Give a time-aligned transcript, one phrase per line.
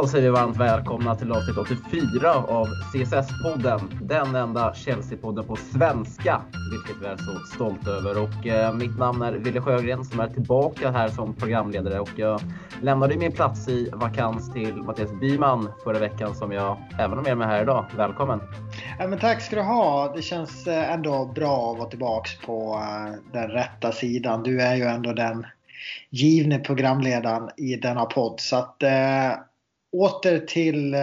[0.00, 3.80] Då säger vi varmt välkomna till avsnitt 84 av CSS-podden.
[4.02, 8.22] Den enda Chelsea-podden på svenska, vilket vi är så stolta över.
[8.22, 12.40] Och eh, mitt namn är Wille Sjögren som är tillbaka här som programledare och jag
[12.82, 17.38] lämnade min plats i vakans till Mattias Byman förra veckan som jag även har med
[17.38, 17.86] mig här idag.
[17.96, 18.40] Välkommen!
[18.98, 20.12] Ja, men tack ska du ha.
[20.16, 24.42] Det känns eh, ändå bra att vara tillbaka på eh, den rätta sidan.
[24.42, 25.46] Du är ju ändå den
[26.10, 28.40] givne programledaren i denna podd.
[28.40, 29.32] Så att eh,
[29.92, 31.00] åter till eh,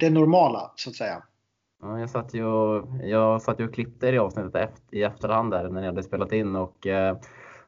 [0.00, 1.22] det normala så att säga.
[1.82, 5.50] Ja, jag, satt ju och, jag satt ju och klippte i avsnittet efter, i efterhand
[5.50, 7.16] där när ni hade spelat in och eh,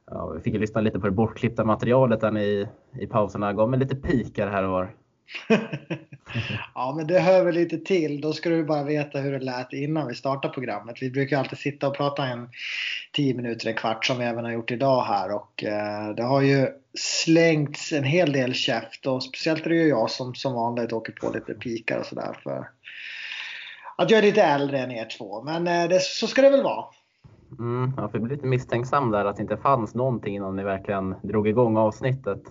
[0.05, 2.67] ja, fick lyssna lite på det bortklippta materialet där ni
[2.99, 3.53] i pauserna.
[3.53, 4.95] Gav mig lite pikar här och var.
[6.75, 8.21] ja, men det hör väl lite till.
[8.21, 11.01] Då ska du bara veta hur det lät innan vi startade programmet.
[11.01, 12.49] Vi brukar alltid sitta och prata en
[13.13, 16.41] 10 minuter, en kvart som vi även har gjort idag här och eh, det har
[16.41, 16.67] ju
[16.99, 21.13] slängts en hel del käft och speciellt är det ju jag som som vanligt åker
[21.13, 22.69] på lite pikar och sådär för
[23.97, 25.43] att jag är lite äldre än er två.
[25.43, 26.85] Men eh, det, så ska det väl vara.
[27.59, 31.47] Mm, jag blev lite misstänksam där att det inte fanns någonting innan ni verkligen drog
[31.47, 32.41] igång avsnittet.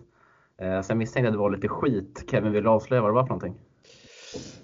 [0.61, 2.25] Eh, jag misstänkte att det var lite skit.
[2.31, 3.55] Kevin, vill du avslöja vad det var för någonting?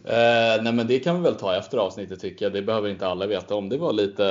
[0.05, 2.53] Eh, nej men det kan vi väl ta efter avsnittet tycker jag.
[2.53, 3.69] Det behöver inte alla veta om.
[3.69, 4.23] Det var lite,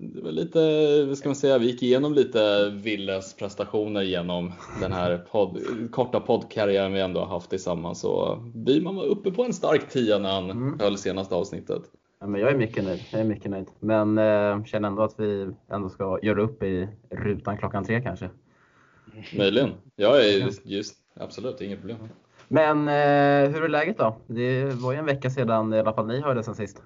[0.00, 0.58] det var lite
[1.04, 5.58] vad ska man säga, vi gick igenom lite Willes prestationer genom den här podd,
[5.90, 8.00] korta poddkarriären vi ändå har haft tillsammans.
[8.00, 10.78] Så Byman var uppe på en stark tia när han mm.
[10.80, 11.82] höll senaste avsnittet.
[12.20, 13.00] Ja, men jag är mycket nöjd.
[13.12, 13.66] Jag är mycket nöjd.
[13.80, 18.30] Men eh, känner ändå att vi ändå ska göra upp i rutan klockan tre kanske.
[19.36, 19.70] Möjligen.
[19.96, 21.98] Jag är just, absolut, inget problem.
[22.48, 24.16] Men eh, hur är läget då?
[24.26, 26.82] Det var ju en vecka sedan i alla fall ni hörde sen sist.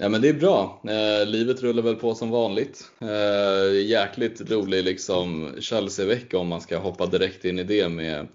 [0.00, 0.80] Ja men det är bra.
[0.84, 2.90] Eh, livet rullar väl på som vanligt.
[3.00, 8.26] Eh, jäkligt rolig liksom Chelsea-vecka om man ska hoppa direkt in i det med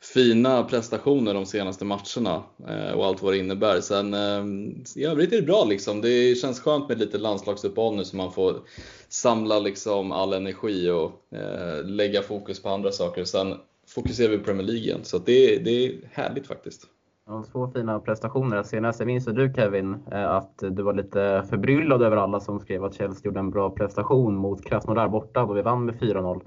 [0.00, 3.80] fina prestationer de senaste matcherna eh, och allt vad det innebär.
[3.80, 4.44] Sen eh,
[4.96, 6.00] i övrigt är det bra liksom.
[6.00, 8.56] Det känns skönt med lite landslagsuppehåll nu så man får
[9.08, 13.24] samla liksom all energi och eh, lägga fokus på andra saker.
[13.24, 13.54] Sen
[13.98, 15.00] fokuserar vi på Premier League igen.
[15.02, 16.86] Så det, det är härligt faktiskt.
[17.26, 19.00] Ja, två fina prestationer senast.
[19.00, 22.94] Jag minns du Kevin eh, att du var lite förbryllad över alla som skrev att
[22.94, 26.40] Chelsea gjorde en bra prestation mot Krasnodar borta då vi vann med 4-0.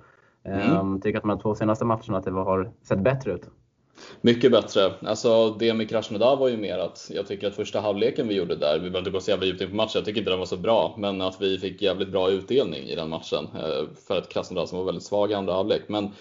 [0.45, 0.59] Mm.
[0.59, 3.49] Ehm, tycker att de här två senaste matcherna att det har sett bättre ut?
[4.21, 4.91] Mycket bättre.
[5.01, 8.55] Alltså det med Krasnodar var ju mer att jag tycker att första halvleken vi gjorde
[8.55, 10.39] där, vi behöver inte gå så jävla djupt in på matchen, jag tycker inte den
[10.39, 14.17] var så bra, men att vi fick jävligt bra utdelning i den matchen eh, för
[14.17, 15.81] ett Krasnodar som var väldigt svag i andra halvlek.
[15.87, 16.11] Men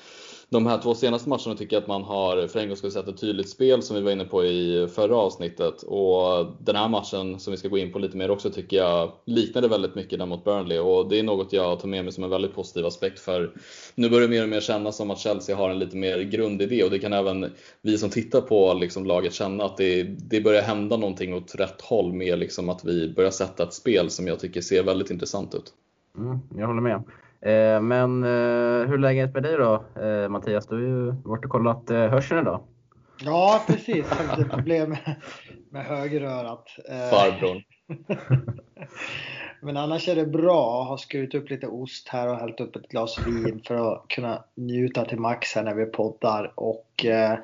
[0.53, 3.09] de här två senaste matcherna tycker jag att man har för en gång skull sett
[3.09, 5.83] ett tydligt spel som vi var inne på i förra avsnittet.
[5.83, 9.13] Och den här matchen som vi ska gå in på lite mer också tycker jag
[9.25, 12.25] liknade väldigt mycket den mot Burnley och det är något jag tar med mig som
[12.25, 13.53] en väldigt positiv aspekt för
[13.95, 16.85] nu börjar det mer och mer kännas som att Chelsea har en lite mer grundidé
[16.85, 20.63] och det kan även vi som tittar på liksom laget känna att det, det börjar
[20.63, 24.39] hända någonting åt rätt håll med liksom att vi börjar sätta ett spel som jag
[24.39, 25.75] tycker ser väldigt intressant ut.
[26.19, 27.03] Mm, jag håller med.
[27.43, 30.67] Eh, men eh, hur är läget med dig då eh, Mattias?
[30.67, 32.61] Du har ju varit och kollat hörseln idag.
[33.25, 35.17] Ja precis, jag har lite problem med,
[35.71, 36.65] med högerörat.
[37.11, 37.63] Farbrorn.
[39.63, 40.79] Men annars är det bra.
[40.79, 44.09] Jag har skurit upp lite ost här och hällt upp ett glas vin för att
[44.09, 46.53] kunna njuta till max här när vi poddar.
[46.57, 47.39] Och, eh,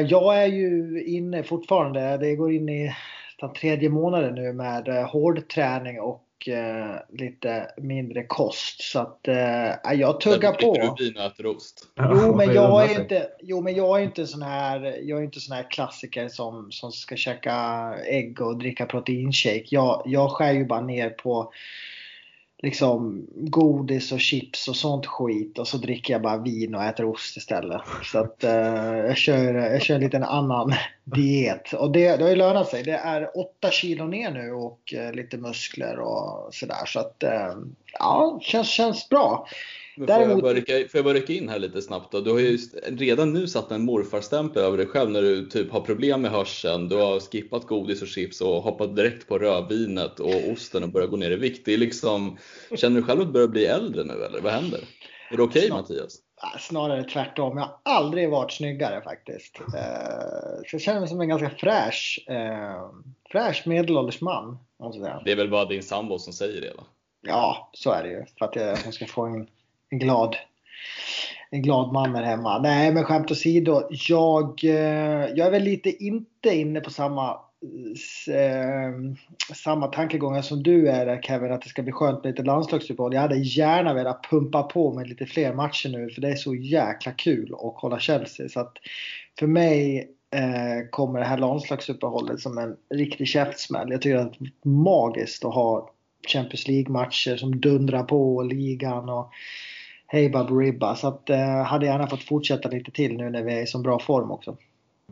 [0.00, 2.94] jag är ju inne fortfarande, det går in i
[3.40, 8.82] den tredje månaden nu med hård träning och eh, lite mindre kost.
[8.82, 10.74] Så att eh, jag tuggar på.
[10.74, 11.88] Dricker du vin och äter ost?
[11.98, 15.40] Jo, men jag är inte, jo, men jag är inte sån här, jag är inte
[15.40, 17.54] sån här klassiker som, som ska käka
[18.06, 19.66] ägg och dricka proteinshake.
[19.70, 21.52] Jag, jag skär ju bara ner på
[22.62, 27.04] liksom godis och chips och sånt skit och så dricker jag bara vin och äter
[27.04, 27.80] ost istället.
[28.02, 30.74] Så att eh, jag, kör, jag kör en liten annan
[31.04, 31.72] diet.
[31.72, 32.82] Och det, det har ju lönat sig.
[32.82, 36.86] Det är 8 kilo ner nu och eh, lite muskler och sådär.
[36.86, 37.54] Så att eh,
[37.92, 39.46] ja, känns, känns bra.
[39.96, 40.44] Men får, Däremot...
[40.44, 42.20] jag rycka, får jag bara rycka in här lite snabbt då?
[42.20, 45.80] Du har ju redan nu satt en morfarstämpel över dig själv när du typ har
[45.80, 46.88] problem med hörseln.
[46.88, 51.10] Du har skippat godis och chips och hoppat direkt på rödvinet och osten och börjat
[51.10, 51.66] gå ner i vikt.
[51.66, 52.38] Det är liksom,
[52.74, 54.80] känner du själv att du börjar bli äldre nu eller vad händer?
[55.30, 56.18] Är det okej okay, Mattias?
[56.58, 57.56] Snarare tvärtom.
[57.56, 59.60] Jag har aldrig varit snyggare faktiskt.
[59.60, 62.90] Eh, så jag känner mig som en ganska fräsch, eh,
[63.32, 64.58] fräsch medelålders man.
[65.24, 66.84] Det är väl bara din sambo som säger det va?
[67.22, 68.24] Ja, så är det ju.
[68.38, 69.46] För att hon ska få en
[69.90, 70.36] en glad,
[71.50, 72.58] en glad man här hemma.
[72.58, 73.82] Nej, men skämt åsido.
[73.90, 77.40] Jag, eh, jag är väl lite inte inne på samma
[78.28, 79.14] eh,
[79.54, 83.14] samma tankegångar som du är där Kevin, att det ska bli skönt med lite landslagsuppehåll.
[83.14, 86.54] Jag hade gärna velat pumpa på med lite fler matcher nu för det är så
[86.54, 88.48] jäkla kul att kolla Chelsea.
[88.48, 88.72] Så att
[89.38, 93.90] för mig eh, kommer det här landslagsuppehållet som en riktig käftsmäll.
[93.90, 95.90] Jag tycker att det är magiskt att ha
[96.28, 99.32] Champions League-matcher som dundrar på ligan och
[100.06, 100.94] hej Ribba.
[100.94, 103.78] Så att eh, hade gärna fått fortsätta lite till nu när vi är i så
[103.78, 104.56] bra form också.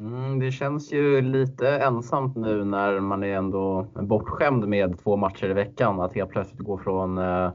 [0.00, 5.50] Mm, det känns ju lite ensamt nu när man är ändå bortskämd med två matcher
[5.50, 6.00] i veckan.
[6.00, 7.50] Att helt plötsligt gå från eh,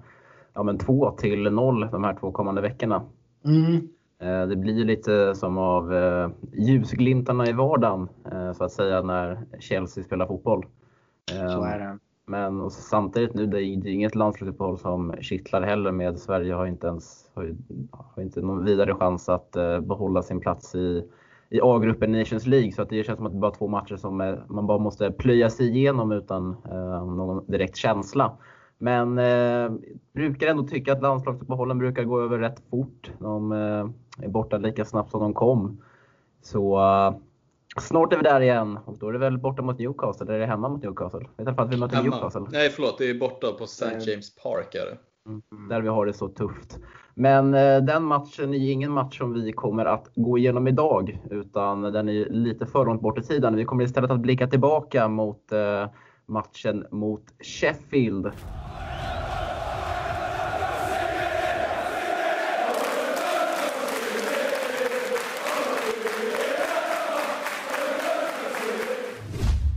[0.54, 3.02] ja, men två till noll de här två kommande veckorna.
[3.46, 3.76] Mm.
[4.22, 8.10] Eh, det blir lite som av eh, ljusglimtarna i vardagen
[8.56, 10.66] så att säga när Chelsea spelar fotboll.
[11.30, 12.00] Så är det.
[12.30, 16.20] Men samtidigt nu, det är inget landslagsuppehåll som kittlar heller med.
[16.20, 17.56] Sverige har inte ens har,
[17.92, 21.04] har inte någon vidare chans att eh, behålla sin plats i
[21.50, 22.72] i A-gruppen Nations League.
[22.72, 24.78] Så att det känns som att det är bara två matcher som är, man bara
[24.78, 28.38] måste plöja sig igenom utan eh, någon direkt känsla.
[28.78, 29.72] Men eh,
[30.14, 33.12] brukar ändå tycka att landslagsuppehållen brukar gå över rätt fort.
[33.20, 35.82] De eh, är borta lika snabbt som de kom.
[36.42, 37.16] Så eh,
[37.78, 40.40] snart är vi där igen och då är det väl borta mot Newcastle, eller är
[40.40, 41.22] det hemma mot Newcastle?
[41.38, 42.10] I alla fall att vi möter hemma.
[42.10, 42.46] Newcastle.
[42.52, 43.86] Nej förlåt, det är borta på St.
[43.86, 44.76] James Park.
[44.76, 44.98] Är det.
[45.30, 46.80] Mm, där vi har det så tufft.
[47.14, 51.82] Men eh, den matchen är ingen match som vi kommer att gå igenom idag utan
[51.82, 53.56] den är lite för långt bort i tiden.
[53.56, 55.88] Vi kommer istället att blicka tillbaka mot eh,
[56.26, 58.32] matchen mot Sheffield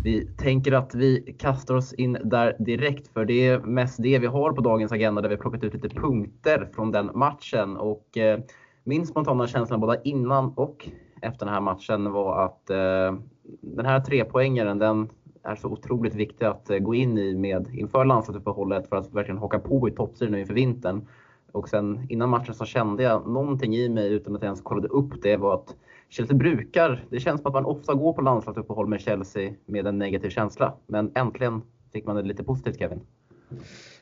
[0.05, 4.27] Vi tänker att vi kastar oss in där direkt för det är mest det vi
[4.27, 7.77] har på dagens agenda där vi plockat ut lite punkter från den matchen.
[7.77, 8.41] Och eh,
[8.85, 10.89] min spontana känsla både innan och
[11.23, 13.19] efter den här matchen var att eh,
[13.61, 15.09] den här trepoängaren den
[15.43, 19.39] är så otroligt viktig att eh, gå in i med inför landslagsuppehållet för att verkligen
[19.39, 21.07] haka på i toppstriden inför vintern.
[21.53, 24.89] Och sen innan matchen så kände jag någonting i mig utan att jag ens kollade
[24.89, 25.77] upp det var att
[26.13, 29.99] Chelsea brukar, det känns som att man ofta går på landslagsuppehåll med Chelsea med en
[29.99, 30.75] negativ känsla.
[30.87, 31.63] Men äntligen
[31.93, 33.01] fick man det lite positivt Kevin.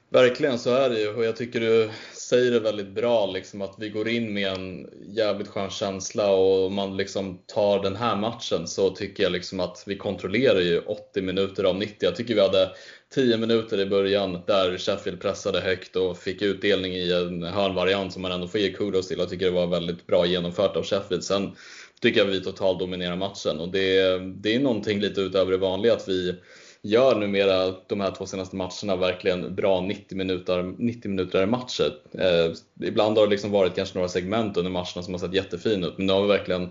[0.09, 3.75] Verkligen så är det ju och jag tycker du säger det väldigt bra liksom att
[3.79, 8.17] vi går in med en jävligt skön känsla och om man liksom tar den här
[8.17, 11.97] matchen så tycker jag liksom att vi kontrollerar ju 80 minuter av 90.
[12.01, 12.71] Jag tycker vi hade
[13.15, 18.23] 10 minuter i början där Sheffield pressade högt och fick utdelning i en hörnvariant som
[18.23, 19.19] man ändå får ge kudos till.
[19.19, 21.25] Jag tycker det var väldigt bra genomfört av Sheffield.
[21.25, 21.57] Sen
[22.03, 25.93] tycker jag vi totalt dominerar matchen och det, det är någonting lite utöver det vanliga
[25.93, 26.35] att vi
[26.83, 31.93] gör numera de här två senaste matcherna verkligen bra 90 minuter, 90 minuter matcher.
[32.19, 32.53] Eh,
[32.89, 35.99] ibland har det liksom varit kanske några segment under matcherna som har sett jättefina ut,
[35.99, 36.69] men nu har vi verkligen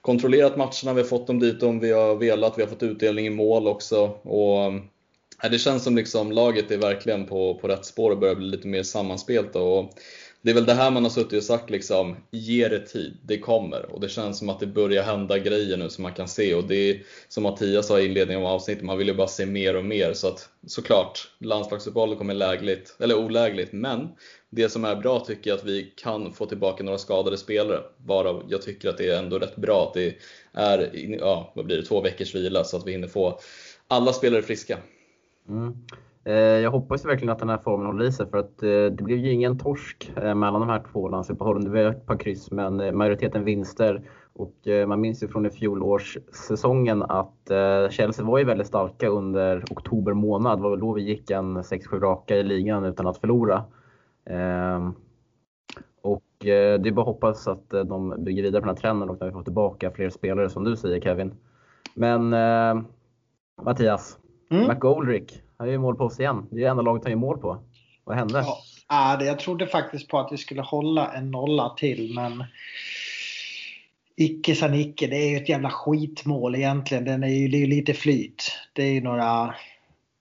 [0.00, 3.26] kontrollerat matcherna, vi har fått dem dit de vi har velat, vi har fått utdelning
[3.26, 4.04] i mål också.
[4.22, 4.64] Och,
[5.42, 8.46] eh, det känns som liksom laget är verkligen på, på rätt spår och börjar bli
[8.46, 9.60] lite mer sammanspelta.
[9.60, 9.90] Och
[10.42, 13.38] det är väl det här man har suttit och sagt liksom, ge det tid, det
[13.38, 13.92] kommer.
[13.92, 16.54] Och det känns som att det börjar hända grejer nu som man kan se.
[16.54, 19.46] Och det är som Mattias sa i inledningen av avsnittet, man vill ju bara se
[19.46, 20.12] mer och mer.
[20.12, 23.72] Så att såklart, landslagsuppehållet kommer lägligt, eller olägligt.
[23.72, 24.08] Men
[24.50, 27.80] det som är bra tycker jag att vi kan få tillbaka några skadade spelare.
[27.96, 30.14] Varav jag tycker att det är ändå rätt bra att det
[30.52, 33.40] är, ja, vad blir det, två veckors vila så att vi hinner få
[33.88, 34.78] alla spelare friska.
[35.48, 35.76] Mm.
[36.24, 39.02] Eh, jag hoppas verkligen att den här formen håller i sig för att eh, det
[39.02, 41.64] blev ju ingen torsk eh, mellan de här två landslagsuppehållen.
[41.64, 44.02] Det var ett par kryss men majoriteten vinster.
[44.34, 44.54] Och
[44.86, 47.50] man minns ju från i fjolårssäsongen att
[47.90, 50.58] Chelsea var ju väldigt starka under oktober månad.
[50.58, 53.64] Det var väl då vi gick en 6-7 raka i ligan utan att förlora.
[54.24, 54.94] Ehm,
[56.02, 59.22] och det är bara att hoppas att de bygger vidare på den här trenden och
[59.22, 61.34] att vi får tillbaka fler spelare som du säger Kevin.
[61.94, 62.28] Men
[63.62, 64.18] Mattias,
[64.50, 64.68] mm.
[64.68, 66.46] McGoldrick, han gör mål på oss igen.
[66.50, 67.62] Det är det enda laget han gör mål på.
[68.04, 68.44] Vad hände?
[68.88, 72.44] Ja, jag trodde faktiskt på att vi skulle hålla en nolla till, men
[74.16, 75.06] icke sa icke.
[75.06, 77.04] Det är ju ett jävla skitmål egentligen.
[77.04, 78.52] Den är ju, det är ju lite flyt.
[78.72, 79.54] Det är ju några...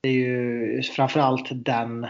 [0.04, 2.02] Det är ju framförallt den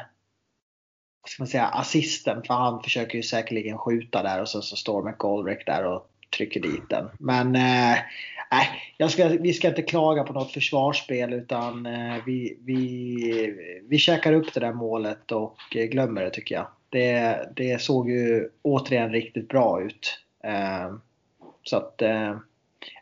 [1.21, 2.43] Vad ska man säga, assisten.
[2.43, 6.59] För han försöker ju säkerligen skjuta där och så, så står McGoldrick där och trycker
[6.59, 7.09] dit den.
[7.19, 7.97] Men eh,
[8.97, 14.33] jag ska, vi ska inte klaga på något försvarsspel utan eh, vi, vi, vi käkar
[14.33, 16.67] upp det där målet och eh, glömmer det tycker jag.
[16.89, 20.19] Det, det såg ju återigen riktigt bra ut.
[20.43, 20.93] Eh,
[21.63, 22.37] så att eh,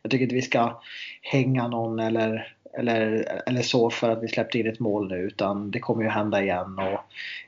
[0.01, 0.81] jag tycker inte vi ska
[1.21, 5.71] hänga någon eller, eller, eller så för att vi släppte in ett mål nu utan
[5.71, 6.99] det kommer ju hända igen och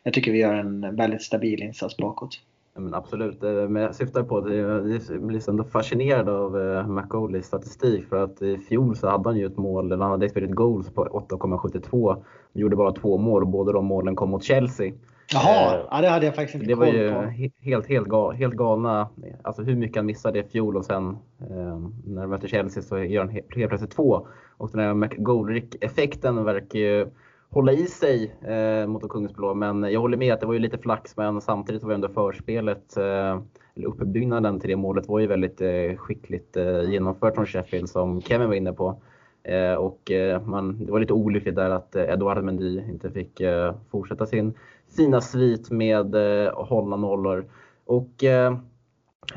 [0.04, 2.40] jag tycker vi gör en väldigt stabil insats bakåt
[2.74, 4.84] men absolut, eh, men jag syftar på att jag
[5.22, 9.46] blir ändå fascinerad av eh, McGoleys statistik för att i fjol så hade han ju
[9.46, 12.24] ett mål, eller han hade expected goals på 8,72.
[12.54, 14.94] Gjorde bara två mål och båda de målen kom mot Chelsea.
[15.34, 17.12] Jaha, eh, ja, det hade jag faktiskt inte det var ju
[17.60, 19.10] helt, helt, gal, helt galna,
[19.42, 21.10] alltså hur mycket han missade i fjol och sen
[21.40, 24.28] eh, när de möter Chelsea så gör han helt, helt plötsligt två.
[24.58, 27.08] Och den här McGoldrick-effekten verkar ju
[27.52, 29.54] hålla i sig eh, mot de Kungsblå.
[29.54, 32.98] Men jag håller med att det var ju lite flax, men samtidigt var ändå förspelet,
[32.98, 33.42] eh,
[33.76, 38.22] eller uppbyggnaden till det målet var ju väldigt eh, skickligt eh, genomfört från Sheffield som
[38.22, 39.02] Kevin var inne på.
[39.44, 43.42] Eh, och eh, man, det var lite olyckligt där att eh, Edouard Mendy inte fick
[43.42, 44.54] eh, fortsätta sin
[44.98, 47.46] fina svit med eh, hållna nollor.
[47.86, 48.24] Och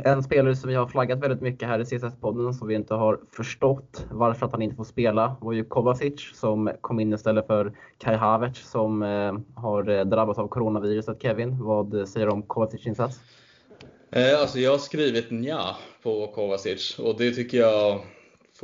[0.04, 3.20] en spelare som vi har flaggat väldigt mycket här i CSS-podden som vi inte har
[3.36, 7.72] förstått varför att han inte får spela var ju Kovacic som kom in istället för
[7.98, 11.22] Kai Havertz som eh, har eh, drabbats av coronaviruset.
[11.22, 13.20] Kevin, vad säger du om Kovacics insats?
[14.10, 18.00] Eh, alltså jag har skrivit nja på Kovacic och det tycker jag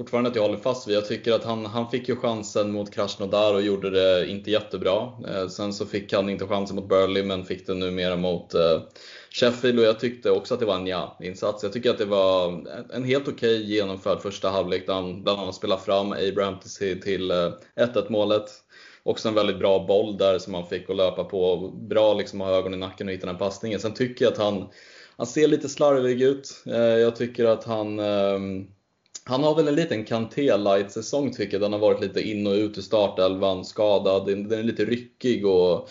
[0.01, 0.97] fortfarande att jag håller fast vid.
[0.97, 5.13] Jag tycker att han, han fick ju chansen mot Krasnodar och gjorde det inte jättebra.
[5.29, 8.81] Eh, sen så fick han inte chansen mot Burley men fick det numera mot eh,
[9.31, 11.63] Sheffield och jag tyckte också att det var en ja-insats.
[11.63, 15.41] Jag tycker att det var en helt okej okay genomförd första halvlek där han bland
[15.41, 18.51] annat spelade fram Abraham till, till eh, 1-1 målet.
[19.03, 21.73] Också en väldigt bra boll där som han fick att löpa på.
[21.89, 23.81] Bra liksom att ha ögonen i nacken och hitta den passningen.
[23.81, 24.69] Sen tycker jag att han,
[25.17, 26.63] han ser lite slarvig ut.
[26.67, 28.67] Eh, jag tycker att han ehm,
[29.25, 31.61] han har väl en liten Kanté light säsong tycker jag.
[31.61, 34.27] Den har varit lite in och ut ur startelvan, skadad.
[34.27, 35.89] Den är lite ryckig och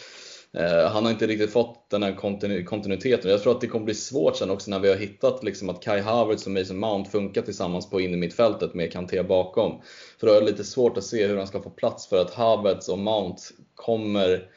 [0.53, 3.31] eh, han har inte riktigt fått den här kontinu kontinuiteten.
[3.31, 5.83] Jag tror att det kommer bli svårt sen också när vi har hittat liksom att
[5.83, 9.81] Kai Havertz och Mason Mount funkar tillsammans på in i mittfältet med Kanté bakom.
[10.19, 12.33] För då är det lite svårt att se hur han ska få plats för att
[12.33, 13.41] Havertz och Mount
[13.75, 14.49] kommer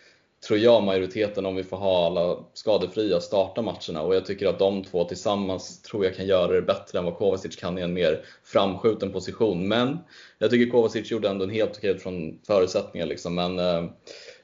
[0.46, 4.02] tror jag, majoriteten om vi får ha alla skadefria starta matcherna.
[4.02, 7.16] Och jag tycker att de två tillsammans tror jag kan göra det bättre än vad
[7.16, 9.68] Kovacic kan i en mer framskjuten position.
[9.68, 9.99] Men
[10.38, 13.06] jag tycker Kovacic gjorde ändå en helt okej från förutsättningar.
[13.06, 13.34] Liksom.
[13.34, 13.84] Men eh,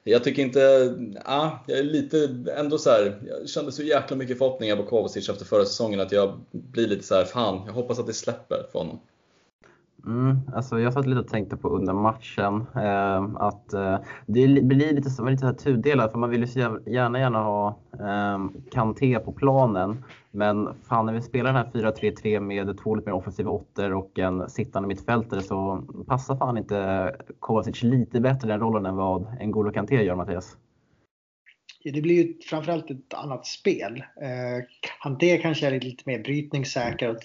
[0.04, 4.38] jag tycker inte, ah, jag är lite ändå så här, jag kände så jäkla mycket
[4.38, 7.98] förhoppningar på Kovacic efter förra säsongen att jag blir lite så här, fan, jag hoppas
[7.98, 9.00] att det släpper för honom.
[10.06, 14.92] Mm, alltså jag satt lite och tänkte på under matchen eh, att eh, det blir
[14.92, 18.38] lite, så, lite tudelat för man vill ju så gärna gärna ha eh,
[18.72, 20.04] Kanté på planen.
[20.30, 24.18] Men fan när vi spelar den här 4-3-3 med två lite mer offensiva åttor och
[24.18, 29.72] en sittande mittfältare så passar fan inte Kovacic lite bättre den rollen än vad N'Golo
[29.72, 30.56] Kanté gör Mattias?
[31.82, 34.04] Ja, det blir ju framförallt ett annat spel.
[34.22, 34.64] Eh,
[35.02, 37.16] Kanté kanske är lite mer brytningssäker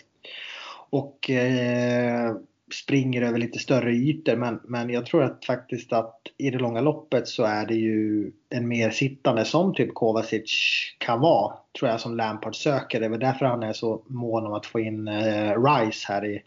[0.89, 2.35] och eh,
[2.73, 6.81] springer över lite större ytor men, men jag tror att faktiskt att i det långa
[6.81, 10.51] loppet så är det ju en mer sittande som typ Kovacic
[10.97, 11.53] kan vara.
[11.79, 12.99] Tror jag som Lampard söker.
[12.99, 16.25] Det är väl därför han är så mån om att få in eh, Rice här
[16.25, 16.43] i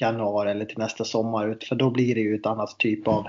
[0.00, 1.56] januari eller till nästa sommar.
[1.68, 3.26] För då blir det ju ett annat typ av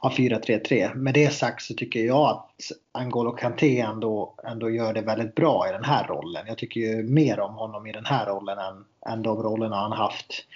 [0.00, 0.94] av 4-3-3.
[0.94, 2.50] Med det sagt så tycker jag att
[2.92, 6.44] Angolo Kanté ändå, ändå gör det väldigt bra i den här rollen.
[6.46, 9.92] Jag tycker ju mer om honom i den här rollen än, än de rollerna han
[9.92, 10.46] haft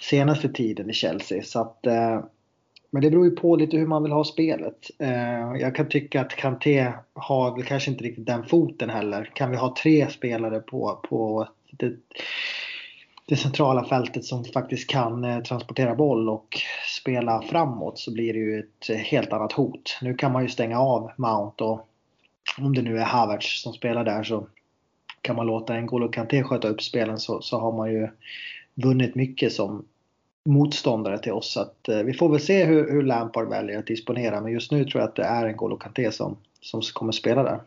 [0.00, 1.42] senaste tiden i Chelsea.
[1.42, 2.20] Så att, eh,
[2.90, 4.90] men det beror ju på lite hur man vill ha spelet.
[4.98, 9.30] Eh, jag kan tycka att Kanté har väl kanske inte riktigt den foten heller.
[9.34, 11.92] Kan vi ha tre spelare på, på det,
[13.26, 16.58] det centrala fältet som faktiskt kan eh, transportera boll och
[17.00, 19.98] spela framåt så blir det ju ett eh, helt annat hot.
[20.02, 21.88] Nu kan man ju stänga av Mount och
[22.58, 24.46] om det nu är Havertz som spelar där så
[25.22, 28.08] kan man låta N'Golo Kanté sköta upp spelen så, så har man ju
[28.74, 29.84] vunnit mycket som
[30.44, 31.52] motståndare till oss.
[31.52, 34.72] Så att, eh, vi får väl se hur, hur Lampard väljer att disponera men just
[34.72, 37.60] nu tror jag att det är N'Golo Kanté som, som kommer spela där.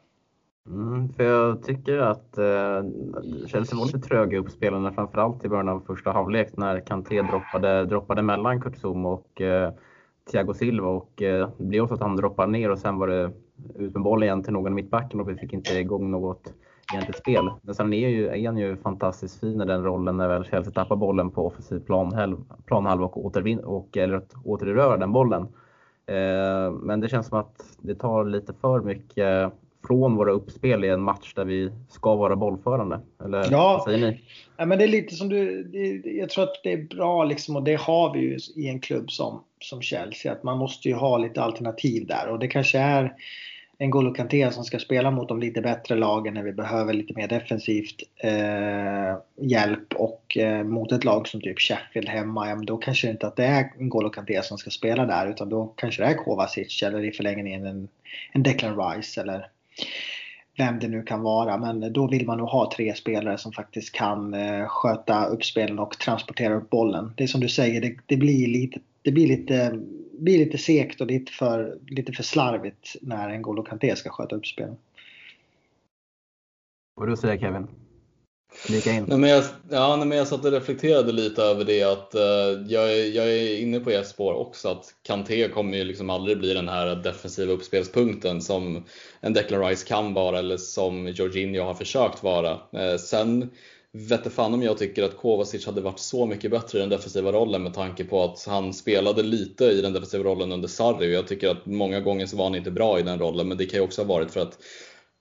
[0.67, 2.83] Mm, för jag tycker att eh,
[3.47, 7.85] Chelsea var lite tröga i uppspelarna framförallt i början av första halvlek när Kanté droppade,
[7.85, 9.73] droppade mellan Kurt Zoom och eh,
[10.31, 13.31] Thiago Silva och eh, det blev också att han droppade ner och sen var det
[13.75, 16.53] ut med boll igen till någon i mittbacken och vi fick inte igång något
[16.93, 17.51] egentligt spel.
[17.61, 20.73] Men sen är, ju, är han ju fantastiskt fin i den rollen när väl Chelsea
[20.73, 25.41] tappar bollen på offensiv planhalva plan och, återvin och eller återerövrar den bollen.
[26.05, 29.53] Eh, men det känns som att det tar lite för mycket
[29.87, 32.99] från våra uppspel i en match där vi ska vara bollförande?
[33.25, 34.19] Eller ja, vad säger ni?
[34.57, 37.55] Ja, men det är lite som du, det, jag tror att det är bra liksom
[37.55, 40.95] och det har vi ju i en klubb som, som Chelsea att man måste ju
[40.95, 43.13] ha lite alternativ där och det kanske är
[43.77, 47.13] en Golo Kanté som ska spela mot de lite bättre lagen när vi behöver lite
[47.15, 52.77] mer defensivt eh, hjälp och eh, mot ett lag som typ Sheffield hemma, ja, då
[52.77, 56.03] kanske inte att det är en Golo Kanté som ska spela där utan då kanske
[56.03, 57.87] det är Kovacic eller i förlängningen en,
[58.31, 59.47] en Declan Rice eller
[60.57, 61.57] vem det nu kan vara.
[61.57, 65.99] Men då vill man nog ha tre spelare som faktiskt kan eh, sköta uppspelen och
[65.99, 67.13] transportera upp bollen.
[67.17, 69.79] Det är som du säger, det, det blir lite det blir lite,
[70.19, 74.35] blir lite segt och lite för, lite för slarvigt när en Golo Kanté ska sköta
[74.35, 74.77] upp spelen.
[76.95, 77.67] Vad du säger Kevin?
[78.69, 79.05] Lika in.
[79.07, 82.71] Nej, men jag, ja, nej, men jag satt och reflekterade lite över det att uh,
[82.71, 86.37] jag, är, jag är inne på ert spår också att Kanté kommer ju liksom aldrig
[86.37, 88.83] bli den här defensiva uppspelspunkten som
[89.21, 92.51] en Declan Rice kan vara eller som Jorginho har försökt vara.
[92.51, 93.49] Uh, sen
[93.97, 97.31] vette fan om jag tycker att Kovacic hade varit så mycket bättre i den defensiva
[97.31, 101.17] rollen med tanke på att han spelade lite i den defensiva rollen under Sarri och
[101.17, 103.65] jag tycker att många gånger så var han inte bra i den rollen men det
[103.65, 104.57] kan ju också ha varit för att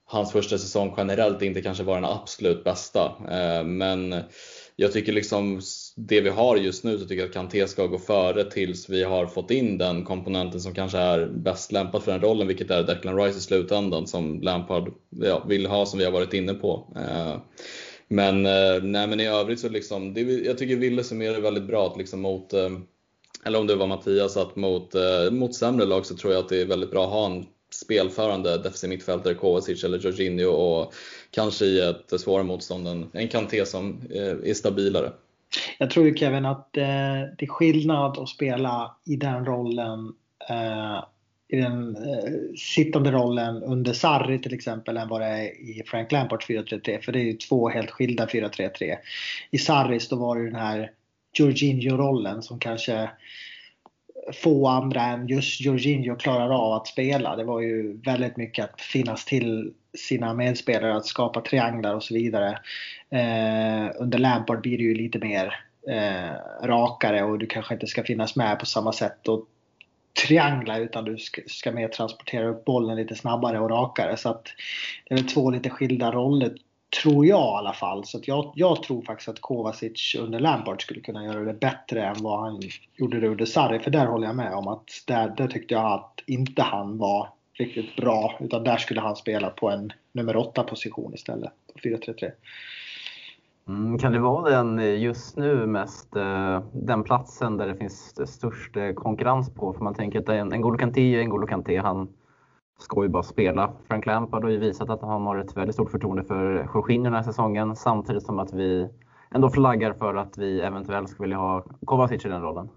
[0.05, 3.05] hans första säsong generellt inte kanske var den absolut bästa.
[3.05, 4.15] Eh, men
[4.75, 5.61] jag tycker liksom
[5.95, 9.03] det vi har just nu så tycker jag att Kanté ska gå före tills vi
[9.03, 12.83] har fått in den komponenten som kanske är bäst lämpad för den rollen, vilket är
[12.83, 16.93] Declan Rice i slutändan som Lampard ja, vill ha som vi har varit inne på.
[16.95, 17.37] Eh,
[18.07, 21.87] men, eh, nej, men i övrigt så liksom, det, jag tycker Wille summerar väldigt bra
[21.87, 22.53] att liksom mot
[23.45, 24.95] eller om det var Mattias, att mot,
[25.31, 27.45] mot sämre lag så tror jag att det är väldigt bra att ha en
[27.75, 30.93] spelförande defensiv mittfältare, Kovacic eller Jorginho och
[31.31, 35.11] kanske i ett svårare motstånd en, en Kanté som eh, är stabilare.
[35.77, 36.83] Jag tror ju Kevin att eh,
[37.37, 40.13] det är skillnad att spela i den rollen
[40.49, 41.03] eh,
[41.47, 41.97] i den
[42.57, 47.01] sittande rollen under Sarri till exempel än vad det är i Frank Lampards 4-3-3.
[47.01, 48.95] För det är ju två helt skilda 4-3-3.
[49.51, 50.91] I Sarris då var det den här
[51.33, 53.09] Jorginho-rollen som kanske
[54.33, 57.35] få andra än just Jorginho klarar av att spela.
[57.35, 62.13] Det var ju väldigt mycket att finnas till sina medspelare, att skapa trianglar och så
[62.13, 62.59] vidare.
[63.09, 68.03] Eh, under Lampard blir det ju lite mer eh, rakare och du kanske inte ska
[68.03, 69.45] finnas med på samma sätt och
[70.27, 74.17] triangla utan du ska, ska mer transportera upp bollen lite snabbare och rakare.
[74.17, 74.43] Så att
[75.05, 76.53] det är väl två lite skilda roller
[77.01, 78.05] Tror jag i alla fall.
[78.05, 82.15] Så jag, jag, tror faktiskt att Kovacic under Lampard skulle kunna göra det bättre än
[82.19, 82.61] vad han
[82.95, 83.79] gjorde det under Sarri.
[83.79, 87.29] För där håller jag med om att där, där tyckte jag att inte han var
[87.53, 88.37] riktigt bra.
[88.39, 91.51] Utan där skulle han spela på en nummer 8 position istället.
[91.73, 92.31] På 4-3-3.
[93.67, 98.77] Mm, kan det vara den just nu mest eh, den platsen där det finns störst
[98.77, 99.73] eh, konkurrens på?
[99.73, 101.77] För man tänker att en, N'Golo Kanté är N'Golo Kanté.
[101.77, 102.07] Han,
[102.79, 103.73] ska ju bara spela.
[103.87, 107.13] Frank Lampard har ju visat att han har ett väldigt stort förtroende för Jorginho den
[107.13, 108.89] här säsongen samtidigt som att vi
[109.31, 112.69] ändå flaggar för att vi eventuellt skulle vilja ha Kovacic i den rollen.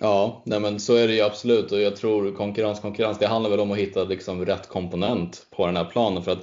[0.00, 3.50] Ja, nej men så är det ju absolut och jag tror konkurrens, konkurrens, det handlar
[3.50, 6.42] väl om att hitta liksom rätt komponent på den här planen för att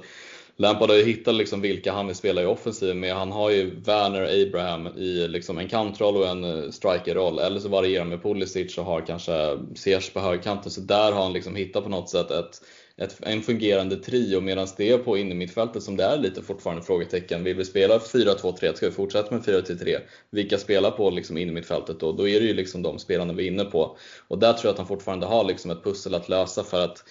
[0.56, 3.14] Lampard har ju hittat liksom vilka han vill spela i offensiv med.
[3.14, 7.38] Han har ju Werner, Abraham i liksom en kantroll och en eh, strikerroll.
[7.38, 10.70] Eller så varierar med Pulisic och har kanske Ziyech på högerkanten.
[10.70, 12.62] Så där har han liksom hittat på något sätt ett,
[12.96, 17.44] ett, en fungerande trio medan det är på innermittfältet som det är lite fortfarande frågetecken.
[17.44, 18.74] Vill vi spela 4-2-3?
[18.74, 19.98] Ska vi fortsätta med 4-3?
[20.30, 22.12] Vilka spelar på liksom innermittfältet då?
[22.12, 23.96] Då är det ju liksom de spelarna vi är inne på.
[24.28, 27.04] Och där tror jag att han fortfarande har liksom ett pussel att lösa för att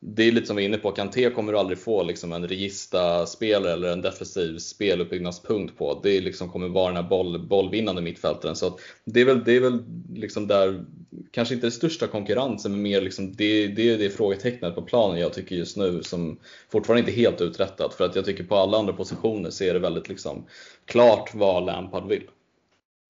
[0.00, 2.48] det är lite som vi är inne på, Kanté kommer du aldrig få liksom en
[2.48, 6.00] registaspelare eller en defensiv speluppbyggnadspunkt på.
[6.02, 8.56] Det liksom kommer vara den här boll, bollvinnande mittfältaren.
[8.56, 9.82] Så det är väl, det är väl
[10.14, 10.84] liksom där,
[11.30, 15.20] kanske inte den största konkurrensen, men mer liksom det, det är det frågetecknet på planen
[15.20, 17.94] jag tycker just nu som fortfarande inte är helt uträttat.
[17.94, 20.44] För att jag tycker på alla andra positioner så är det väldigt liksom
[20.84, 22.24] klart vad Lampard vill.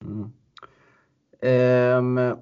[0.04, 0.32] Mm.
[2.18, 2.38] Um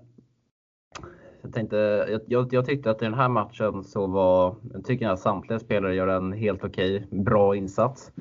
[1.46, 1.76] jag, tänkte,
[2.08, 5.58] jag, jag, jag, tyckte att i den här matchen så var, jag tycker att samtliga
[5.58, 8.12] spelare gör en helt okej, okay, bra insats.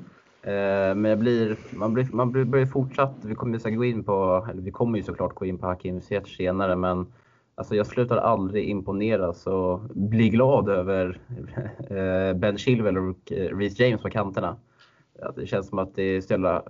[0.41, 4.03] Eh, men jag blir, man, blir, man blir, blir fortsatt, vi kommer ju gå in
[4.03, 7.13] på, eller vi kommer ju såklart gå in på Hakim Ziyech senare, men
[7.55, 11.19] alltså jag slutar aldrig imponeras och bli glad över
[11.89, 14.57] eh, Ben Chilwell och eh, Reece James på kanterna.
[15.35, 16.63] Det känns som att det är så jävla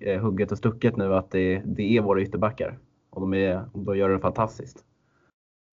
[0.00, 2.78] eh, hugget och stucket nu att det, det är våra ytterbackar.
[3.10, 4.84] Och de, är, de gör det fantastiskt.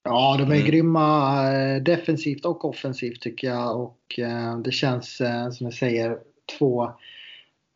[0.03, 0.67] Ja, de är mm.
[0.67, 3.81] grymma eh, defensivt och offensivt tycker jag.
[3.81, 6.17] Och eh, det känns eh, som jag säger
[6.57, 6.91] två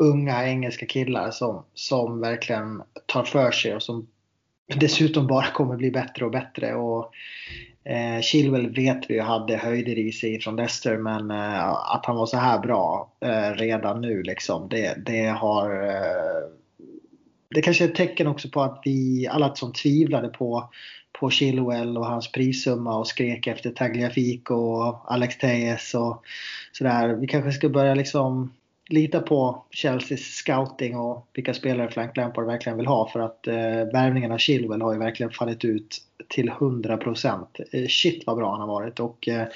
[0.04, 4.08] unga engelska killar som, som verkligen tar för sig och som
[4.76, 6.76] dessutom bara kommer bli bättre och bättre.
[6.76, 7.12] Och,
[7.84, 12.26] eh, Chilwell vet vi hade höjder i sig från Leicester men eh, att han var
[12.26, 14.70] så här bra eh, redan nu liksom.
[14.70, 16.50] Det, det har eh,
[17.50, 20.70] det kanske är ett tecken också på att vi alla som tvivlade på
[21.20, 26.26] på Chilwell och hans prissumma och skrek efter Tagliafico och Alex Tejes och
[26.72, 27.14] sådär.
[27.14, 28.54] Vi kanske ska börja liksom
[28.90, 33.56] lita på Chelseas scouting och vilka spelare Frank Lampard verkligen vill ha för att eh,
[33.94, 35.98] värvningen av Chilwell har ju verkligen fallit ut
[36.30, 37.46] till 100%.
[37.72, 39.48] Eh, shit vad bra han har varit och eh,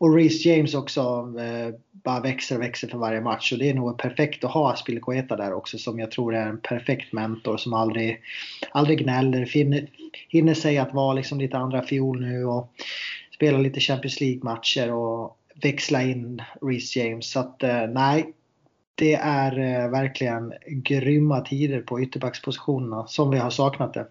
[0.00, 1.00] och Reece James också
[1.38, 3.52] eh, bara växer och växer för varje match.
[3.52, 6.60] Och det är nog perfekt att ha Aspilicueta där också som jag tror är en
[6.60, 8.20] perfekt mentor som aldrig,
[8.70, 9.44] aldrig gnäller.
[9.44, 9.86] Finner,
[10.28, 12.72] hinner sig att vara liksom lite andra fiol nu och
[13.34, 17.30] spela lite Champions League-matcher och växla in Reece James.
[17.30, 18.32] Så att eh, nej,
[18.94, 24.06] det är eh, verkligen grymma tider på ytterbackspositionerna som vi har saknat det.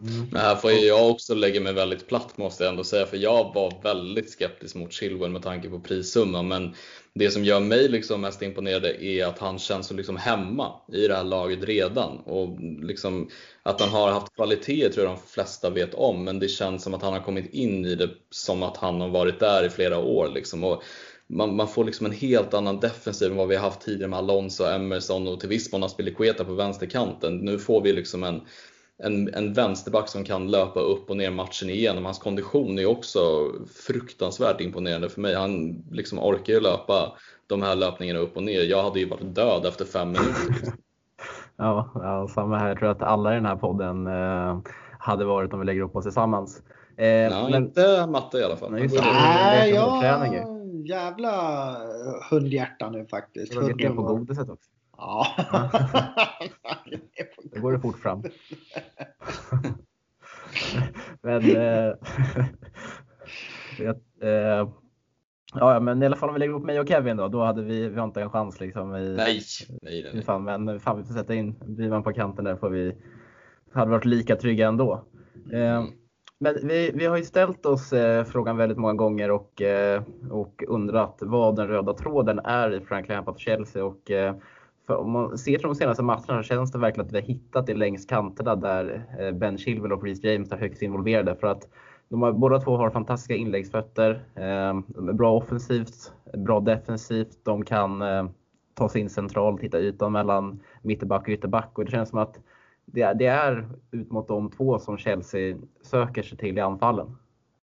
[0.00, 0.26] Mm.
[0.30, 3.54] Men här får jag också lägga mig väldigt platt måste jag ändå säga, för jag
[3.54, 6.48] var väldigt skeptisk mot Chilwell med tanke på prissumman.
[6.48, 6.74] Men
[7.12, 11.08] det som gör mig liksom mest imponerad är att han känns så liksom hemma i
[11.08, 12.18] det här laget redan.
[12.18, 13.30] Och liksom
[13.62, 16.94] att han har haft kvaliteter tror jag de flesta vet om, men det känns som
[16.94, 19.98] att han har kommit in i det som att han har varit där i flera
[19.98, 20.28] år.
[20.34, 20.64] Liksom.
[20.64, 20.82] Och
[21.26, 24.18] man, man, får liksom en helt annan defensiv än vad vi har haft tidigare med
[24.18, 27.36] Alonso, Emerson och till viss mån Aspilicueta på vänsterkanten.
[27.36, 28.40] Nu får vi liksom en
[29.02, 32.04] en, en vänsterback som kan löpa upp och ner matchen igenom.
[32.04, 33.20] Hans kondition är också
[33.86, 35.34] fruktansvärt imponerande för mig.
[35.34, 37.12] Han liksom orkar ju löpa
[37.46, 38.62] de här löpningarna upp och ner.
[38.62, 40.72] Jag hade ju varit död efter fem minuter.
[41.60, 42.68] Ja, ja, samma här.
[42.68, 44.58] Jag tror att alla i den här podden eh,
[44.98, 46.62] hade varit om vi lägger upp oss tillsammans.
[46.96, 47.54] Eh, Nej, men...
[47.54, 48.72] inte matte i alla fall.
[48.72, 50.26] Nej, Nej ja,
[50.84, 51.76] jävla
[52.30, 53.52] hundhjärta nu faktiskt.
[53.52, 54.70] Du var på godiset också.
[54.98, 55.26] Ja.
[57.52, 58.22] Då går det fort fram.
[61.22, 61.92] men, eh,
[64.28, 64.68] eh,
[65.54, 67.62] ja, men i alla fall om vi lägger ihop mig och Kevin då, då hade
[67.62, 68.96] vi, vi inte en chans liksom.
[68.96, 69.40] I, nej,
[69.82, 70.22] nej, nej.
[70.22, 72.94] Fan, men fan, vi får sätta in Byman på kanten där får vi,
[73.72, 75.04] hade varit lika trygga ändå.
[75.52, 75.84] Eh,
[76.40, 80.64] men vi, vi har ju ställt oss eh, frågan väldigt många gånger och, eh, och
[80.68, 84.34] undrat vad den röda tråden är i Frank Lampard Chelsea och eh,
[84.88, 87.26] för om man ser till de senaste matcherna så känns det verkligen att vi har
[87.26, 91.36] hittat det längs kanterna där eh, Ben Chilwell och Reece James är högst involverade.
[91.36, 91.68] För att
[92.08, 94.24] de har, båda två har fantastiska inläggsfötter.
[94.34, 94.80] Eh,
[95.12, 97.38] bra offensivt, bra defensivt.
[97.42, 98.28] De kan eh,
[98.74, 101.78] ta sig in centralt, hitta ytan mellan mittback och ytterback.
[101.78, 102.40] Och det känns som att
[102.84, 107.16] det är, det är ut mot de två som Chelsea söker sig till i anfallen.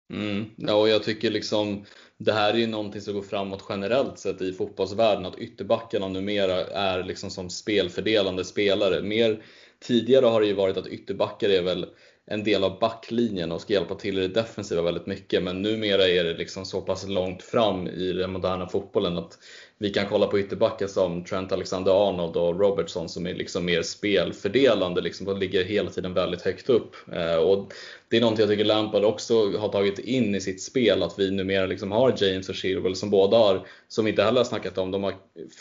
[0.09, 0.45] Mm.
[0.55, 1.85] Ja, och jag tycker liksom
[2.17, 6.65] det här är ju någonting som går framåt generellt sett i fotbollsvärlden, att ytterbackarna numera
[6.65, 9.01] är liksom som spelfördelande spelare.
[9.01, 9.43] Mer,
[9.79, 11.85] tidigare har det ju varit att ytterbackar är väl
[12.25, 15.43] en del av backlinjen och ska hjälpa till i det defensiva väldigt mycket.
[15.43, 19.37] Men numera är det liksom så pass långt fram i den moderna fotbollen att
[19.81, 25.01] vi kan kolla på ytterbackar som Trent Alexander-Arnold och Robertson som är liksom mer spelfördelande
[25.01, 26.95] liksom, och ligger hela tiden väldigt högt upp.
[27.11, 27.73] Eh, och
[28.09, 31.31] det är någonting jag tycker Lampard också har tagit in i sitt spel, att vi
[31.31, 34.77] numera liksom har James och Chilwell som båda har, som vi inte heller har snackat
[34.77, 35.13] om, de har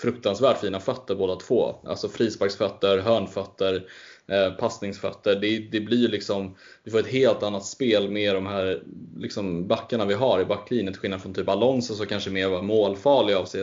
[0.03, 1.75] fruktansvärt fina fötter båda två.
[1.85, 3.85] Alltså frisparksfötter, hörnfötter,
[4.29, 5.37] eh, passningsfötter.
[5.41, 8.83] Det, det blir liksom, vi får ett helt annat spel med de här
[9.19, 10.93] liksom backarna vi har i backlinjen.
[10.93, 13.61] Till skillnad från typ Alonso som kanske mer var målfarlig av sig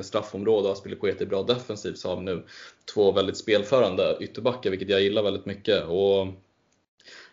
[0.48, 2.44] område och spelar bra defensivt så har vi nu
[2.94, 5.84] två väldigt spelförande ytterbackar vilket jag gillar väldigt mycket.
[5.86, 6.28] Och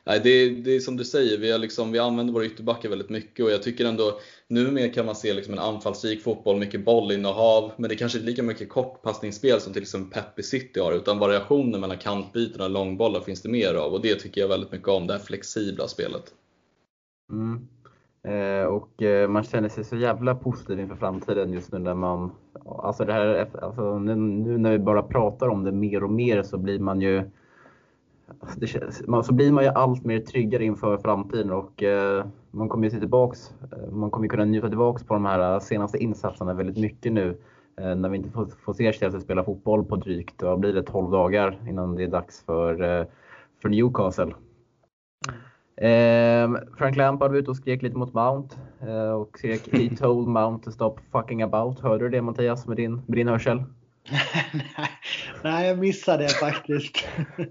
[0.04, 3.10] Nej, det, det är som du säger, vi, har liksom, vi använder våra ytterbackar väldigt
[3.10, 7.72] mycket och jag tycker ändå numera kan man se liksom en anfallsrik fotboll, mycket bollinnehav,
[7.76, 10.92] men det kanske inte är lika mycket kortpassningsspel som till exempel Pep i City har,
[10.92, 14.72] utan variationer mellan kantbyten och långbollar finns det mer av och det tycker jag väldigt
[14.72, 16.34] mycket om, det här flexibla spelet.
[17.32, 17.68] Mm.
[18.24, 22.30] Eh, och eh, man känner sig så jävla positiv inför framtiden just nu när man,
[22.64, 26.42] alltså det här, alltså nu, nu när vi bara pratar om det mer och mer
[26.42, 27.30] så blir man ju
[28.56, 32.68] det känns, man, så blir man ju allt mer tryggare inför framtiden och eh, man
[32.68, 35.98] kommer ju se tillbaks, eh, man kommer kunna njuta tillbaks på de här eh, senaste
[35.98, 37.38] insatserna väldigt mycket nu
[37.76, 40.82] eh, när vi inte får, får se Chelsea spela fotboll på drygt, vad blir det,
[40.82, 43.06] 12 dagar innan det är dags för,
[43.62, 44.34] för Newcastle.
[45.28, 45.40] Mm.
[46.78, 50.64] Frank Lampard var ute och skrek lite mot Mount eh, och skrek “He told Mount
[50.64, 51.80] to stop fucking about”.
[51.80, 53.62] Hörde du det Mattias med din, med din hörsel?
[55.42, 57.04] Nej, jag missade det faktiskt.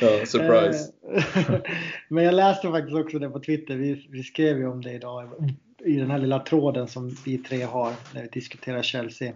[0.00, 0.92] Ja, surprise.
[1.14, 1.54] Eh,
[2.08, 3.76] men jag läste faktiskt också det på Twitter.
[3.76, 5.30] Vi, vi skrev ju om det idag
[5.84, 9.28] i den här lilla tråden som vi tre har när vi diskuterar Chelsea.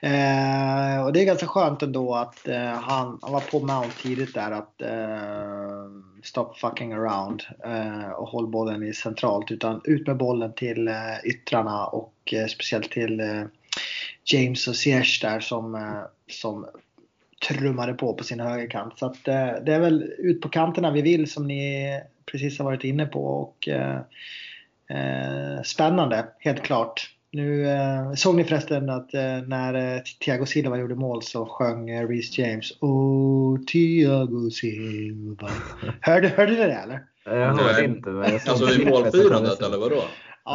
[0.00, 4.34] Eh, och det är ganska skönt ändå att eh, han, han, var på Mount tidigt
[4.34, 5.84] där att eh,
[6.22, 10.94] stop fucking around eh, och håll bollen i centralt utan ut med bollen till eh,
[11.24, 13.42] yttrarna och eh, speciellt till eh,
[14.24, 16.66] James och Ziyech där som, eh, som
[17.48, 18.98] trummade på på sin högerkant.
[18.98, 22.64] Så att, eh, det är väl ut på kanterna vi vill som ni precis har
[22.64, 23.24] varit inne på.
[23.24, 24.00] Och, eh
[25.64, 27.10] spännande, helt klart.
[27.30, 31.90] Nu eh, såg ni förresten att eh, när eh, Thiago Silva gjorde mål så sjöng
[31.90, 35.48] eh, Reece James Oh Thiago Silva.
[36.00, 37.00] hörde, hörde ni det eller?
[37.24, 38.10] Jag hörde inte.
[38.10, 40.02] Men jag alltså vid målfirandet eller vadå?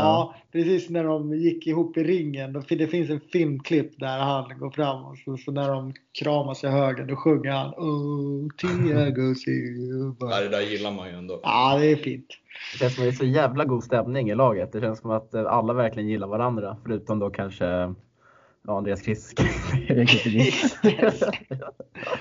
[0.01, 2.63] Ja, precis när de gick ihop i ringen.
[2.69, 6.67] Det finns en filmklipp där han går fram och så, så när de kramas i
[6.67, 10.31] höger då sjunger han Oh, Tiago Silva.
[10.31, 11.39] Ja, det där gillar man ju ändå.
[11.43, 12.27] Ja, det är fint.
[12.73, 14.71] Det känns som det är så jävla god stämning i laget.
[14.71, 16.77] Det känns som att alla verkligen gillar varandra.
[16.83, 19.39] Förutom då kanske ja, Andreas Krisk.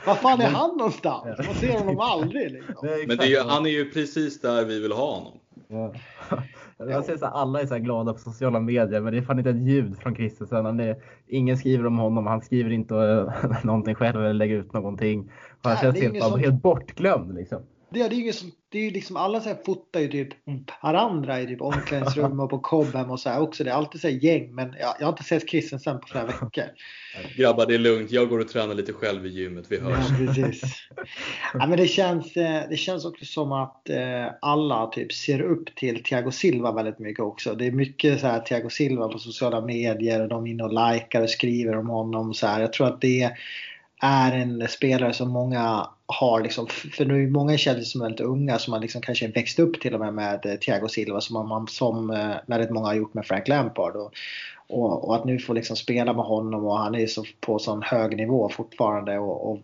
[0.07, 1.47] Vad fan är han någonstans?
[1.47, 2.53] Man ser honom aldrig.
[2.53, 2.89] Liksom.
[3.07, 5.39] Men är ju, han är ju precis där vi vill ha honom.
[5.73, 5.93] Ja.
[6.79, 9.39] Jag ser så här, alla är så glada på sociala medier, men det är fan
[9.39, 10.95] inte ett ljud från Christensen.
[11.27, 13.33] ingen skriver om honom, han skriver inte uh,
[13.65, 15.31] någonting själv eller lägger ut någonting.
[15.63, 16.41] Han Nej, känns helt, som...
[16.41, 17.35] helt bortglömd.
[17.35, 17.63] Liksom.
[17.93, 20.29] Det, det är ju som, det är liksom alla så här fotar ju typ
[20.83, 23.65] varandra i typ omklädningsrum och på Cobham och så här också.
[23.65, 26.27] Det är alltid så här gäng, men jag, jag har inte sett Christensen på flera
[26.27, 26.65] veckor.
[27.37, 28.11] Grabbar, det är lugnt.
[28.11, 29.67] Jag går och tränar lite själv i gymmet.
[29.69, 30.07] Vi hörs.
[30.11, 30.89] Ja, precis.
[31.55, 35.75] ja, men det, känns, eh, det känns också som att eh, alla typ ser upp
[35.75, 37.55] till Thiago Silva väldigt mycket också.
[37.55, 40.93] Det är mycket så här Thiago Silva på sociala medier och de är inne och
[40.93, 42.35] likar och skriver om honom.
[42.35, 42.61] Så här.
[42.61, 43.39] Jag tror att det är
[44.05, 48.27] är en spelare som många har liksom, för nu är många kändisar som är väldigt
[48.27, 51.49] unga som har liksom kanske växt upp till och med med eh, Thiago Silva som,
[51.49, 53.97] man, som eh, väldigt många har gjort med Frank Lampard.
[53.97, 54.13] Och,
[54.67, 57.83] och, och, att nu få liksom spela med honom och han är så på sån
[57.83, 59.61] hög nivå fortfarande och, och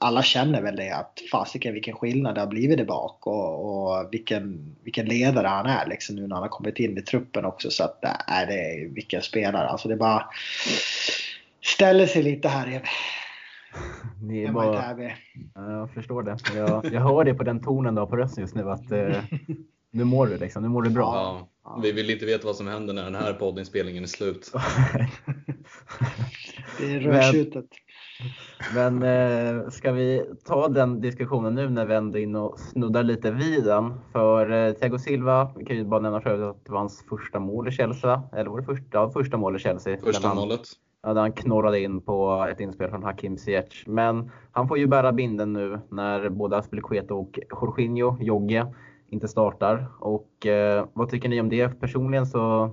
[0.00, 4.12] alla känner väl det att fasiken vilken skillnad det har blivit där bak och, och
[4.12, 7.70] vilken, vilken ledare han är liksom nu när han har kommit in i truppen också
[7.70, 8.10] så att äh,
[8.48, 9.68] det är vilken spelare.
[9.68, 10.28] Alltså det bara
[11.62, 12.82] ställer sig lite här
[14.22, 14.94] ni är bara,
[15.54, 16.36] jag förstår det.
[16.54, 19.24] Jag, jag hör det på den tonen då på rösten just nu att eh,
[19.90, 21.12] nu mår du liksom, nu mår du bra.
[21.14, 21.80] Ja, ja.
[21.82, 24.52] Vi vill inte veta vad som händer när den här poddinspelningen är slut.
[26.78, 27.66] det är rödtjutet.
[28.74, 33.02] Men, men eh, ska vi ta den diskussionen nu när vi ändå in och snuddar
[33.02, 34.00] lite vid den?
[34.12, 37.38] För eh, Thiago Silva, vi kan ju bara nämna för att det var hans första
[37.38, 38.22] mål i Chelsea.
[38.32, 38.86] Eller var det första?
[38.92, 39.98] Ja, första mål i Chelsea.
[40.00, 40.60] Första målet.
[41.02, 43.84] Ja, där han knorrade in på ett inspel från Hakim Ziyech.
[43.86, 48.66] Men han får ju bära binden nu när både Aspilicueta och Jorginho, Jogge,
[49.08, 49.86] inte startar.
[50.00, 51.80] Och eh, vad tycker ni om det?
[51.80, 52.70] Personligen så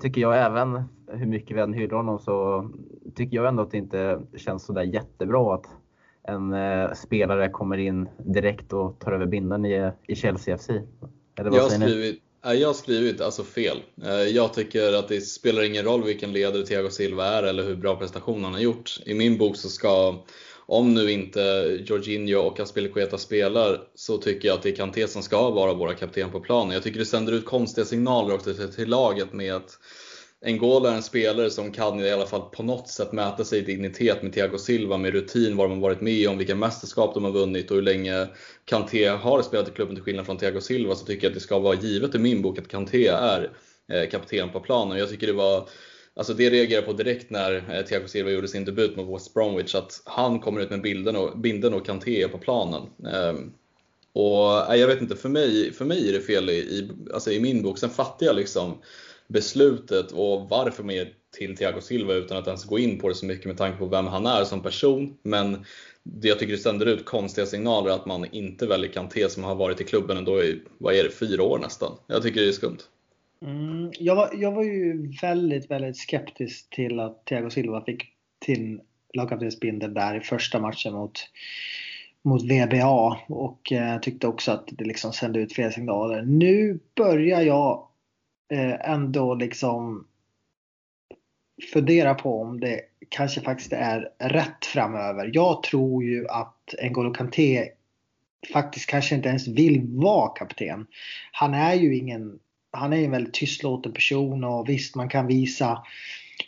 [0.00, 2.68] tycker jag även, hur mycket vi än hyllar honom, så
[3.14, 5.66] tycker jag ändå att det inte känns sådär jättebra att
[6.22, 10.68] en eh, spelare kommer in direkt och tar över binden i, i Chelsea FC.
[10.68, 12.20] Eller vad jag säger ni?
[12.42, 13.82] Jag har skrivit alltså fel.
[14.04, 17.76] Eh, jag tycker att det spelar ingen roll vilken ledare Thiago Silva är eller hur
[17.76, 18.98] bra prestation han har gjort.
[19.06, 20.24] I min bok så ska,
[20.66, 21.40] om nu inte
[21.86, 25.94] Jorginho och Aspilicueta spelar, så tycker jag att det är Kanté som ska vara våra
[25.94, 26.74] kapten på planen.
[26.74, 29.78] Jag tycker det sänder ut konstiga signaler också till laget med att
[30.46, 33.62] N'Golo är en spelare som kan i alla fall på något sätt mäta sig i
[33.62, 37.24] dignitet med Thiago Silva med rutin, vad de har varit med om, vilka mästerskap de
[37.24, 38.26] har vunnit och hur länge
[38.64, 41.40] Kanté har spelat i klubben till skillnad från Thiago Silva så tycker jag att det
[41.40, 43.50] ska vara givet i min bok att Kanté är
[43.92, 44.98] eh, kapten på planen.
[44.98, 45.68] Jag tycker det var
[46.14, 49.74] Alltså det reagerade på direkt när eh, Thiago Silva gjorde sin debut mot West Bromwich,
[49.74, 52.82] att han kommer ut med bilden och, bilden och Kanté är på planen.
[52.98, 53.52] Um,
[54.12, 57.62] och jag vet inte, för mig, för mig är det fel i, alltså i min
[57.62, 57.78] bok.
[57.78, 58.78] Sen fattar jag liksom
[59.28, 63.14] beslutet och varför man ger till Thiago Silva utan att ens gå in på det
[63.14, 65.18] så mycket med tanke på vem han är som person.
[65.22, 65.64] Men
[66.02, 69.54] det jag tycker det sänder ut konstiga signaler att man inte väljer Kanté som har
[69.54, 71.92] varit i klubben ändå i, vad är det, fyra år nästan.
[72.06, 72.78] Jag tycker det är skumt.
[73.42, 78.04] Mm, jag, var, jag var ju väldigt, väldigt skeptisk till att Thiago Silva fick
[78.38, 78.80] till
[79.14, 81.20] lagkaptensbindeln där i första matchen mot,
[82.24, 86.22] mot VBA och eh, tyckte också att det liksom sände ut fel signaler.
[86.22, 87.87] Nu börjar jag
[88.52, 90.06] Eh, ändå liksom
[91.72, 95.30] fundera på om det kanske faktiskt är rätt framöver.
[95.34, 97.68] Jag tror ju att N'Golo Kanté
[98.52, 100.86] faktiskt kanske inte ens vill vara kapten.
[101.32, 102.38] Han är ju ingen,
[102.70, 105.82] han är en väldigt tystlåten person och visst man kan visa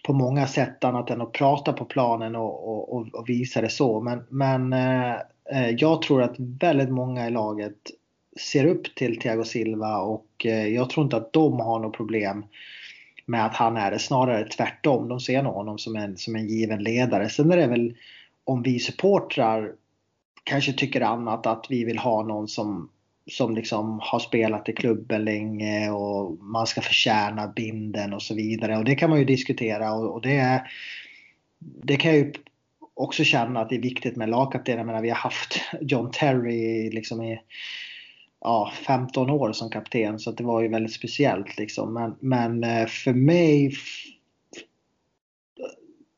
[0.07, 4.01] på många sätt annat än att prata på planen och, och, och visa det så.
[4.01, 5.15] Men, men eh,
[5.51, 7.77] eh, jag tror att väldigt många i laget
[8.39, 12.45] ser upp till Thiago Silva och eh, jag tror inte att de har något problem
[13.27, 13.99] med att han är det.
[13.99, 15.09] Snarare tvärtom.
[15.09, 17.29] De ser nog honom som en, som en given ledare.
[17.29, 17.97] Sen är det väl
[18.45, 19.73] om vi supportrar
[20.45, 22.91] kanske tycker annat att vi vill ha någon som,
[23.31, 28.77] som liksom har spelat i klubben länge och man ska förtjäna binden och så vidare.
[28.77, 30.63] Och det kan man ju diskutera och, och det,
[31.59, 32.33] det kan jag ju
[32.95, 34.77] också känna att det är viktigt med lagkapten.
[34.77, 37.41] Jag menar vi har haft John Terry liksom i
[38.41, 41.95] ja, 15 år som kapten så det var ju väldigt speciellt liksom.
[41.95, 43.73] Men, men eh, för mig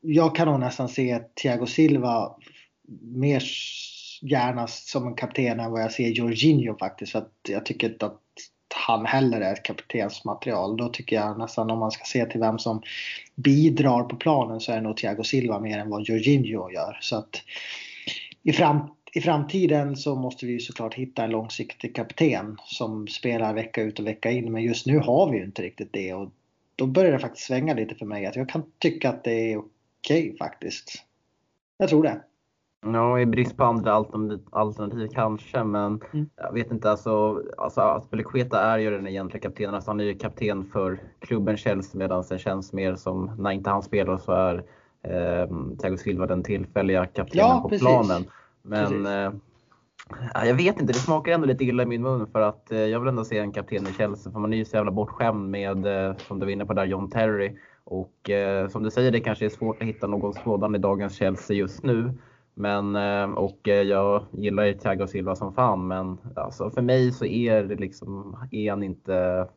[0.01, 2.35] jag kan nog nästan se Thiago Silva
[3.01, 3.43] mer
[4.21, 7.11] gärna som en kapten än vad jag ser Jorginho faktiskt.
[7.11, 8.19] För att jag tycker inte att
[8.75, 10.77] han heller är ett kaptensmaterial.
[10.77, 12.81] Då tycker jag nästan om man ska se till vem som
[13.35, 16.97] bidrar på planen så är det nog Thiago Silva mer än vad Jorginho gör.
[17.01, 17.41] Så att
[18.43, 23.81] i, framtiden i framtiden så måste vi såklart hitta en långsiktig kapten som spelar vecka
[23.81, 24.51] ut och vecka in.
[24.51, 26.31] Men just nu har vi ju inte riktigt det och
[26.75, 28.25] då börjar det faktiskt svänga lite för mig.
[28.25, 31.03] Att jag kan tycka att det är okej okay, faktiskt.
[31.77, 32.21] Jag tror det.
[32.85, 33.93] Ja, i brist på andra
[34.51, 36.29] alternativ, kanske, men mm.
[36.35, 36.91] jag vet inte.
[36.91, 39.75] Alltså, alltså Aspelekueta är ju den egentliga kaptenen.
[39.75, 43.69] Alltså, han är ju kapten för klubben Chelsea medan det känns mer som när inte
[43.69, 44.55] han spelar så är
[45.03, 45.47] eh,
[45.81, 47.87] Thiago Silva den tillfälliga kaptenen ja, på precis.
[47.87, 48.25] planen.
[48.63, 49.31] Men eh,
[50.33, 52.99] jag vet inte, det smakar ändå lite illa i min mun för att eh, jag
[52.99, 55.85] vill ändå se en kapten i Chelsea för man är ju så jävla bortskämd med,
[55.85, 57.57] eh, som du var inne på där, John Terry.
[57.83, 61.15] Och eh, som du säger, det kanske är svårt att hitta någon sådan i dagens
[61.15, 62.13] Chelsea just nu.
[62.53, 67.11] Men, eh, och eh, jag gillar ju Thiago Silva som fan, men alltså för mig
[67.11, 69.47] så är, det liksom, är han inte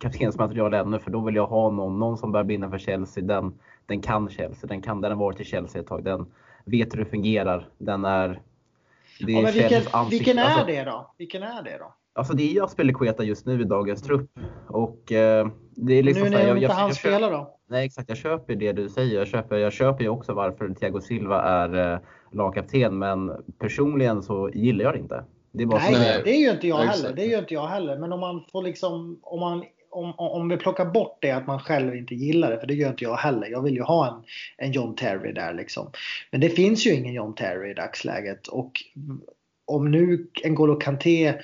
[0.00, 3.24] kaptensmaterial ännu, för då vill jag ha någon, någon som börjar brinna för Chelsea.
[3.24, 3.54] Den,
[3.86, 6.26] den kan Chelsea, den, kan, den har varit i Chelsea ett tag, den
[6.66, 7.68] vet hur det fungerar.
[7.78, 8.40] Den är...
[9.20, 11.14] Det är ja, vilken, vilken är alltså, det då?
[11.18, 11.94] Vilken är det då?
[12.12, 14.30] Alltså det är ju Aspelekueta just nu i dagens trupp.
[14.68, 17.56] Och eh, det är liksom nu när jag, inte han spelar då?
[17.68, 19.18] Nej exakt, jag köper det du säger.
[19.18, 21.98] Jag köper, jag köper ju också varför Thiago Silva är eh,
[22.32, 25.24] lagkapten, men personligen så gillar jag det inte.
[25.52, 27.12] Det är bara Nej, det är ju inte jag heller.
[27.12, 27.98] Det är ju inte jag heller.
[27.98, 29.64] Men om man får liksom, om man
[29.96, 32.90] om, om vi plockar bort det att man själv inte gillar det, för det gör
[32.90, 33.46] inte jag heller.
[33.46, 34.22] Jag vill ju ha en,
[34.66, 35.90] en John Terry där liksom.
[36.30, 38.46] Men det finns ju ingen John Terry i dagsläget.
[38.46, 38.72] Och
[39.64, 41.34] om nu N'Golo Kanté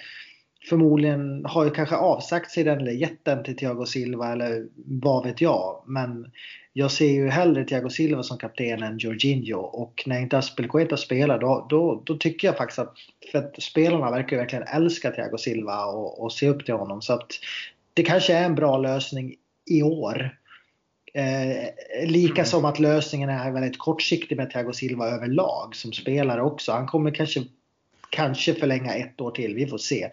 [0.68, 5.26] förmodligen har ju kanske avsagt sig den eller gett den till Thiago Silva eller vad
[5.26, 5.84] vet jag.
[5.86, 6.30] Men
[6.72, 11.38] jag ser ju hellre Thiago Silva som kapten än Jorginho och när inte Aspelkueta spelar
[11.38, 12.94] då, då, då tycker jag faktiskt att,
[13.32, 17.12] för att spelarna verkar verkligen älska Thiago Silva och, och se upp till honom så
[17.12, 17.30] att
[17.94, 19.34] det kanske är en bra lösning
[19.70, 20.38] i år.
[21.14, 22.46] Eh, lika mm.
[22.46, 26.72] som att lösningen är väldigt kortsiktig med Thiago Silva överlag som spelare också.
[26.72, 27.42] Han kommer kanske,
[28.10, 30.08] kanske förlänga ett år till, vi får se.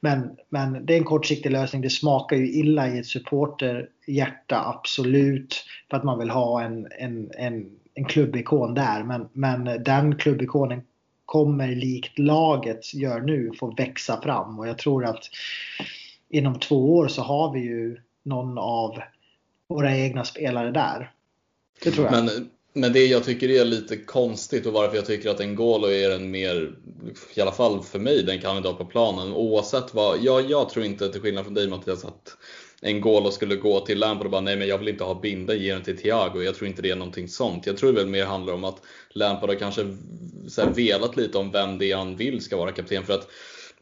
[0.00, 1.82] Men, men det är en kortsiktig lösning.
[1.82, 5.64] Det smakar ju illa i ett supporterhjärta, absolut.
[5.90, 9.02] För att man vill ha en, en, en, en klubbikon där.
[9.02, 10.82] Men, men den klubbikonen
[11.24, 14.58] kommer likt laget gör nu få växa fram.
[14.58, 15.24] Och jag tror att
[16.30, 18.98] inom två år så har vi ju någon av
[19.68, 21.12] våra egna spelare där.
[21.84, 22.24] Det tror jag.
[22.24, 26.10] Men, men det jag tycker är lite konstigt och varför jag tycker att N'Golo är
[26.10, 26.72] en mer,
[27.34, 29.32] i alla fall för mig, den kandidat på planen.
[29.32, 32.36] Oavsett vad, jag, jag tror inte till skillnad från dig Mattias att
[32.82, 35.72] N'Golo skulle gå till Lampard och bara nej men jag vill inte ha binda, ge
[35.72, 36.42] den till Thiago.
[36.42, 37.66] Jag tror inte det är någonting sånt.
[37.66, 39.96] Jag tror det väl mer handlar om att Lampard har kanske
[40.48, 43.04] så här, velat lite om vem det är han vill ska vara kapten.
[43.04, 43.28] För att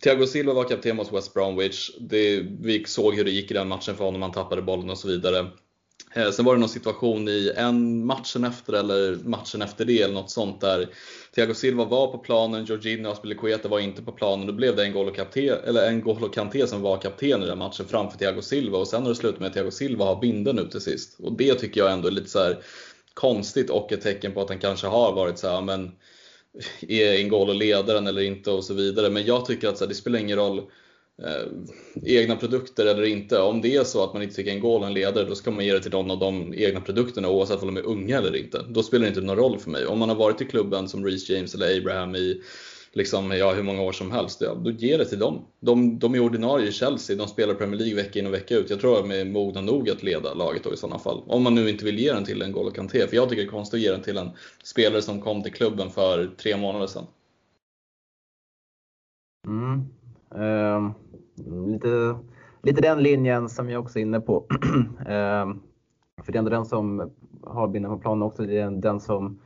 [0.03, 1.91] Thiago Silva var kapten mot West Bromwich.
[2.01, 4.99] Det, vi såg hur det gick i den matchen för honom, han tappade bollen och
[4.99, 5.47] så vidare.
[6.15, 10.15] Eh, sen var det någon situation i en matchen efter eller matchen efter det eller
[10.15, 10.89] något sånt där
[11.35, 14.47] Thiago Silva var på planen, Jorginho och Aspilicueta var inte på planen.
[14.47, 18.19] Då blev det en N'Golo Kanté, eller Kanté som var kapten i den matchen framför
[18.19, 20.81] Thiago Silva och sen har det slutat med att Thiago Silva har binden nu till
[20.81, 21.17] sist.
[21.21, 22.55] Och det tycker jag ändå är lite så
[23.15, 25.93] konstigt och ett tecken på att han kanske har varit så här, men
[26.89, 29.11] är Ingolo ledaren eller inte och så vidare.
[29.11, 30.59] Men jag tycker att så här, det spelar ingen roll
[31.23, 31.49] eh,
[32.05, 33.41] egna produkter eller inte.
[33.41, 35.65] Om det är så att man inte tycker Ingolo är en ledare, då ska man
[35.65, 38.65] ge det till någon av de egna produkterna oavsett om de är unga eller inte.
[38.69, 39.87] Då spelar det inte någon roll för mig.
[39.87, 42.43] Om man har varit i klubben som Reece James eller Abraham i
[42.97, 45.41] liksom, ja, hur många år som helst, ja, då ge det till dem.
[45.61, 48.71] De, de är ordinarie i Chelsea, de spelar Premier League vecka in och vecka ut.
[48.71, 51.23] Jag tror att de är mogna nog att leda laget då i sådana fall.
[51.27, 53.49] Om man nu inte vill ge den till en Golo Kanté, för jag tycker det
[53.49, 54.31] är konstigt att ge den till en
[54.65, 57.07] spelare som kom till klubben för tre månader sedan.
[59.47, 59.85] Mm.
[60.35, 60.93] Eh,
[61.73, 62.19] lite,
[62.63, 64.47] lite den linjen som jag också är inne på.
[65.01, 65.47] Eh,
[66.25, 67.11] för det är ändå den som
[67.43, 68.43] har binden på planen också.
[68.43, 69.39] Det är den som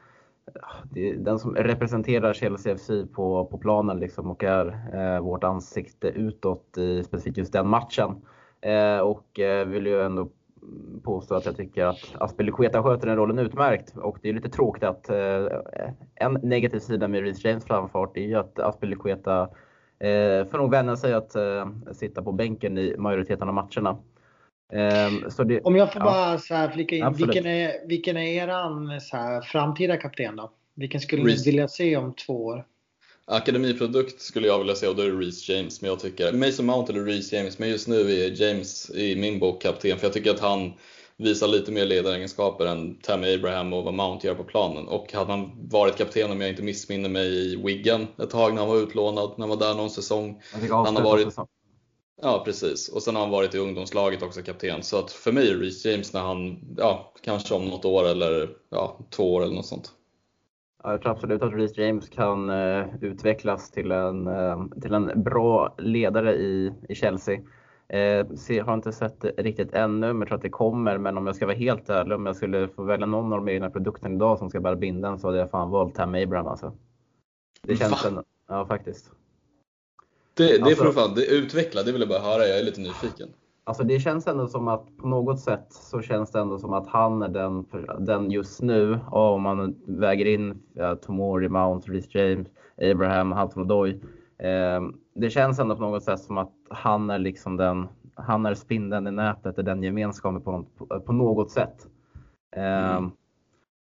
[1.16, 6.78] den som representerar Chelsea FC på, på planen liksom och är eh, vårt ansikte utåt
[6.78, 8.22] i specifikt just den matchen.
[8.60, 10.28] Eh, och eh, vill ju ändå
[11.02, 13.96] påstå att jag tycker att Aspelekueta sköter den rollen utmärkt.
[13.96, 15.46] Och det är lite tråkigt att eh,
[16.14, 19.42] en negativ sida med Reece James framfart är ju att Aspelekueta
[19.98, 23.96] eh, får nog vänja sig att eh, sitta på bänken i majoriteten av matcherna.
[24.72, 28.42] Um, det, Om jag får ja, bara så här flika in, vilken är, vilken är
[28.42, 30.50] eran så här, framtida kapten då?
[30.74, 31.46] Vilken skulle Reece.
[31.46, 32.64] ni vilja se om två år?
[33.24, 35.80] Akademiprodukt skulle jag vilja se och då är det Reece James.
[35.80, 37.58] Men jag tycker Mason Mount eller Reece James.
[37.58, 40.72] Men just nu är James i min bok kapten för jag tycker att han
[41.16, 44.88] visar lite mer ledaregenskaper än Tammy Abraham och vad Mount gör på planen.
[44.88, 48.60] Och hade han varit kapten om jag inte missminner mig i Wigan ett tag när
[48.60, 50.42] han var utlånad, när han var där någon säsong.
[50.70, 51.34] Han, har varit,
[52.22, 52.88] Ja, precis.
[52.88, 54.82] Och sen har han varit i ungdomslaget också kapten.
[54.82, 58.48] Så att för mig är Reece James när han, ja, kanske om något år eller
[58.70, 59.92] ja, två år eller något sånt.
[60.82, 65.22] Ja, jag tror absolut att Reece James kan uh, utvecklas till en, uh, till en
[65.22, 67.40] bra ledare i, i Chelsea.
[67.92, 68.26] Eh,
[68.64, 70.98] har inte sett riktigt ännu, men jag tror att det kommer.
[70.98, 73.52] Men om jag ska vara helt ärlig, om jag skulle få välja någon av de
[73.52, 76.72] egna produkterna idag som ska bära binden så hade jag fan valt Tam Abraham alltså.
[77.62, 79.12] Det känns en, ja faktiskt.
[80.34, 82.46] Det, det alltså, får fan, det utveckla, det vill jag bara höra.
[82.46, 83.28] Jag är lite nyfiken.
[83.64, 86.86] Alltså det känns ändå som att på något sätt så känns det ändå som att
[86.86, 87.66] han är den,
[87.98, 88.98] den just nu.
[89.10, 92.48] Om man väger in ja, Tomori, Mount, Reece James,
[92.82, 93.90] Abraham, Halton Odoi.
[94.38, 94.82] Eh,
[95.14, 99.06] det känns ändå på något sätt som att han är liksom den, han är spindeln
[99.06, 101.86] i nätet, är den gemenskapen på, på, på något sätt.
[102.56, 103.10] Eh, mm.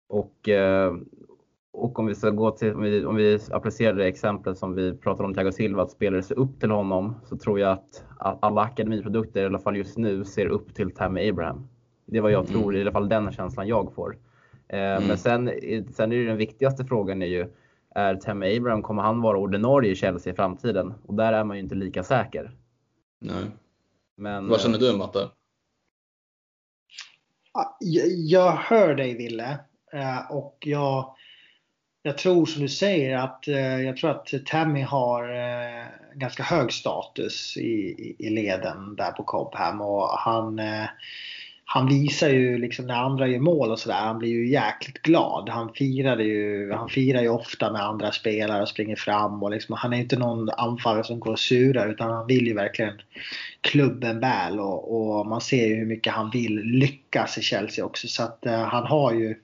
[0.09, 0.93] Och, eh,
[1.77, 4.97] och om vi ska gå till, om vi, om vi applicerar det exemplet som vi
[4.97, 8.61] pratade om Thiago Silva, att spelare ser upp till honom, så tror jag att, alla
[8.61, 11.67] akademiprodukter, i alla fall just nu, ser upp till Tammy Abraham.
[12.05, 12.61] Det är vad jag mm.
[12.61, 14.17] tror, i alla fall den känslan jag får.
[14.67, 15.07] Eh, mm.
[15.07, 15.51] Men sen,
[15.93, 17.47] sen är den viktigaste frågan är ju,
[17.95, 20.93] är Tammy Abraham, kommer han vara ordinarie i Chelsea i framtiden?
[21.05, 22.51] Och där är man ju inte lika säker.
[23.21, 23.43] Nej.
[24.17, 25.29] Men, Vad känner du Matte?
[28.29, 29.59] Jag hör dig Ville.
[29.93, 31.15] Eh, och jag,
[32.05, 36.71] jag tror som du säger att eh, jag tror att Tammy har eh, ganska hög
[36.71, 40.85] status i, i leden där på Cobham och han eh,
[41.67, 45.49] han visar ju liksom när andra gör mål och sådär, han blir ju jäkligt glad.
[45.49, 49.75] Han firar ju, han firar ju ofta med andra spelare och springer fram och liksom,
[49.75, 53.01] han är inte någon anfallare som går och surar utan han vill ju verkligen
[53.61, 58.07] klubben väl och, och man ser ju hur mycket han vill lyckas i Chelsea också
[58.07, 59.35] så att eh, han har ju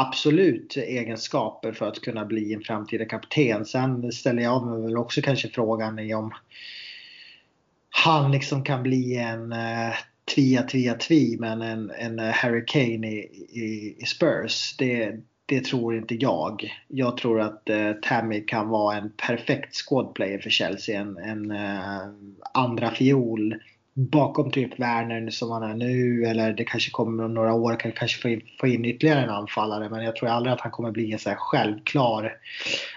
[0.00, 3.64] absolut egenskaper för att kunna bli en framtida kapten.
[3.64, 6.34] Sen ställer jag mig väl också kanske frågan i om
[7.90, 9.54] han liksom kan bli en
[10.34, 13.18] tvia, tvia, tvi men en, en eh, Harry Kane i,
[13.52, 14.76] i, i Spurs.
[14.78, 15.16] Det,
[15.46, 16.70] det tror inte jag.
[16.88, 21.00] Jag tror att eh, Tammy kan vara en perfekt squadplayer för Chelsea.
[21.00, 22.08] En, en eh,
[22.54, 23.54] andra fiol
[23.98, 27.92] bakom typ Werner som han är nu eller det kanske kommer om några år kan
[27.92, 30.90] kanske få in, få in ytterligare en anfallare men jag tror aldrig att han kommer
[30.90, 32.32] bli en så här självklar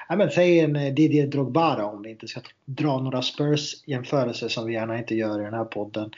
[0.09, 4.65] ja, men säg en eh, Didier Drogba om vi inte ska dra några Spurs-jämförelser som
[4.65, 6.11] vi gärna inte gör i den här podden.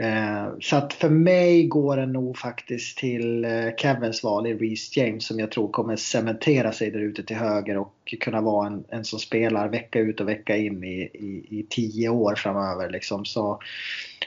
[0.00, 4.96] Eh, så att för mig går det nog faktiskt till eh, Kevins val i Reece
[4.96, 8.84] James som jag tror kommer cementera sig där ute till höger och kunna vara en,
[8.88, 12.90] en som spelar vecka ut och vecka in i, i, i tio år framöver.
[12.90, 13.24] Liksom.
[13.24, 13.60] Så,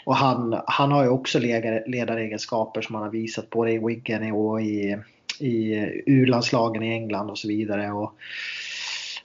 [0.06, 4.62] och han, han har ju också ledaregenskaper som han har visat både i Wigan och
[4.62, 4.98] i,
[5.40, 5.74] i
[6.06, 7.92] U-landslagen i England och så vidare.
[7.92, 8.14] Och,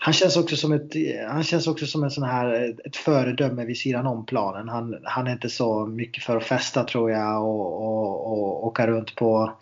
[0.08, 0.94] han känns också som ett,
[1.28, 4.68] han känns också som en sån här, ett föredöme vid sidan om planen.
[4.68, 8.86] Han, han är inte så mycket för att festa tror jag och, och, och åka
[8.86, 9.52] runt på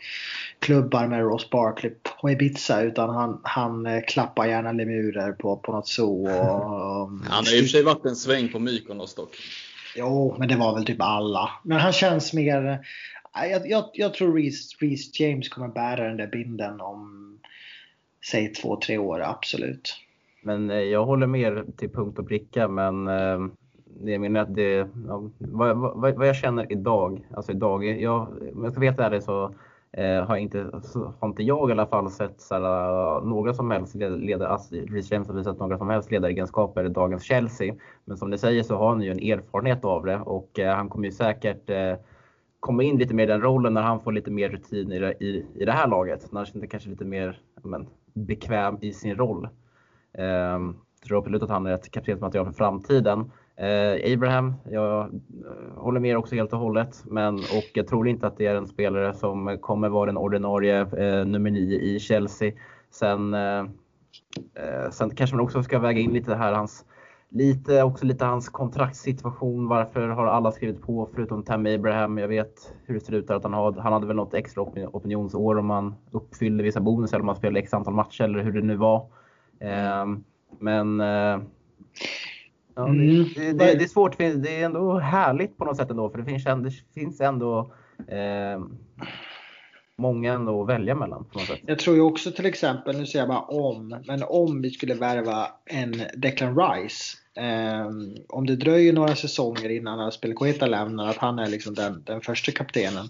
[0.59, 5.73] klubbar med Ross Barkley på Ibiza utan han, han eh, klappar gärna lemurer på, på
[5.73, 6.29] något zoo.
[6.29, 6.31] Och,
[7.03, 9.37] och, han har i och för sig varit en sväng på Mykonos dock.
[9.97, 11.51] Jo, men det var väl typ alla.
[11.63, 12.87] Men han känns mer...
[13.35, 17.23] Jag, jag, jag tror Reece, Reece James kommer bära den där binden om
[18.31, 20.06] säg två, tre år, absolut.
[20.47, 23.39] Men eh, jag håller med er till punkt och pricka, men eh,
[24.05, 28.65] jag menar att det, ja, vad, vad, vad, jag känner idag, alltså idag, jag, om
[28.65, 29.55] jag ska veta ärligt så
[29.93, 30.71] eh, har, inte,
[31.19, 35.11] har inte jag i alla fall sett såhär, eh, några som helst ledare, alltså Reece
[35.13, 37.75] James har visat några som helst ledaregenskaper i dagens Chelsea.
[38.05, 40.89] Men som ni säger så har han ju en erfarenhet av det och eh, han
[40.89, 41.95] kommer ju säkert eh,
[42.61, 45.25] komma in lite mer i den rollen när han får lite mer rutin i det,
[45.25, 46.33] i, i det här laget.
[46.33, 49.49] När han känner kanske lite mer men, bekväm i sin roll.
[50.19, 53.31] Ehm, tror absolut att han är ett kaptensmaterial för framtiden.
[53.57, 55.11] Eh, Abraham, jag eh,
[55.77, 57.05] håller med också helt och hållet.
[57.05, 60.81] Men, och jag tror inte att det är en spelare som kommer vara den ordinarie
[60.81, 62.53] eh, nummer nio i Chelsea.
[62.91, 63.59] Sen, eh,
[64.55, 66.85] eh sen kanske man också ska väga in lite här hans
[67.29, 69.69] Lite, också lite hans kontraktssituation.
[69.69, 72.19] Varför har alla skrivit på förutom Tam Abraham?
[72.19, 75.59] Jag vet hur det ser ut att han, hade, han hade väl något extra opinionsår
[75.59, 78.63] om man uppfyllde vissa bonusar eller om man spelade x antal matcher eller hur det
[78.63, 79.07] nu var.
[79.61, 80.25] Ehm,
[80.59, 81.41] men eh,
[82.75, 83.25] ja, mm.
[83.35, 86.25] det, det, det, är svårt, det är ändå härligt på något sätt ändå för det
[86.25, 87.73] finns, det finns ändå
[88.09, 88.61] eh,
[89.99, 91.25] många ändå att välja mellan.
[91.25, 91.61] På något sätt.
[91.67, 94.95] Jag tror ju också till exempel, nu säger jag bara om, men om vi skulle
[94.95, 97.17] värva en Declan Rice.
[97.37, 97.87] Eh,
[98.29, 102.53] om det dröjer några säsonger innan Aspelekueta lämnar, att han är liksom den, den första
[102.53, 103.09] kaptenen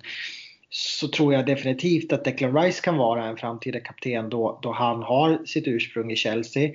[0.77, 5.03] så tror jag definitivt att Declan Rice kan vara en framtida kapten då, då han
[5.03, 6.71] har sitt ursprung i Chelsea.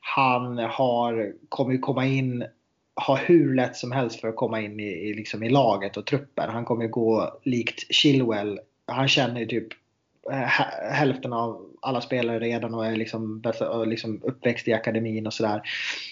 [0.00, 2.44] Han har, kommer ju komma in
[3.06, 6.06] ha hur lätt som helst för att komma in i, i, liksom i laget och
[6.06, 6.50] truppen.
[6.50, 8.60] Han kommer gå likt Chilwell.
[8.86, 9.68] Han känner ju typ
[10.30, 13.42] eh, hälften av alla spelare redan och är liksom,
[13.86, 15.62] liksom uppväxt i akademin och sådär.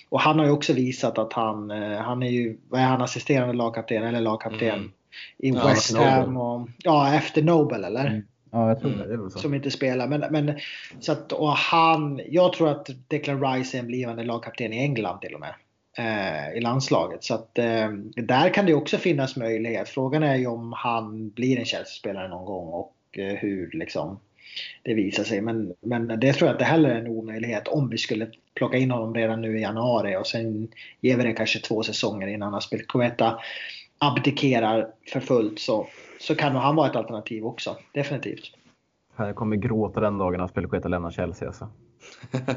[0.09, 3.03] Och han har ju också visat att han, eh, han är ju, vad är han,
[3.03, 4.93] assisterande lagkapten eller lagkapten mm
[5.39, 8.07] i ja, West Ham och, ja efter Nobel eller?
[8.07, 8.23] Mm.
[8.51, 9.07] Ja, jag tror det.
[9.07, 10.09] det är Som inte spelar.
[10.09, 10.59] Men, men,
[11.01, 15.21] så att, och han, jag tror att Declan Rice är en blivande lagkapten i England
[15.21, 15.55] till och med.
[15.99, 17.25] Eh, I landslaget.
[17.25, 19.89] Så att eh, där kan det också finnas möjlighet.
[19.89, 24.19] Frågan är ju om han blir en Chelsea-spelare någon gång och eh, hur liksom
[24.83, 25.41] det visar sig.
[25.41, 28.91] Men, men det tror jag inte heller är en omöjlighet om vi skulle plocka in
[28.91, 30.69] honom redan nu i januari och sen
[31.01, 32.85] ger vi det kanske två säsonger innan han spelar.
[32.85, 33.39] Cometa
[33.99, 35.87] abdikerar för fullt så,
[36.21, 37.77] så kan han vara ett alternativ också.
[37.93, 38.53] Definitivt.
[39.17, 41.69] Jag kommer gråta den dagen han Spelqueta lämnar Chelsea alltså.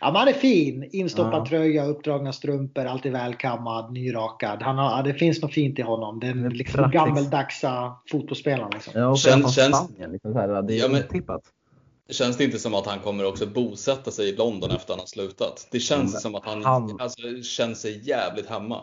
[0.00, 0.88] Ja, men han är fin.
[0.92, 1.46] Instoppad ja.
[1.46, 4.62] tröja, uppdragna strumpor, alltid välkammad, nyrakad.
[4.62, 6.20] Han har, det finns något fint i honom.
[6.20, 8.70] Den liksom gammaldagsa fotbollsspelaren.
[8.74, 8.92] Liksom.
[8.96, 11.42] Ja, och känns, känns, Spanien, liksom så här, det är ja, men, otippat.
[12.10, 14.98] Känns det inte som att han kommer också bosätta sig i London efter att han
[14.98, 15.68] har slutat?
[15.70, 16.20] Det känns mm.
[16.20, 18.80] som att han, han alltså, känner sig jävligt hemma.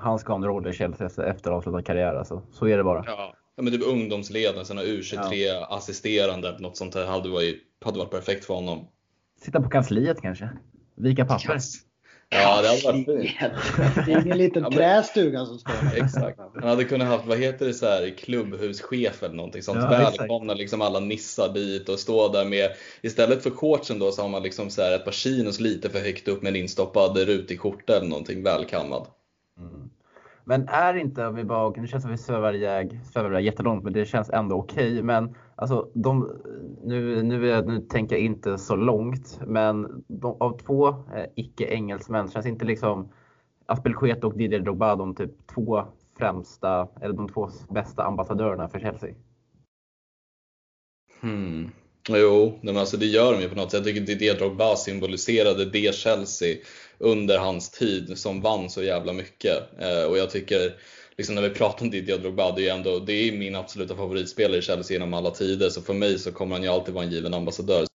[0.00, 2.14] Han ska ha en roll i Chelsea efter avslutad karriär.
[2.14, 2.42] Alltså.
[2.52, 3.04] Så är det bara.
[3.06, 3.34] Ja.
[3.56, 5.66] Men typ ungdomsledaren, sen U23 ja.
[5.70, 8.88] assisterande, något sånt här hade varit, hade varit perfekt för honom.
[9.40, 10.48] Sitta på kansliet kanske?
[10.96, 11.58] Vika papper?
[12.28, 14.06] Ja, det hade varit fint.
[14.06, 16.04] Det är ingen liten ja, men, trästuga som står där.
[16.04, 16.38] Exakt.
[16.54, 19.78] Han hade kunnat haft, vad heter det, så här, klubbhuschef eller någonting sånt.
[19.82, 22.70] Ja, Välkomna liksom alla nissar dit och stå där med,
[23.02, 25.98] istället för shortsen då så har man liksom så här ett par chinos lite för
[25.98, 29.06] högt upp med en instoppad rutig skjorta eller någonting välkammad.
[29.58, 29.90] Mm.
[30.44, 33.84] Men är inte, om vi bara, nu känns det som vi svävar iväg, svävar jättelångt,
[33.84, 34.92] men det känns ändå okej.
[34.92, 35.02] Okay.
[35.02, 36.40] Men alltså, de,
[36.84, 42.46] nu, nu, nu tänker jag inte så långt, men de, av två eh, icke-engelsmän känns
[42.46, 43.12] inte liksom
[43.66, 45.84] Aspelkueta och Didier Drogba de typ två
[46.18, 49.14] främsta, eller de två bästa ambassadörerna för Chelsea?
[51.20, 51.70] Hmm.
[52.08, 53.86] Jo, men alltså det gör de ju på något sätt.
[53.86, 56.56] Jag tycker Didier Drogba symboliserade det Chelsea
[57.02, 59.80] under hans tid som vann så jävla mycket.
[59.80, 60.76] Eh, och jag tycker,
[61.16, 64.58] liksom när vi pratar om Didier Drogba, det är, ändå, det är min absoluta favoritspelare
[64.58, 65.68] i Chelsea genom alla tider.
[65.68, 67.86] Så för mig så kommer han ju alltid vara en given ambassadör.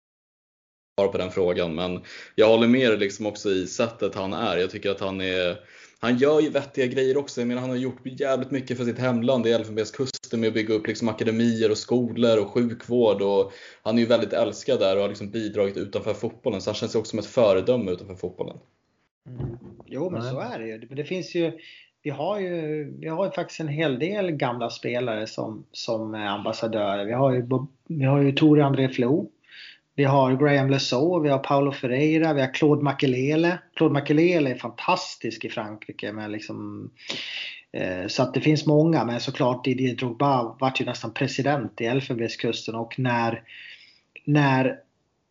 [1.12, 2.04] På den frågan, men
[2.36, 4.58] jag håller med dig liksom också i sättet han är.
[4.58, 5.58] Jag tycker att han är
[6.00, 7.42] han gör ju vettiga grejer också.
[7.42, 10.74] Jag menar, han har gjort jävligt mycket för sitt hemland i Elfenbenskusten med att bygga
[10.74, 13.22] upp liksom akademier och skolor och sjukvård.
[13.22, 13.54] Och
[13.84, 16.62] han är ju väldigt älskad där och har liksom bidragit utanför fotbollen.
[16.62, 18.58] Så han känns också som ett föredöme utanför fotbollen.
[19.28, 19.58] Mm.
[19.86, 20.86] Jo, men så är det ju.
[20.90, 21.52] Men det finns ju
[22.08, 26.28] vi har ju, vi har ju faktiskt en hel del gamla spelare som, som är
[26.28, 27.06] ambassadörer.
[27.06, 27.48] Vi har ju,
[27.88, 29.30] vi har ju Tore André Flo.
[29.96, 33.60] Vi har Graham Lesaux, vi har Paulo Ferreira, vi har Claude Makelele.
[33.76, 36.90] Claude Makelele är fantastisk i Frankrike med liksom
[37.72, 41.86] eh, så att det finns många, men såklart Didier Drogba vart ju nästan president i
[41.86, 43.42] Elfenbenskusten och när,
[44.26, 44.80] när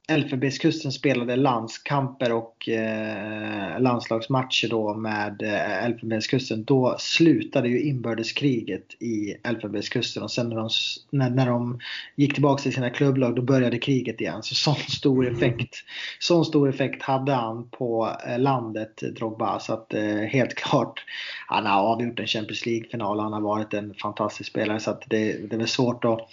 [0.09, 6.65] Elfenbenskusten spelade landskamper och eh, landslagsmatcher då med eh, Elfenbenskusten.
[6.65, 10.69] Då slutade ju inbördeskriget i Elfenbenskusten och sen när de,
[11.11, 11.81] när, när de
[12.17, 14.43] gick tillbaka till sina klubblag då började kriget igen.
[14.43, 15.75] Så sån stor effekt,
[16.19, 19.61] sån stor effekt hade han på eh, landet Drogba.
[19.61, 21.05] Så att eh, helt klart,
[21.47, 23.21] han har avgjort en Champions League-final.
[23.21, 26.29] Han har varit en fantastisk spelare så att det, det är svårt att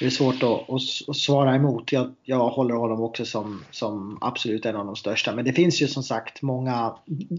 [0.00, 1.92] det är svårt att, att, att svara emot.
[1.92, 5.34] Jag, jag håller honom också som, som absolut en av de största.
[5.34, 6.96] Men det finns ju som sagt många,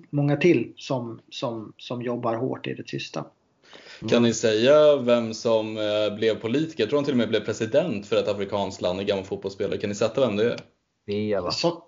[0.09, 3.25] många till som, som, som jobbar hårt i det tysta.
[4.09, 6.83] Kan ni säga vem som eh, blev politiker?
[6.83, 9.77] Jag tror han till och med blev president för ett afrikanskt land, en gammal fotbollsspelare.
[9.77, 10.57] Kan ni sätta vem det
[11.13, 11.49] är?
[11.51, 11.83] Så,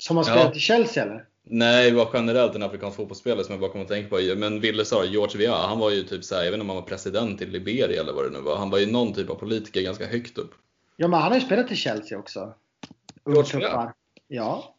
[0.00, 0.54] som har spelat ja.
[0.54, 1.24] i Chelsea eller?
[1.46, 4.20] Nej, det var generellt en afrikansk fotbollsspelare som jag bara kom att tänka på.
[4.36, 6.76] Men Ville sa George Weah, han var ju typ såhär, jag vet inte om han
[6.76, 8.56] var president i Liberia eller vad det nu var.
[8.56, 10.50] Han var ju någon typ av politiker ganska högt upp.
[10.96, 12.54] Ja, men han har ju spelat i Chelsea också.
[13.26, 13.90] George Weah?
[14.28, 14.74] Ja.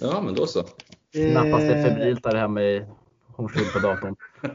[0.00, 0.64] Ja, men då så.
[1.12, 2.84] Knappas det febrilt där hemma i
[3.36, 4.16] Hornstull på datorn.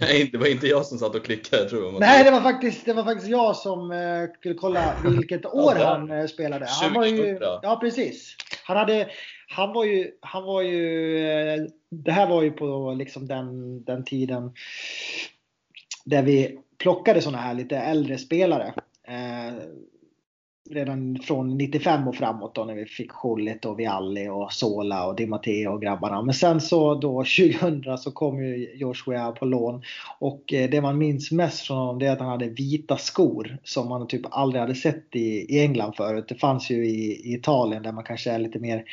[0.00, 2.00] Nej, det var inte jag som satt och klickade tror jag.
[2.00, 6.10] Nej, det var faktiskt, det var faktiskt jag som eh, skulle kolla vilket år han
[6.10, 6.66] eh, spelade.
[6.68, 8.36] Han var ju, ja, precis.
[8.64, 9.08] Han hade
[9.48, 14.04] han var ju, han var ju, eh, det här var ju på liksom den, den
[14.04, 14.52] tiden
[16.04, 18.74] där vi plockade sådana här lite äldre spelare.
[19.08, 19.54] Eh,
[20.70, 25.16] redan från 95 och framåt då när vi fick Schullit och Vialli och Sola och
[25.16, 26.22] Di Matteo och grabbarna.
[26.22, 27.24] Men sen så då
[27.60, 29.82] 2000 så kom ju Joshua på lån
[30.18, 33.58] och eh, det man minns mest från honom det är att han hade vita skor
[33.64, 36.24] som man typ aldrig hade sett i, i England förut.
[36.28, 38.84] Det fanns ju i, i Italien där man kanske är lite mer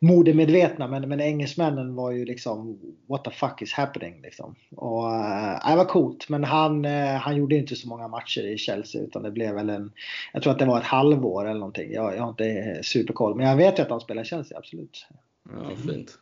[0.00, 2.78] modemedvetna men, men engelsmännen var ju liksom
[3.08, 4.54] what the fuck is happening liksom.
[4.76, 8.58] Och äh, det var coolt men han, äh, han gjorde inte så många matcher i
[8.58, 9.92] Chelsea utan det blev väl en,
[10.32, 11.92] jag tror att det var ett halvår eller någonting.
[11.92, 15.06] Jag, jag har inte superkoll men jag vet ju att han spelar i Chelsea absolut.
[15.44, 16.18] Ja, fint.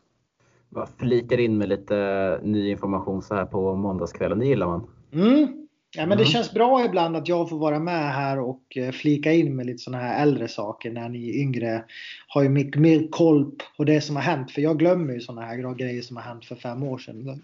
[0.69, 4.87] Bara flikar in med lite ny information så här på måndagskvällen, det gillar man.
[5.13, 5.66] Mm.
[5.95, 6.31] Ja, men Det mm.
[6.31, 9.77] känns bra ibland att jag får vara med här och eh, flika in med lite
[9.77, 11.83] sådana här äldre saker när ni yngre
[12.27, 14.51] har ju mycket mer koll på det som har hänt.
[14.51, 17.43] För jag glömmer ju sådana här grejer som har hänt för fem år sedan.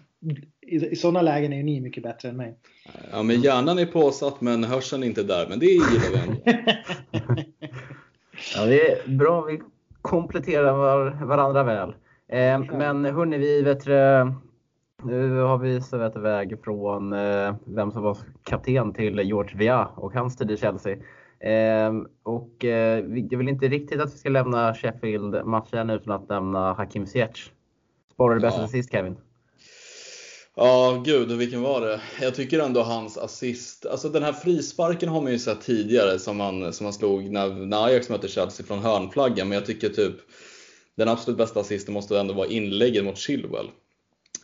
[0.66, 2.54] I, i sådana lägen är ju ni mycket bättre än mig.
[3.12, 5.46] Ja, men hjärnan är påsatt men hörseln är inte där.
[5.48, 6.40] Men det gillar vi ändå.
[8.56, 9.40] ja, det är bra.
[9.40, 9.60] Vi
[10.02, 11.88] kompletterar var, varandra väl.
[12.28, 13.86] Eh, men hörni, vi vet
[15.04, 20.12] nu har vi svävat iväg från eh, vem som var kapten till George Via och
[20.14, 20.96] hans tid i Chelsea.
[21.40, 21.92] Eh,
[22.22, 22.98] och eh,
[23.30, 27.52] jag vill inte riktigt att vi ska lämna Sheffield-matchen utan att nämna Hakim Ziyech.
[28.12, 28.68] Sparar du bäst ja.
[28.68, 29.16] sist Kevin?
[30.56, 32.00] Ja, gud, vilken var det?
[32.20, 36.40] Jag tycker ändå hans assist, alltså den här frisparken har man ju sett tidigare som
[36.40, 40.14] han, som han slog när, när Ajax mötte Chelsea från hörnflaggan, men jag tycker typ
[40.96, 43.70] den absolut bästa assisten måste ändå vara inlägget mot Chilwell.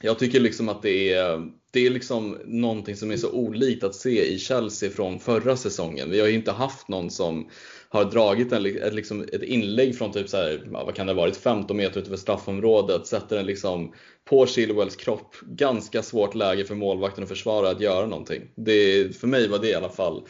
[0.03, 3.95] Jag tycker liksom att det är, det är liksom någonting som är så olikt att
[3.95, 6.11] se i Chelsea från förra säsongen.
[6.11, 7.49] Vi har ju inte haft någon som
[7.89, 11.21] har dragit en, ett, liksom, ett inlägg från typ så här, vad kan det ha
[11.21, 13.95] varit, 15 meter utanför straffområdet, sätter den liksom
[14.25, 15.37] på Chilwells kropp.
[15.43, 18.43] Ganska svårt läge för målvakten och försvara att göra någonting.
[18.57, 20.23] Det, för mig var det i alla fall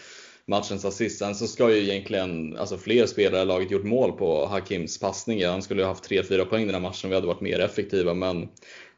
[0.46, 1.18] matchens assist.
[1.18, 5.44] Sen så ska ju egentligen alltså fler spelare i laget gjort mål på Hakims passning.
[5.44, 8.14] Han skulle ju haft 3-4 poäng den här matchen vi hade varit mer effektiva.
[8.14, 8.48] Men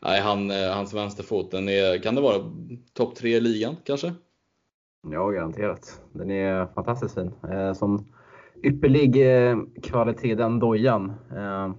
[0.03, 2.53] nej, han, eh, hans vänsterfot, den är, kan det vara
[2.93, 4.13] topp 3 i ligan kanske?
[5.11, 6.03] Ja, garanterat.
[6.13, 7.33] Den är fantastiskt fin.
[7.53, 8.07] Eh, som
[8.63, 11.13] ypperlig eh, kvalitet den dojan.
[11.37, 11.73] Eh,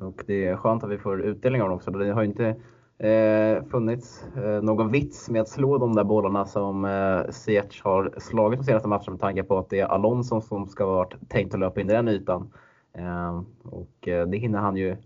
[0.00, 1.90] och det är skönt att vi får utdelning av den också.
[1.90, 2.56] Det har inte
[3.02, 8.14] eh, funnits eh, någon vits med att slå de där bollarna som eh, Ziyech har
[8.18, 11.54] slagit de senaste matcherna med tanke på att det är Alonso som ska vara tänkt
[11.54, 12.52] att löpa in i den ytan.
[12.92, 14.96] Eh, och eh, det hinner han ju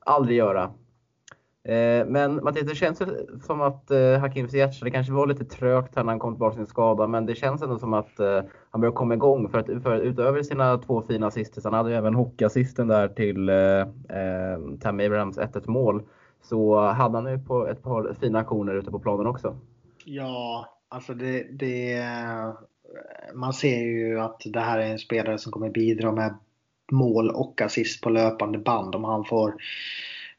[0.00, 0.70] aldrig göra.
[1.64, 3.02] Eh, men Mattias, det känns
[3.46, 6.66] som att eh, Hakim Ziyech, det kanske var lite trögt när han kom tillbaka sin
[6.66, 8.40] skada, men det känns ändå som att eh,
[8.70, 9.48] han börjar komma igång.
[9.48, 13.48] För att för, utöver sina två fina assister, han hade ju även hockeyassisten där till
[13.48, 13.80] eh,
[14.18, 16.02] eh, Tam Abrahams 1-1 mål
[16.48, 19.56] så hade han ju på ett par fina aktioner ute på planen också.
[20.04, 22.04] Ja, alltså det, det,
[23.34, 26.34] man ser ju att det här är en spelare som kommer bidra med
[26.92, 29.54] mål och assist på löpande band om han får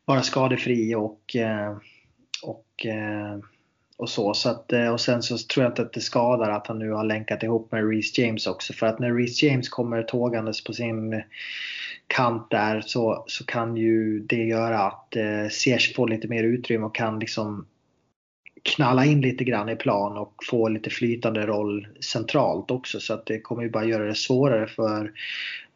[0.06, 1.78] vara skadefri och, eh,
[2.44, 3.40] och, eh,
[3.98, 4.34] och så.
[4.34, 6.92] så att, eh, och sen så tror jag inte att det skadar att han nu
[6.92, 8.74] har länkat ihop med Reece James också.
[8.74, 11.24] För att när Reece James kommer tågandes på sin
[12.08, 16.86] kant där så, så kan ju det göra att eh, Ziyech får lite mer utrymme
[16.86, 17.66] och kan liksom
[18.64, 23.00] knalla in lite grann i plan och få lite flytande roll centralt också.
[23.00, 25.12] Så att det kommer ju bara göra det svårare för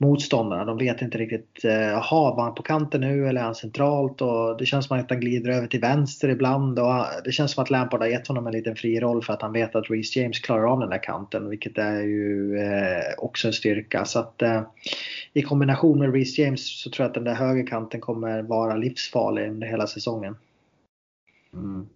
[0.02, 0.66] motståndarna.
[0.66, 4.22] De vet inte riktigt, eh, var han på kanten nu eller är han centralt?
[4.22, 6.80] Och det känns som att han glider över till vänster ibland.
[6.80, 9.34] Och ah, det känns som att Lampard har gett honom en liten fri roll för
[9.34, 13.14] att han vet att Reece James klarar av den där kanten, vilket är ju eh,
[13.18, 14.06] också en styrka.
[14.06, 14.62] Så att eh,
[15.34, 19.49] i kombination med Reece James så tror jag att den där högerkanten kommer vara livsfarlig
[19.49, 20.36] under hela säsongen.
[21.54, 21.88] Mm.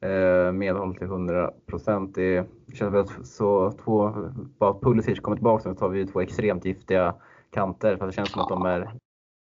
[0.00, 2.14] Eh, medhåll till 100 procent.
[2.14, 4.14] Det känns väl så två,
[4.58, 7.14] bara Pulisic kommer tillbaka så tar vi två extremt giftiga
[7.54, 7.96] kanter.
[7.96, 8.90] För det känns som att de är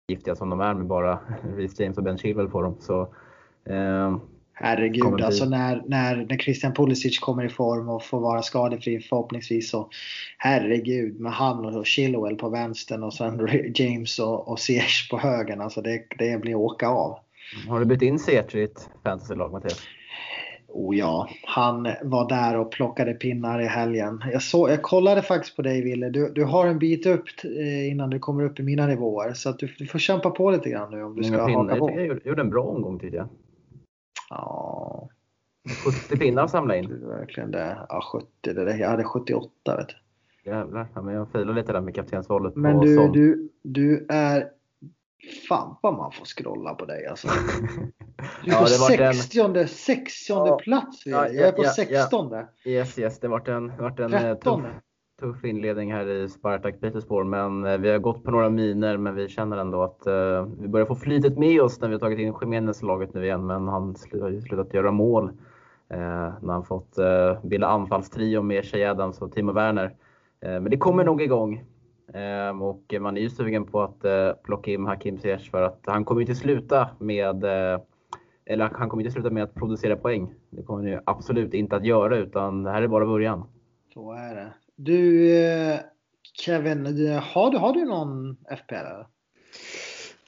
[0.08, 1.18] giftiga som de är med bara
[1.56, 2.76] Reece James och Ben Chilwell på dem.
[2.80, 3.00] Så,
[3.64, 4.16] eh,
[4.60, 9.70] Herregud, alltså när, när, när Christian Pulisic kommer i form och får vara skadefri förhoppningsvis
[9.70, 9.88] så
[10.38, 15.56] herregud med han och Chilwell på vänstern och sen James och, och Ziyech på höger.
[15.56, 17.18] Alltså det, det blir åka av.
[17.68, 19.80] Har du bytt in Ziyech i ditt fantasylag Mattias?
[20.80, 24.24] Oh ja, han var där och plockade pinnar i helgen.
[24.32, 26.10] Jag, så, jag kollade faktiskt på dig Wille.
[26.10, 29.32] Du, du har en bit upp eh, innan du kommer upp i mina nivåer.
[29.32, 31.90] Så du, du får kämpa på lite grann nu om du ska haka på.
[31.90, 33.28] Jag gjorde en bra omgång jag.
[34.30, 35.08] Ja.
[36.08, 37.08] 70 pinnar att samla in.
[37.08, 37.78] Verkligen det.
[37.88, 38.26] Ja, 70.
[38.40, 38.78] Det där.
[38.78, 39.94] Jag hade 78 vet du.
[40.50, 40.88] Jävlar.
[40.94, 42.56] Ja, men jag filar lite där med kaptensvalet.
[42.56, 44.48] Men du, du, du är
[45.48, 47.28] Fan vad man får scrolla på dig alltså.
[48.44, 49.68] Du är ja, på 60, en...
[49.68, 51.06] 60 ja, plats.
[51.06, 52.34] Ja, jag är på ja, 16.
[52.64, 53.20] Yes, yes.
[53.20, 54.60] Det vart en, vart en eh, tuff,
[55.20, 57.26] tuff inledning här i Spartak Petersburg.
[57.26, 60.68] Men eh, vi har gått på några miner men vi känner ändå att uh, vi
[60.68, 63.46] börjar få flytet med oss när vi har tagit in Jiménez laget nu igen.
[63.46, 68.64] Men han har ju slutat göra mål uh, när han fått uh, bilda anfallstrio med
[68.64, 69.94] Shea Adams och Timo Werner.
[70.40, 71.64] men det kommer nog igång.
[72.14, 75.80] Ehm, och man är ju sugen på att eh, plocka in Hakim Ziyech för att
[75.86, 77.80] han kommer inte sluta med eh,
[78.46, 80.34] eller han kommer inte sluta med att producera poäng.
[80.50, 83.44] Det kommer han ju absolut inte att göra utan det här är bara början.
[83.94, 84.52] Så är det.
[84.76, 85.28] Du
[86.34, 86.86] Kevin,
[87.20, 89.02] har du, har du någon FPL?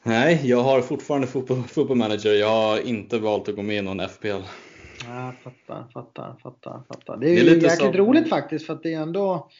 [0.02, 2.30] Nej, jag har fortfarande fotboll, fotboll manager.
[2.30, 4.26] Jag har inte valt att gå med i någon FPL.
[4.26, 7.16] Jag fattar, fattar, fattar, fattar.
[7.16, 7.92] Det är, det är ju jäkligt så...
[7.92, 9.50] roligt faktiskt för att det är ändå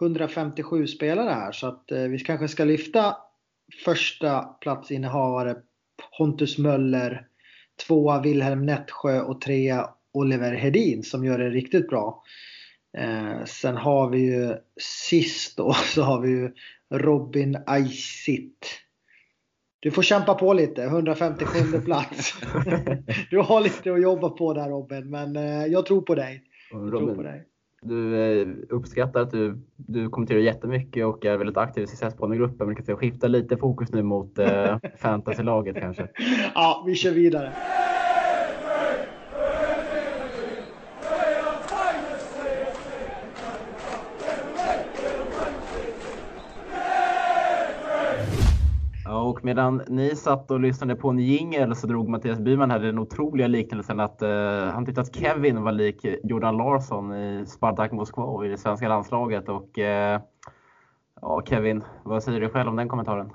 [0.00, 3.16] 157 spelare här så att eh, vi kanske ska lyfta
[3.84, 5.56] första platsinnehavare
[6.18, 7.26] Pontus Möller,
[7.86, 12.22] tvåa Wilhelm Nätsjö och trea Oliver Hedin som gör det riktigt bra.
[12.98, 16.52] Eh, sen har vi ju sist då så har vi ju
[16.90, 18.84] Robin Aisit
[19.80, 22.34] du får kämpa på lite, 157 plats.
[23.30, 26.42] du har lite att jobba på där Robin, men eh, jag tror på dig.
[26.70, 27.44] Jag tror på dig.
[27.80, 32.66] Du eh, uppskattar att du, du kommenterar jättemycket och är väldigt aktiv i CSS-gruppen.
[32.66, 36.08] Men kan skifta lite fokus nu mot eh, fantasylaget kanske.
[36.54, 37.52] Ja, vi kör vidare.
[49.28, 52.98] Och medan ni satt och lyssnade på en jingel så drog Mattias Byman här den
[52.98, 58.24] otroliga liknelsen att eh, han tyckte att Kevin var lik Jordan Larsson i Spartak Moskva
[58.24, 59.48] och i det svenska landslaget.
[59.48, 60.20] Och eh,
[61.20, 63.30] ja, Kevin, vad säger du själv om den kommentaren?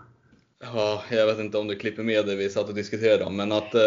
[0.74, 3.52] Ja, jag vet inte om du klipper med det vi satt och diskuterade om, men
[3.52, 3.82] att eh,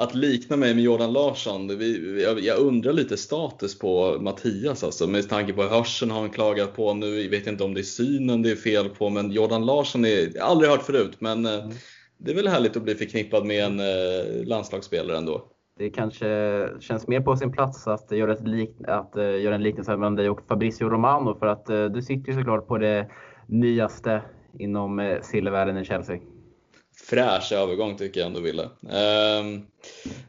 [0.00, 5.06] att likna mig med Jordan Larsson, vi, jag, jag, undrar lite status på Mattias alltså,
[5.06, 7.22] med tanke på hörseln har han klagat på nu.
[7.22, 10.30] Jag vet inte om det är synen det är fel på, men Jordan Larsson är,
[10.34, 11.70] jag har aldrig hört förut, men eh, mm.
[12.18, 15.46] det är väl härligt att bli förknippad med en eh, landslagsspelare ändå.
[15.78, 19.62] Det kanske känns mer på sin plats att göra, ett lik, att, uh, göra en
[19.62, 23.10] liknelse mellan dig och Fabrizio Romano för att uh, du sitter ju såklart på det
[23.46, 24.22] nyaste
[24.58, 26.18] inom uh, silvervärlden i Chelsea
[27.02, 28.62] fräsch övergång tycker jag ändå Ville.
[28.62, 29.66] Um,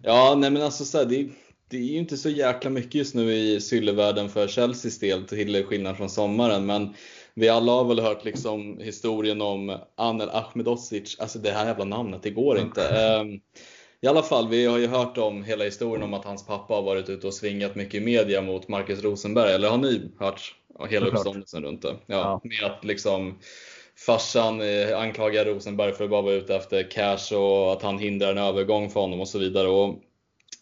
[0.02, 1.28] ja, nej men alltså så här, det,
[1.68, 5.66] det, är ju inte så jäkla mycket just nu i sillevärlden för Chelseas del till
[5.66, 6.66] skillnad från sommaren.
[6.66, 6.94] Men
[7.34, 12.24] vi alla har väl hört liksom historien om Anel Ahmedosic, alltså det här jävla namnet,
[12.24, 12.82] det går inte.
[13.22, 13.42] Um,
[14.04, 16.82] i alla fall, vi har ju hört om hela historien om att hans pappa har
[16.82, 19.54] varit ute och svingat mycket i media mot Marcus Rosenberg.
[19.54, 20.56] Eller har ni hört
[20.90, 21.96] hela uppståndelsen runt det?
[22.06, 22.42] Ja, ja.
[22.44, 23.40] Med att liksom
[24.06, 28.32] farsan eh, anklagar Rosenberg för att bara vara ute efter cash och att han hindrar
[28.32, 29.68] en övergång för honom och så vidare.
[29.68, 29.90] Och,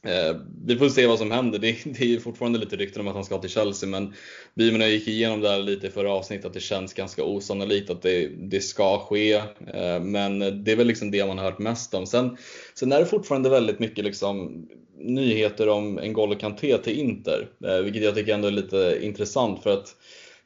[0.06, 0.36] eh,
[0.66, 1.60] vi får se vad som händer.
[1.60, 4.14] Det, det är fortfarande lite rykten om att han ska till Chelsea men
[4.56, 8.02] Byman gick igenom det här lite i förra avsnittet att det känns ganska osannolikt att
[8.02, 9.34] det, det ska ske.
[9.74, 12.08] Eh, men det är väl liksom det man har hört mest om.
[12.08, 12.38] Sen,
[12.74, 14.66] sen är det fortfarande väldigt mycket liksom
[14.98, 19.74] nyheter om N'Golo Kanté till Inter, eh, vilket jag tycker ändå är lite intressant för
[19.74, 19.96] att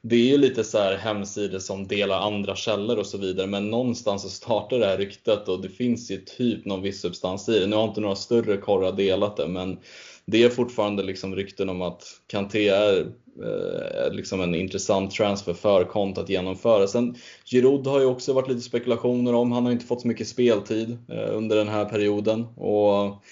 [0.06, 3.70] det är ju lite så här hemsidor som delar andra källor och så vidare men
[3.70, 7.60] någonstans så startar det här ryktet och det finns ju typ någon viss substans i
[7.60, 7.66] det.
[7.66, 9.78] Nu har inte några större korrar delat det men
[10.26, 13.00] det är fortfarande liksom rykten om att Kanté är
[13.44, 16.86] eh, liksom en intressant transfer för Kont att genomföra.
[16.86, 20.28] Sen Giroud har ju också varit lite spekulationer om, han har inte fått så mycket
[20.28, 22.42] speltid eh, under den här perioden.
[22.56, 23.24] Och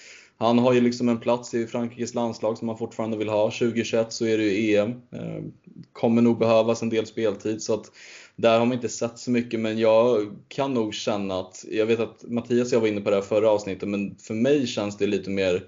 [0.43, 3.51] han har ju liksom en plats i Frankrikes landslag som han fortfarande vill ha.
[3.51, 4.91] 2021 så är det ju EM.
[4.91, 5.45] Eh,
[5.93, 7.93] kommer nog behövas en del speltid så att
[8.37, 12.01] där har man inte sett så mycket men jag kan nog känna att, jag vet
[12.01, 14.97] att Mattias och jag var inne på det här förra avsnittet men för mig känns
[14.97, 15.65] det lite mer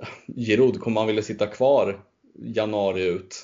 [0.00, 0.06] ah,
[0.36, 2.04] Giroud, kommer han vilja sitta kvar
[2.44, 3.36] januari ut,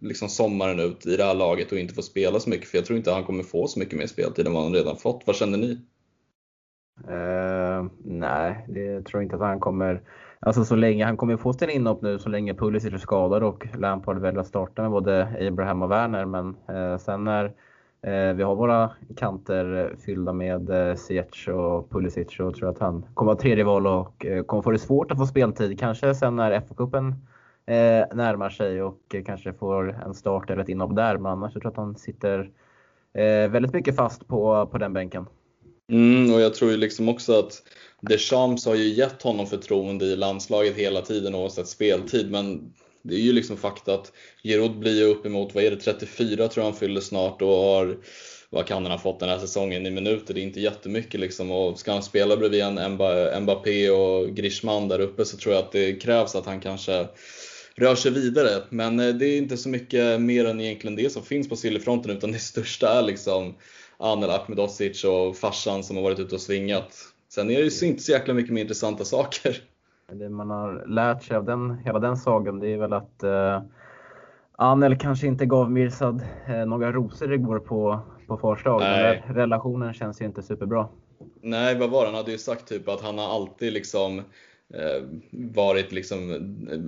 [0.00, 2.68] liksom sommaren ut i det här laget och inte få spela så mycket?
[2.68, 4.96] För jag tror inte han kommer få så mycket mer speltid än vad han redan
[4.96, 5.22] fått.
[5.26, 5.78] Vad känner ni?
[7.08, 10.00] Uh, nej, det tror jag inte att han kommer.
[10.40, 13.66] Alltså så länge han kommer få sin inhopp nu så länge Pulisic är skadad och
[13.78, 16.24] Lampard väljer att starta med både Abraham och Werner.
[16.24, 17.44] Men uh, sen när
[18.06, 22.74] uh, eh, vi har våra kanter fyllda med uh, Ziyech och Pulisic så tror jag
[22.74, 25.80] att han kommer vara tredje val och kommer få det svårt att få speltid.
[25.80, 27.14] Kanske sen när FA-cupen
[28.14, 31.18] närmar sig och kanske får en start eller ett inhopp där.
[31.18, 32.50] Men annars tror jag att han sitter
[33.48, 35.26] väldigt mycket fast på, på den bänken.
[35.90, 37.62] Mm, och jag tror ju liksom också att
[38.00, 42.30] Deschamps har ju gett honom förtroende i landslaget hela tiden oavsett speltid.
[42.30, 42.72] Men
[43.02, 44.12] det är ju liksom fakta att
[44.42, 47.98] Giroud blir ju uppemot, vad är det, 34 tror jag han fyller snart och har,
[48.50, 50.34] vad kan han ha fått den här säsongen i minuter?
[50.34, 51.50] Det är inte jättemycket liksom.
[51.50, 55.72] Och ska han spela bredvid en Mbappé och Griezmann där uppe så tror jag att
[55.72, 57.06] det krävs att han kanske
[57.74, 58.62] rör sig vidare.
[58.68, 62.10] Men eh, det är inte så mycket mer än egentligen det som finns på sillefronten
[62.10, 63.54] utan det största är liksom
[64.00, 66.96] Anel Ahmedosic och farsan som har varit ute och svingat.
[67.28, 69.56] Sen är det ju inte så jäkla mycket mer intressanta saker.
[70.12, 73.62] Det man har lärt sig av den, hela den sagan det är väl att eh,
[74.52, 78.70] Anel kanske inte gav Mirsad eh, några rosor igår på, på första
[79.34, 80.88] Relationen känns ju inte superbra.
[81.42, 82.06] Nej, vad var det?
[82.06, 84.18] Han hade ju sagt typ att han har alltid liksom
[84.74, 86.32] eh, varit liksom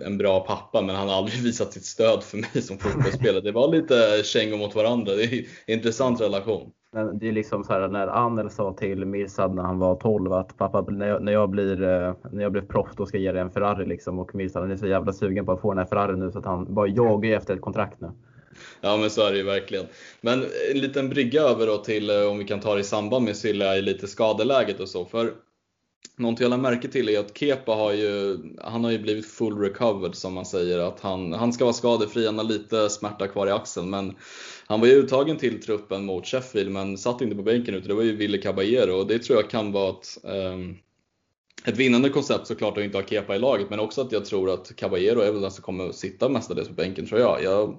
[0.05, 3.41] en bra pappa men han har aldrig visat sitt stöd för mig som fotbollsspelare.
[3.41, 5.15] Det var lite kängor mot varandra.
[5.15, 6.73] Det är en intressant relation.
[6.95, 10.33] Men det är liksom så här när Anel sa till Mirsad när han var 12
[10.33, 13.25] att pappa när jag, när jag, blir, eh, när jag blir proffs då ska jag
[13.25, 14.19] ge dig en Ferrari liksom.
[14.19, 16.45] Och Mirsad är så jävla sugen på att få den här Ferrari nu så att
[16.45, 18.11] han bara jagar efter ett kontrakt nu.
[18.81, 19.87] Ja men så är det ju verkligen.
[20.21, 23.25] Men en liten brygga över då till eh, om vi kan ta det i samband
[23.25, 25.05] med Silla i lite skadeläget och så.
[25.05, 25.33] För
[26.17, 29.59] Någonting jag lade märke till är att Kepa har ju, han har ju blivit full
[29.59, 30.79] recovered som man säger.
[30.79, 33.91] Att han, han ska vara skadefri, han har lite smärta kvar i axeln.
[33.91, 34.15] Men
[34.73, 37.95] han var ju uttagen till truppen mot Sheffield men satt inte på bänken utan det
[37.95, 40.77] var ju Ville Caballero och det tror jag kan vara ett, um,
[41.65, 44.51] ett vinnande koncept såklart att inte ha Kepa i laget men också att jag tror
[44.51, 47.43] att Caballero är väl den som kommer att sitta mestadels på bänken tror jag.
[47.43, 47.77] jag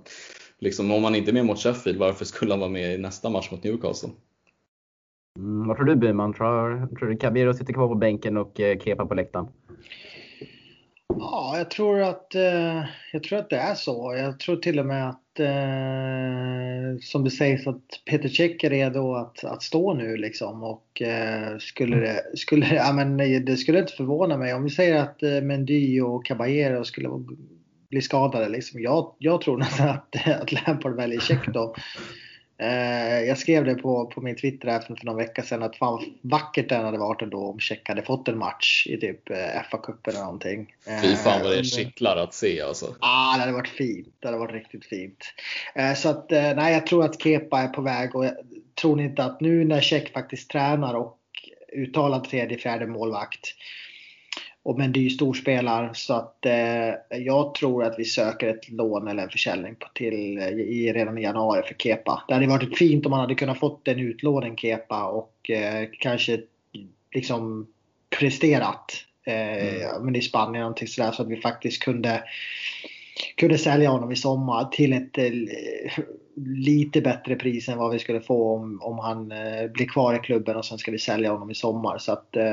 [0.59, 3.29] liksom, om han inte är med mot Sheffield, varför skulle han vara med i nästa
[3.29, 4.09] match mot Newcastle?
[5.39, 6.33] Mm, vad tror du Byman?
[6.33, 9.47] Tror, tror du Caballero sitter kvar på bänken och eh, Kepa på läktaren?
[11.07, 14.15] Ja, jag tror att, eh, jag tror att det är så.
[14.17, 19.13] Jag tror till och med att, eh, som det sägs, att Peter Cech är redo
[19.13, 20.63] att, att stå nu liksom.
[20.63, 24.95] Och eh, skulle det, skulle, ja, men det skulle inte förvåna mig om vi säger
[24.95, 27.09] att eh, Mendy och Caballero skulle
[27.89, 28.49] bli skadade.
[28.49, 28.81] Liksom.
[28.81, 31.75] Jag, jag tror nästan att, att Lampard väljer Cech då.
[32.63, 36.05] Eh, jag skrev det på, på min Twitter här för någon vecka sedan att fan
[36.21, 39.37] vackert det hade varit ändå om Tjeck hade fått en match i typ eh,
[39.71, 40.75] FA-cupen eller någonting.
[41.01, 42.85] Fy fan vad det eh, kittlar att se alltså.
[42.85, 44.07] Ja, ah, det hade varit fint.
[44.19, 45.33] Det hade varit riktigt fint.
[45.97, 48.33] Så att nej, jag tror att Kepa är på väg och jag
[48.81, 51.19] tror inte att nu när Tjeck faktiskt tränar och
[51.73, 53.55] uttalad tredje, fjärde målvakt
[54.63, 58.69] och men det är ju storspelar så att eh, jag tror att vi söker ett
[58.69, 62.23] lån eller en försäljning på, till eh, i, redan i januari för Kepa.
[62.27, 66.39] Det hade varit fint om man hade kunnat fått en utlåning Kepa och eh, kanske
[67.13, 67.67] liksom
[68.19, 68.91] presterat
[69.23, 70.05] eh, mm.
[70.05, 72.23] men i Spanien någonting sådär så att vi faktiskt kunde
[73.37, 75.31] kunde sälja honom i sommar till ett eh,
[76.45, 80.19] lite bättre pris än vad vi skulle få om, om han eh, blir kvar i
[80.19, 81.97] klubben och sen ska vi sälja honom i sommar.
[81.97, 82.43] Så att eh,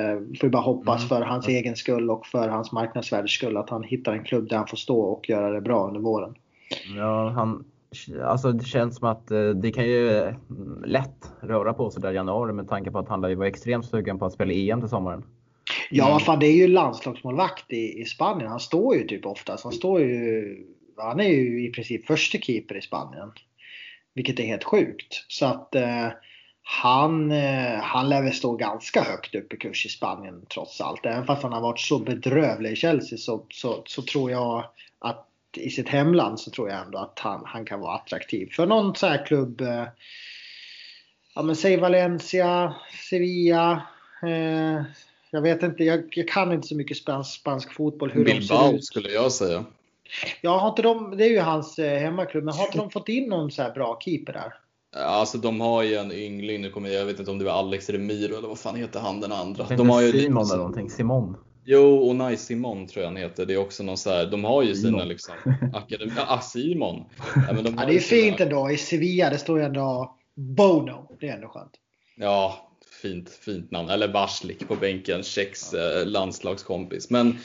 [0.40, 1.08] får vi bara hoppas mm.
[1.08, 1.56] för hans mm.
[1.56, 4.76] egen skull och för hans marknadsvärdes skull att han hittar en klubb där han får
[4.76, 6.34] stå och göra det bra under våren.
[6.96, 7.64] Ja, han,
[8.24, 10.34] alltså det känns som att eh, det kan ju eh,
[10.84, 13.86] lätt röra på sig där i januari med tanke på att han lär vara extremt
[13.86, 15.24] sugen på att spela EM till sommaren.
[15.90, 16.20] Ja, mm.
[16.20, 18.50] fan det är ju landslagsmålvakt i, i Spanien.
[18.50, 19.64] Han står ju typ oftast.
[19.64, 20.66] Han står ju...
[20.96, 23.30] Han är ju i princip första keeper i Spanien.
[24.14, 25.24] Vilket är helt sjukt.
[25.28, 26.08] Så att eh,
[26.62, 31.06] han, eh, han lär väl stå ganska högt upp i kurs i Spanien trots allt.
[31.06, 34.64] Även fast han har varit så bedrövlig i Chelsea så, så, så tror jag
[34.98, 38.48] att i sitt hemland så tror jag ändå att han, han kan vara attraktiv.
[38.52, 39.86] För någon sån här klubb, eh,
[41.34, 42.74] ja men säg Valencia,
[43.10, 43.82] Sevilla,
[44.22, 44.82] eh,
[45.30, 48.10] jag vet inte, jag, jag kan inte så mycket spansk, spansk fotboll.
[48.10, 48.84] Hur Bilbao de ser ut.
[48.84, 49.64] skulle jag säga.
[50.40, 53.08] Ja, har inte de, det är ju hans eh, hemmaklubb, men har inte de fått
[53.08, 54.54] in någon så här bra keeper där?
[54.96, 57.52] Alltså de har ju en yngling, nu kommer jag, jag vet inte om det var
[57.52, 59.64] Alex Remiro eller vad fan heter han den andra?
[59.76, 61.36] De har ju Simon eller någonting, Simon.
[61.64, 63.46] Jo, Onay Simon tror jag han heter.
[63.46, 65.34] Det är också någon så här, de har ju sina liksom
[65.74, 67.04] akademi, ja ah, Simon.
[67.34, 68.50] Ja, men de ja, det är fint sina...
[68.50, 68.70] ändå.
[68.70, 71.16] I Sevilla, det står ju ändå Bono.
[71.20, 71.72] Det är ändå skönt.
[72.16, 72.70] Ja,
[73.02, 73.88] fint, fint namn.
[73.88, 76.00] Eller Varslik på bänken, Tjecks ja.
[76.00, 77.10] Eh, landslagskompis.
[77.10, 77.38] Men,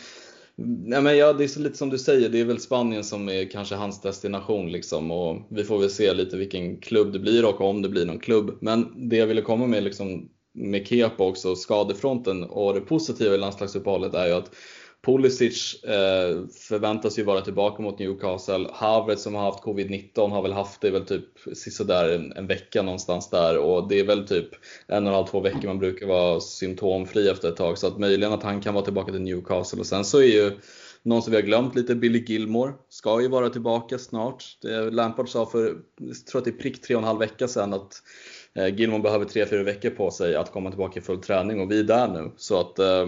[0.57, 3.29] nej men ja, det är så lite som du säger, det är väl Spanien som
[3.29, 4.71] är kanske hans destination.
[4.71, 8.05] Liksom, och vi får väl se lite vilken klubb det blir och om det blir
[8.05, 8.57] någon klubb.
[8.61, 13.37] Men det jag ville komma med liksom, med Kepa också, skadefronten och det positiva i
[13.37, 14.55] landslagsuppehållet är ju att
[15.05, 18.69] Pulisic eh, förväntas ju vara tillbaka mot Newcastle.
[18.73, 21.25] Havertz som har haft covid-19 har väl haft det väl typ
[21.55, 24.49] sådär en, en vecka någonstans där och det är väl typ
[24.87, 27.99] en och en halv, två veckor man brukar vara symptomfri efter ett tag så att
[27.99, 30.51] möjligen att han kan vara tillbaka till Newcastle och sen så är ju
[31.05, 34.43] någon som vi har glömt lite, Billy Gilmore, ska ju vara tillbaka snart.
[34.61, 37.47] Det, Lampard sa för, jag tror att det är prick tre och en halv vecka
[37.47, 37.93] sedan att
[38.53, 41.71] eh, Gilmore behöver tre, fyra veckor på sig att komma tillbaka i full träning och
[41.71, 42.31] vi är där nu.
[42.37, 43.05] Så att eh,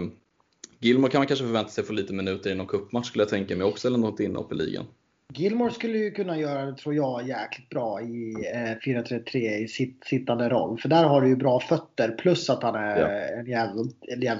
[0.79, 3.55] Gilmore kan man kanske förvänta sig få lite minuter i någon cupmatch skulle jag tänka
[3.55, 4.85] mig också, eller något inhopp i ligan.
[5.33, 10.03] Gilmore skulle ju kunna göra det, tror jag, jäkligt bra i eh, 4-3-3 i sitt,
[10.05, 10.79] sittande roll.
[10.79, 13.07] För där har du ju bra fötter plus att han är ja.
[13.39, 13.83] en jävla,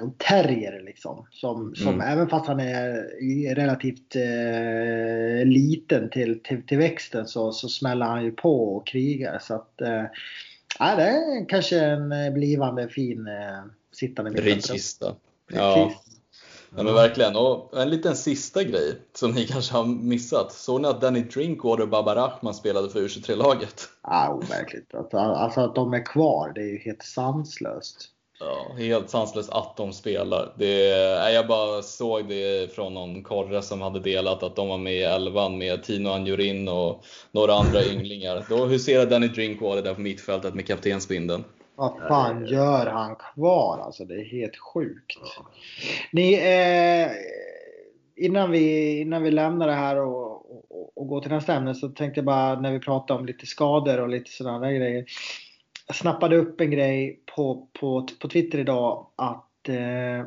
[0.05, 1.25] en terrier liksom.
[1.31, 2.07] Som, som mm.
[2.07, 8.23] även fast han är relativt eh, liten till, till, till växten så, så smäller han
[8.23, 9.39] ju på och krigar.
[9.41, 10.03] Så att, eh,
[10.79, 14.73] det är kanske en blivande fin eh, sittande mittfältare.
[14.73, 15.15] Regista.
[15.53, 15.91] Ja.
[16.77, 17.35] Ja men verkligen.
[17.35, 20.51] Och en liten sista grej som ni kanske har missat.
[20.51, 23.89] Såg ni att Danny Drinkwater och Baba Rahman spelade för U23-laget?
[24.03, 24.95] Ja, overkligt.
[24.95, 28.09] Alltså, alltså att de är kvar, det är ju helt sanslöst.
[28.39, 30.53] Ja, helt sanslöst att de spelar.
[30.57, 30.87] Det,
[31.33, 35.03] jag bara såg det från någon korre som hade delat att de var med i
[35.03, 38.45] elvan med Tino Anjorin och några andra ynglingar.
[38.49, 41.43] Då huserar Danny Drinkwater där på mittfältet med kaptensbindeln.
[41.77, 43.79] Vad fan gör han kvar?
[43.79, 45.17] Alltså det är helt sjukt.
[46.11, 47.11] Ni, eh,
[48.25, 51.89] innan, vi, innan vi lämnar det här och, och, och går till nästa ämne så
[51.89, 55.05] tänkte jag bara när vi pratar om lite skador och lite sådana grejer.
[55.87, 60.19] Jag snappade upp en grej på, på, på Twitter idag att eh,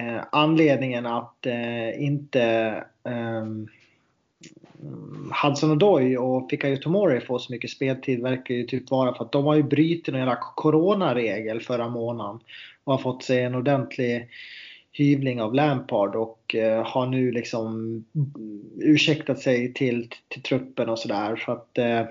[0.00, 2.84] eh, anledningen att eh, inte
[5.42, 9.32] Hudson Odoi och Pikayo Tomori får så mycket speltid verkar ju typ vara för att
[9.32, 12.40] de har ju brutit någon jävla coronaregel förra månaden
[12.84, 14.28] och har fått sig en ordentlig
[14.92, 18.04] hyvling av Lampard och eh, har nu liksom
[18.80, 22.02] ursäktat sig till, till truppen och sådär för att eh,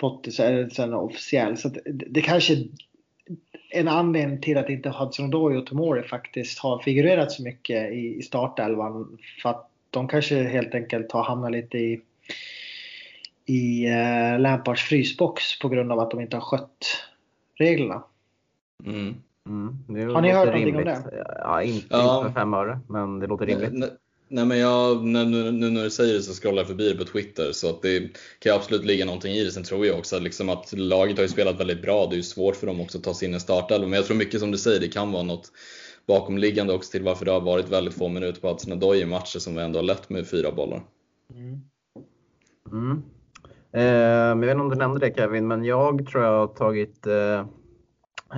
[0.00, 0.32] fått det
[0.72, 1.60] sen officiellt.
[1.60, 2.64] Så det, det kanske
[3.70, 8.16] en anledning till att inte Hudson Odoi och Tomori faktiskt har figurerat så mycket i,
[8.18, 9.18] i startelvan.
[9.42, 12.00] För att de kanske helt enkelt har hamnat lite i,
[13.46, 17.04] i eh, Lampards frysbox på grund av att de inte har skött
[17.54, 18.02] reglerna.
[18.84, 19.14] Mm.
[19.48, 20.14] Mm.
[20.14, 21.26] Har ni hört någonting om det?
[21.38, 22.22] Ja, inte, ja.
[22.26, 23.72] för fem öre, men det låter rimligt.
[23.72, 23.90] Nej,
[24.28, 27.04] nej men jag, nu, nu, när du säger det så scrollar jag förbi det på
[27.04, 29.50] Twitter så att det kan absolut ligga någonting i det.
[29.50, 32.06] Sen tror jag också liksom att laget har ju spelat väldigt bra.
[32.06, 33.86] Det är ju svårt för dem också att ta sig in i startelva.
[33.86, 35.52] Men jag tror mycket som du säger, det kan vara något
[36.08, 39.38] bakomliggande också till varför det har varit väldigt få minuter på Hudson Odoi i matcher
[39.38, 40.82] som vi ändå har lett med fyra bollar.
[41.34, 41.60] Mm.
[42.72, 43.02] Mm.
[43.72, 43.82] Eh,
[44.28, 47.38] jag vet inte om du nämnde det Kevin, men jag tror jag har tagit eh,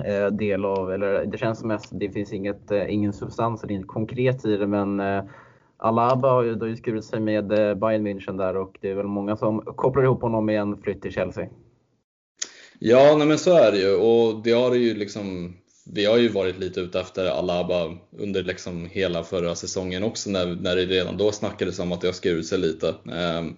[0.05, 3.73] eh del av, eller det känns som att det finns inget, eh, ingen substans eller
[3.73, 5.23] inget konkret i det, men eh,
[5.77, 9.07] Alaba har ju, ju skurit sig med eh, Bayern München där och det är väl
[9.07, 11.47] många som kopplar ihop honom med en flytt till Chelsea.
[12.79, 15.53] Ja, nej men så är det ju och det har det ju liksom
[15.83, 20.45] vi har ju varit lite ute efter Alaba under liksom hela förra säsongen också när,
[20.45, 22.95] när det redan då snackades om att det har skurit sig lite.
[23.05, 23.57] Um,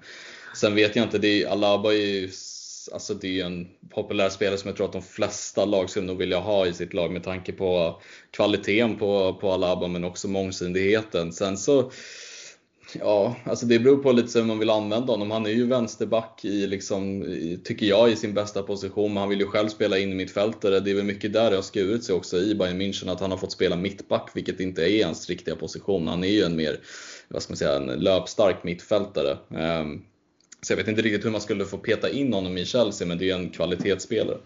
[0.55, 2.29] sen vet jag inte, det är, Alaba är ju
[2.91, 6.17] alltså det är en populär spelare som jag tror att de flesta lag skulle nog
[6.17, 8.01] vilja ha i sitt lag med tanke på
[8.31, 11.33] kvaliteten på, på Alaba men också mångsidigheten.
[11.33, 11.91] Sen så
[12.99, 15.31] Ja, alltså det beror på lite hur man vill använda honom.
[15.31, 17.25] Han är ju vänsterback i, liksom,
[17.63, 19.13] tycker jag, i sin bästa position.
[19.13, 20.79] Men han vill ju själv spela in i mittfältare.
[20.79, 23.31] Det är väl mycket där det har skurit sig också i Bayern München, att han
[23.31, 26.07] har fått spela mittback, vilket inte är hans riktiga position.
[26.07, 26.79] Han är ju en mer,
[27.27, 29.37] vad ska man säga, en löpstark mittfältare.
[29.57, 30.01] Ehm,
[30.61, 33.17] så jag vet inte riktigt hur man skulle få peta in honom i Chelsea, men
[33.17, 34.37] det är ju en kvalitetsspelare.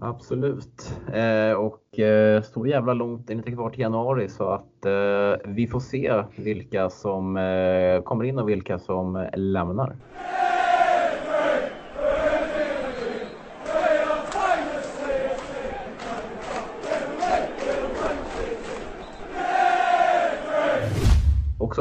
[0.00, 0.94] Absolut.
[1.12, 5.50] Eh, och eh, så jävla långt är det inte kvar till januari så att eh,
[5.50, 9.96] vi får se vilka som eh, kommer in och vilka som lämnar.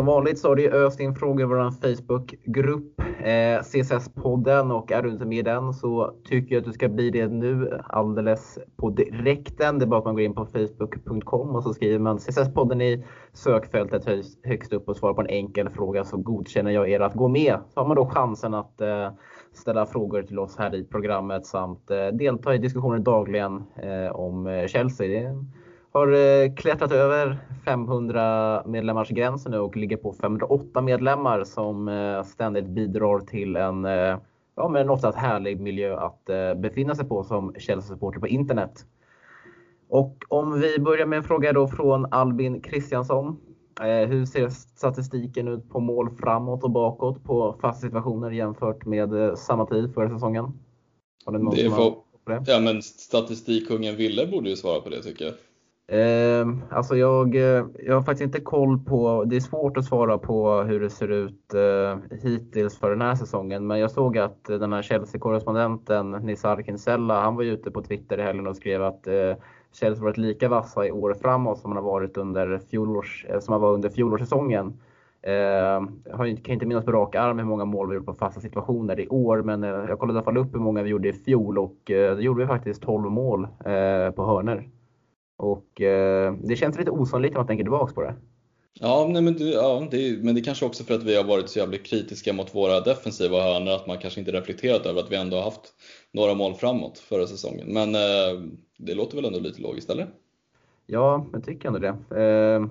[0.01, 5.01] Som vanligt så har det öst in frågor i vår Facebookgrupp eh, CSS-podden och är
[5.01, 8.59] du inte med i den så tycker jag att du ska bli det nu alldeles
[8.75, 9.79] på direkten.
[9.79, 13.05] Det är bara att man går in på facebook.com och så skriver man CSS-podden i
[13.33, 14.05] sökfältet
[14.43, 17.57] högst upp och svarar på en enkel fråga så godkänner jag er att gå med.
[17.73, 19.09] Så har man då chansen att eh,
[19.53, 24.47] ställa frågor till oss här i programmet samt eh, delta i diskussioner dagligen eh, om
[24.47, 25.31] eh, Chelsea.
[25.93, 32.23] Har eh, klättrat över 500 medlemmars gränsen nu och ligger på 508 medlemmar som eh,
[32.23, 34.17] ständigt bidrar till en, eh,
[34.55, 38.85] ja, men oftast härlig miljö att befinna sig på som Chelsea-supporter på internet.
[39.89, 43.37] Och om vi börjar med en fråga då från Albin Kristiansson.
[44.07, 49.65] Hur ser statistiken ut på mål framåt och bakåt på fasta situationer jämfört med samma
[49.65, 50.59] tid förra säsongen?
[51.25, 52.43] Har det någon det får, det?
[52.47, 55.33] Ja men statistikkungen Ville borde ju svara på det tycker jag.
[55.91, 60.17] Eh, alltså jag, eh, jag har faktiskt inte koll på, det är svårt att svara
[60.17, 63.67] på hur det ser ut eh, hittills för den här säsongen.
[63.67, 67.81] Men jag såg att eh, den här Chelsea-korrespondenten Nisar Kinsella, han var ju ute på
[67.81, 69.33] Twitter i helgen och skrev att eh,
[69.71, 73.51] Chelsea varit lika vassa i år framåt som man har varit under fjolårs, eh, som
[73.51, 74.79] man var under fjolårssäsongen.
[75.21, 75.33] Eh,
[76.05, 78.99] jag kan inte minnas på rak arm hur många mål vi gjort på fasta situationer
[78.99, 81.13] i år, men eh, jag kollade i alla fall upp hur många vi gjorde i
[81.13, 84.67] fjol och eh, då gjorde vi faktiskt 12 mål eh, på hörner.
[85.41, 88.15] Och eh, det känns lite osannolikt när man tänker tillbaka på det.
[88.79, 91.59] Ja, nej, men, ja det men det kanske också för att vi har varit så
[91.59, 95.37] jävligt kritiska mot våra defensiva hörnor att man kanske inte reflekterat över att vi ändå
[95.37, 95.73] har haft
[96.13, 97.73] några mål framåt förra säsongen.
[97.73, 98.41] Men eh,
[98.77, 100.07] det låter väl ändå lite logiskt, eller?
[100.85, 101.95] Ja, jag tycker ändå det.
[102.21, 102.65] Eh,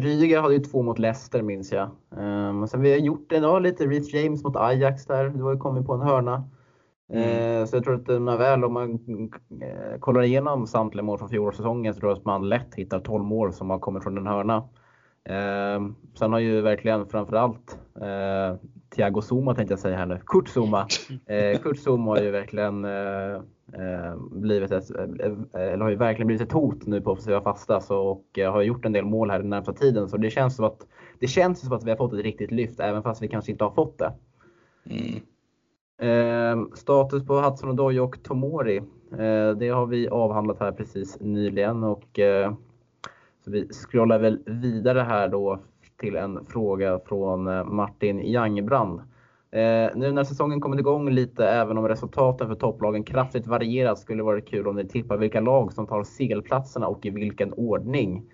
[0.00, 1.90] Rydiger hade ju två mot Leicester minns jag.
[2.16, 3.86] Eh, sen vi har gjort det idag lite.
[3.86, 5.28] Reece James mot Ajax där.
[5.28, 6.50] Du har ju kommit på en hörna.
[7.12, 7.60] Mm.
[7.60, 8.92] Eh, så jag tror att när väl om man
[9.62, 13.24] eh, kollar igenom samtliga mål från fjolårssäsongen så tror jag att man lätt hittar 12
[13.24, 14.68] mål som har kommit från en hörna.
[15.24, 15.88] Eh,
[16.18, 18.56] sen har ju verkligen framförallt eh,
[18.94, 20.86] Thiago Zuma tänkte jag säga här nu, Kurt Zuma.
[21.26, 23.34] Eh, Kurt Zuma har ju verkligen eh,
[23.72, 27.98] eh blivit ett, eller har ju verkligen blivit ett hot nu på offensiva fasta så,
[27.98, 30.08] och har gjort en del mål här den närmsta tiden.
[30.08, 30.86] Så det känns som att
[31.20, 33.64] det känns som att vi har fått ett riktigt lyft även fast vi kanske inte
[33.64, 34.12] har fått det.
[34.90, 35.20] Mm.
[35.98, 38.76] Eh, status på Hudson Odoi och Tomori.
[39.12, 42.52] Eh, det har vi avhandlat här precis nyligen och eh,
[43.44, 45.60] så vi scrollar väl vidare här då
[46.00, 49.00] till en fråga från eh, Martin Jangbrand.
[49.50, 54.18] Eh, nu när säsongen kommit igång lite, även om resultaten för topplagen kraftigt varierat, skulle
[54.18, 58.30] det vara kul om ni tippar vilka lag som tar segelplatserna och i vilken ordning.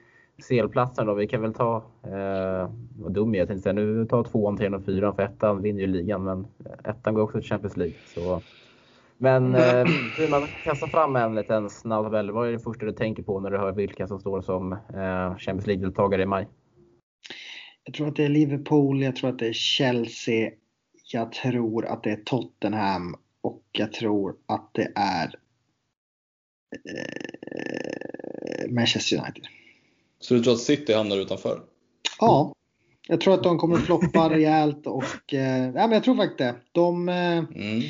[0.49, 4.57] CL-platsen då, vi kan väl ta, eh, vad dum jag tänkte säga, nu tar tvåan,
[4.57, 6.47] trean och fyran för ettan vinner ju ligan, men
[6.85, 7.97] ettan går också till Champions League.
[8.05, 8.43] Så.
[9.19, 9.87] Men eh,
[10.31, 13.51] man kastar fram en liten snabb tabell, vad är det första du tänker på när
[13.51, 16.49] du hör vilka som står som eh, Champions League-deltagare i maj?
[17.85, 20.51] Jag tror att det är Liverpool, jag tror att det är Chelsea,
[21.13, 25.35] jag tror att det är Tottenham och jag tror att det är
[26.87, 29.60] eh, Manchester United.
[30.21, 31.61] Så du tror att City hamnar utanför?
[32.21, 32.53] Ja,
[33.09, 36.55] jag tror att de kommer floppa rejält och eh, ja, men jag tror faktiskt det.
[36.73, 37.83] De eh, mm.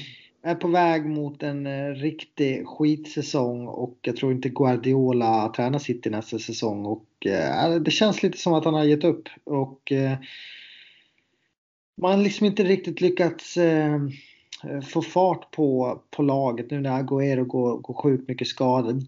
[0.42, 6.10] är på väg mot en eh, riktig skitsäsong och jag tror inte Guardiola tränar City
[6.10, 10.18] nästa säsong och eh, det känns lite som att han har gett upp och eh,
[12.00, 13.98] man har liksom inte riktigt lyckats eh,
[14.88, 19.06] få fart på, på laget nu när Agüero går, går sjukt mycket skadad.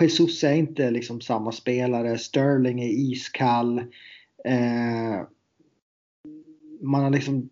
[0.00, 2.18] Jesus är inte liksom samma spelare.
[2.18, 3.78] Sterling är iskall.
[4.44, 5.22] Eh,
[6.80, 7.48] man har liksom...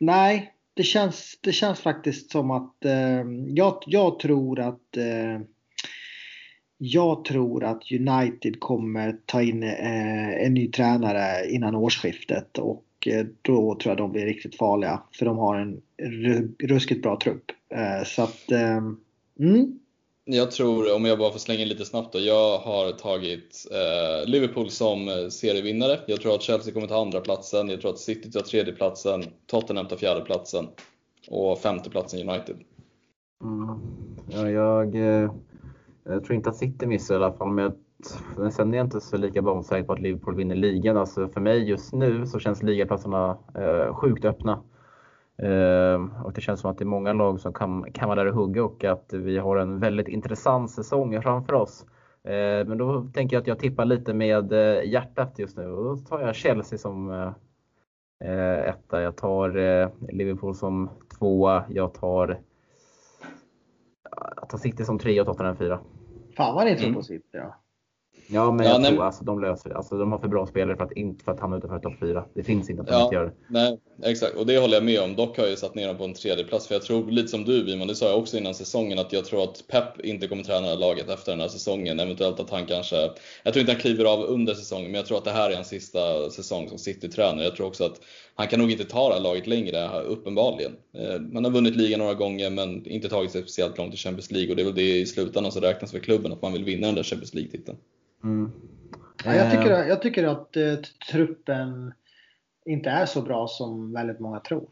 [0.00, 5.40] Nej, det känns, det känns faktiskt som att eh, jag, jag tror att eh,
[6.78, 13.26] jag tror att United kommer ta in eh, en ny tränare innan årsskiftet och eh,
[13.42, 15.80] då tror jag de blir riktigt farliga för de har en
[16.58, 17.44] ruskigt bra trupp.
[17.68, 18.80] Eh, så att, eh,
[19.40, 19.78] mm,
[20.24, 22.18] jag tror, om jag bara får slänga in lite snabbt då.
[22.18, 26.00] Jag har tagit eh, Liverpool som eh, serievinnare.
[26.06, 27.68] Jag tror att Chelsea kommer ta andra platsen.
[27.68, 29.24] Jag tror att City tar tredje platsen.
[29.46, 30.66] Tottenham tar fjärde platsen
[31.28, 32.56] och femte platsen United.
[33.42, 33.78] Mm.
[34.28, 35.32] Ja, jag, eh,
[36.04, 37.72] jag tror inte att City missar i alla fall, men,
[38.36, 40.96] men sen är jag inte så lika bombsäker på att Liverpool vinner ligan.
[40.96, 44.62] Alltså för mig just nu så känns ligaplatserna eh, sjukt öppna.
[45.38, 48.30] Ehm, och det känns som att det är många lag som kan, kan vara där
[48.30, 51.86] och hugga och att vi har en väldigt intressant säsong framför oss.
[52.24, 55.84] Ehm, men då tänker jag att jag tippar lite med eh, hjärtat just nu och
[55.84, 57.32] då tar jag Chelsea som eh,
[58.30, 59.02] eh, etta.
[59.02, 59.50] Jag tar
[60.12, 61.64] Liverpool som tvåa.
[61.68, 62.40] Jag tar,
[64.36, 65.80] jag tar City som trea och Tottenham fyra.
[66.36, 67.54] Fan vad ni tror på City ja.
[68.26, 69.76] Ja, men jag tror alltså de löser det.
[69.76, 72.24] Alltså, de har för bra spelare för att, inte, för att hamna utanför topp 4.
[72.34, 73.32] Det finns inte att de ja, inte gör det.
[73.48, 75.14] Nej, exakt, och det håller jag med om.
[75.14, 77.44] Dock har jag satt ner dem på en tredje plats för jag tror, lite som
[77.44, 80.42] du Wiman, det sa jag också innan säsongen, att jag tror att Pep inte kommer
[80.42, 82.00] träna laget efter den här säsongen.
[82.00, 82.96] Eventuellt att han kanske,
[83.42, 85.54] jag tror inte han kliver av under säsongen, men jag tror att det här är
[85.54, 87.44] hans sista säsong som City-tränare.
[87.44, 88.00] Jag tror också att
[88.34, 90.72] han kan nog inte ta det här laget längre, uppenbarligen.
[90.98, 94.30] Eh, man har vunnit ligan några gånger men inte tagit sig speciellt långt i Champions
[94.30, 96.64] League och det är väl det i slutändan som räknas för klubben, att man vill
[96.64, 97.78] vinna den där Champions League-titeln.
[98.24, 98.52] Mm.
[99.24, 99.88] Ja, jag, tycker, eh.
[99.88, 100.74] jag tycker att eh,
[101.10, 101.94] truppen
[102.66, 104.68] inte är så bra som väldigt många tror.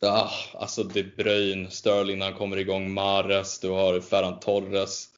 [0.00, 5.08] Ja, alltså De Bruyne, Sterling när han kommer igång, Mares, du har Ferran Torres.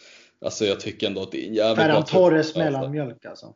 [0.44, 3.54] Alltså jag tycker ändå att det är jävligt Ferran Torres mellanmjölk alltså.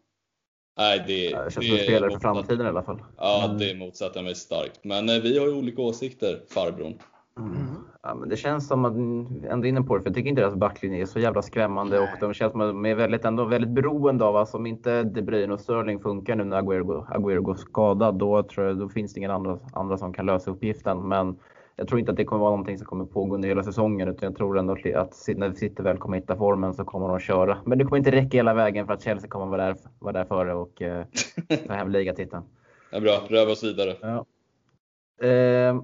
[0.79, 3.03] Nej, det, ja, det känns som en spelare för framtiden i alla fall.
[3.17, 3.59] Ja, mm.
[3.59, 4.85] det motsätter jag mig starkt.
[4.85, 6.99] Men eh, vi har ju olika åsikter, farbrorn.
[7.39, 7.80] Mm.
[8.03, 8.95] Ja, men det känns som att,
[9.53, 12.09] ändå inne på det, för jag tycker inte deras backlinje är så jävla skrämmande Nej.
[12.13, 15.03] och de känns som att de är väldigt, ändå väldigt beroende av, alltså om inte
[15.03, 18.89] De Bruyne och Sterling funkar nu när Aguero, Aguero går skadad, då, tror jag, då
[18.89, 21.09] finns det ingen andra, andra som kan lösa uppgiften.
[21.09, 21.39] Men
[21.77, 24.27] jag tror inte att det kommer vara någonting som kommer pågå under hela säsongen, utan
[24.27, 27.59] jag tror ändå att när City väl kommer hitta formen så kommer de att köra.
[27.65, 30.25] Men det kommer inte räcka hela vägen för att Chelsea kommer vara där, vara där
[30.25, 31.05] före och eh,
[31.67, 32.43] ta hem ligatiteln.
[32.93, 33.97] Ja, bra, röv oss vidare.
[34.01, 34.27] Ja.
[35.27, 35.81] Eh,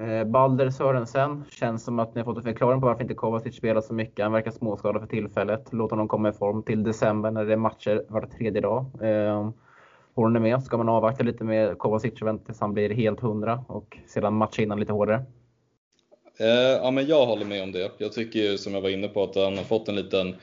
[0.00, 3.56] Eh, Balder Sörensen, känns som att ni har fått en förklaring på varför inte Kovacic
[3.56, 4.22] spelar så mycket.
[4.22, 5.68] Han verkar småskadad för tillfället.
[5.70, 8.84] Låt honom komma i form till december när det är matcher var tredje dag.
[9.02, 9.50] Eh,
[10.14, 10.62] håller ni med?
[10.62, 14.34] Ska man avvakta lite med Kovacic och vänta tills han blir helt hundra och sedan
[14.34, 15.22] matcha innan lite hårdare?
[16.38, 16.46] Eh,
[16.82, 17.90] ja, men jag håller med om det.
[17.98, 20.34] Jag tycker ju, som jag var inne på att han har fått en liten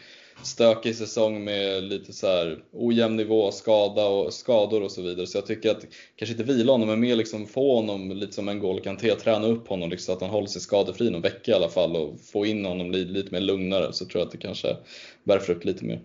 [0.43, 5.27] stökig säsong med lite så här ojämn nivå, skada och skador och så vidare.
[5.27, 5.85] Så jag tycker att
[6.15, 9.47] kanske inte vila honom, men mer liksom få honom lite som en N'Golo Kanté, träna
[9.47, 12.19] upp honom liksom, så att han håller sig skadefri någon vecka i alla fall och
[12.19, 14.77] få in honom lite, lite mer lugnare så tror jag att det kanske
[15.23, 16.01] bär frukt lite mer.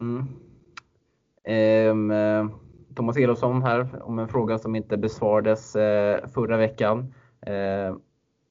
[0.00, 0.26] Mm.
[1.44, 2.52] Ehm, eh, um,
[2.96, 7.14] Thomas Elofsson här om en fråga som inte besvarades uh, förra veckan.
[7.48, 7.96] Uh,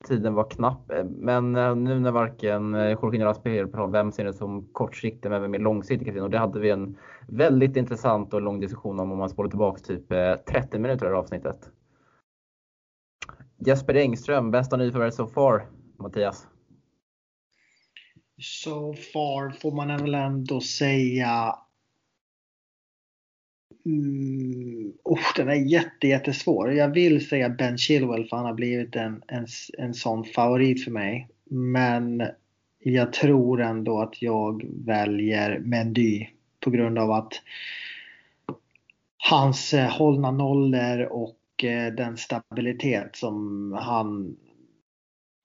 [0.06, 0.91] tiden var knapp.
[1.06, 5.41] Men eh, nu när varken eh, Jorge Rasper pratar vem ser det som kortsiktig men
[5.41, 9.18] vem är långsiktig och det hade vi en väldigt intressant och lång diskussion om om
[9.18, 11.69] man spolar tillbaka typ eh, 30 minuter i avsnittet.
[13.57, 15.65] Jesper Engström, bästa nyförvärv so far,
[15.99, 16.48] Mattias?
[18.41, 21.56] So far får man väl ändå säga
[23.86, 26.74] Mm, oh, den är jätte, jättesvår.
[26.74, 29.48] Jag vill säga Ben Chilwell för han har blivit en, en,
[29.78, 31.28] en sån favorit för mig.
[31.50, 32.24] Men
[32.80, 36.28] jag tror ändå att jag väljer Mendy
[36.60, 37.34] på grund av att
[39.18, 44.38] hans eh, hållna nollor och eh, den stabilitet som han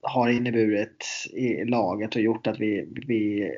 [0.03, 3.51] har inneburit i laget och gjort att vi, vi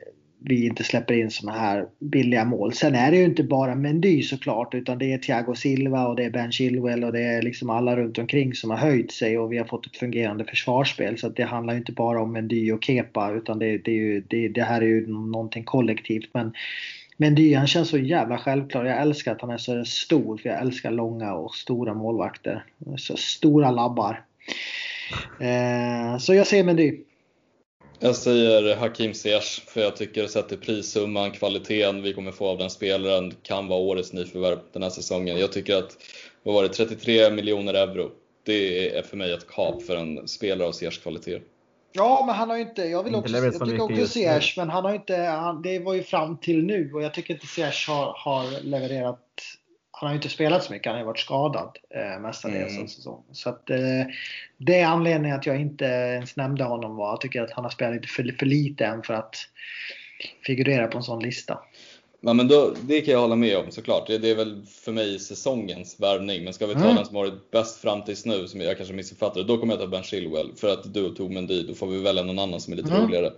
[0.44, 2.72] vi inte släpper in såna här billiga mål.
[2.72, 6.24] Sen är det ju inte bara Mendy såklart utan det är Thiago Silva och det
[6.24, 9.52] är Ben Chilwell och det är liksom alla runt omkring som har höjt sig och
[9.52, 11.18] vi har fått ett fungerande försvarsspel.
[11.18, 14.22] Så det handlar ju inte bara om Mendy och Kepa utan det, det, är ju,
[14.28, 16.28] det, det här är ju någonting kollektivt.
[16.32, 16.52] Men
[17.16, 18.84] Mendy han känns så jävla självklar.
[18.84, 22.64] Jag älskar att han är så stor för jag älskar långa och stora målvakter.
[22.96, 24.24] Så stora labbar.
[25.40, 26.98] Eh, så jag ser Mendy.
[28.04, 32.58] Jag säger Hakim Ziyech för jag tycker sett till prissumman, kvaliteten vi kommer få av
[32.58, 35.38] den spelaren kan vara årets nyförvärv den här säsongen.
[35.38, 35.96] Jag tycker att,
[36.42, 38.10] vad var det, 33 miljoner euro.
[38.46, 41.40] Det är för mig ett kap för en spelare av Ziyechs kvalitet.
[41.92, 44.94] Ja, men han har inte, jag vill också, jag tycker också Ziyech, men han har
[44.94, 48.64] inte, han, det var ju fram till nu och jag tycker inte Ziyech har, har
[48.64, 49.20] levererat
[50.02, 52.88] han har ju inte spelat så mycket, han har ju varit skadad eh, mestadels mm.
[52.88, 53.24] säsong.
[53.32, 53.78] Så att, eh,
[54.56, 56.96] det är anledningen att jag inte ens nämnde honom.
[56.96, 57.10] Var.
[57.10, 59.36] Jag tycker att han har spelat lite för, för lite än för att
[60.46, 61.58] figurera på en sån lista.
[62.20, 64.06] Ja, men då, det kan jag hålla med om såklart.
[64.06, 66.44] Det, det är väl för mig säsongens värvning.
[66.44, 66.96] Men ska vi ta mm.
[66.96, 69.80] den som har varit bäst fram tills nu, som jag kanske missuppfattade, då kommer jag
[69.80, 70.52] ta Ben Chilwell.
[70.56, 73.02] För att du tog Mendy, då får vi välja någon annan som är lite mm.
[73.02, 73.32] roligare.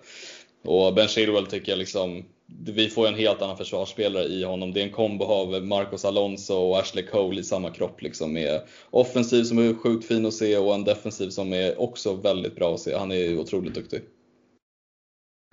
[0.65, 4.73] Och Ben Chilwell tycker jag liksom, vi får en helt annan försvarsspelare i honom.
[4.73, 8.03] Det är en kombo av Marcos Alonso och Ashley Cole i samma kropp.
[8.03, 8.61] Liksom, med
[8.91, 12.75] offensiv som är sjukt fin att se och en defensiv som är också väldigt bra
[12.75, 12.97] att se.
[12.97, 14.01] Han är otroligt duktig.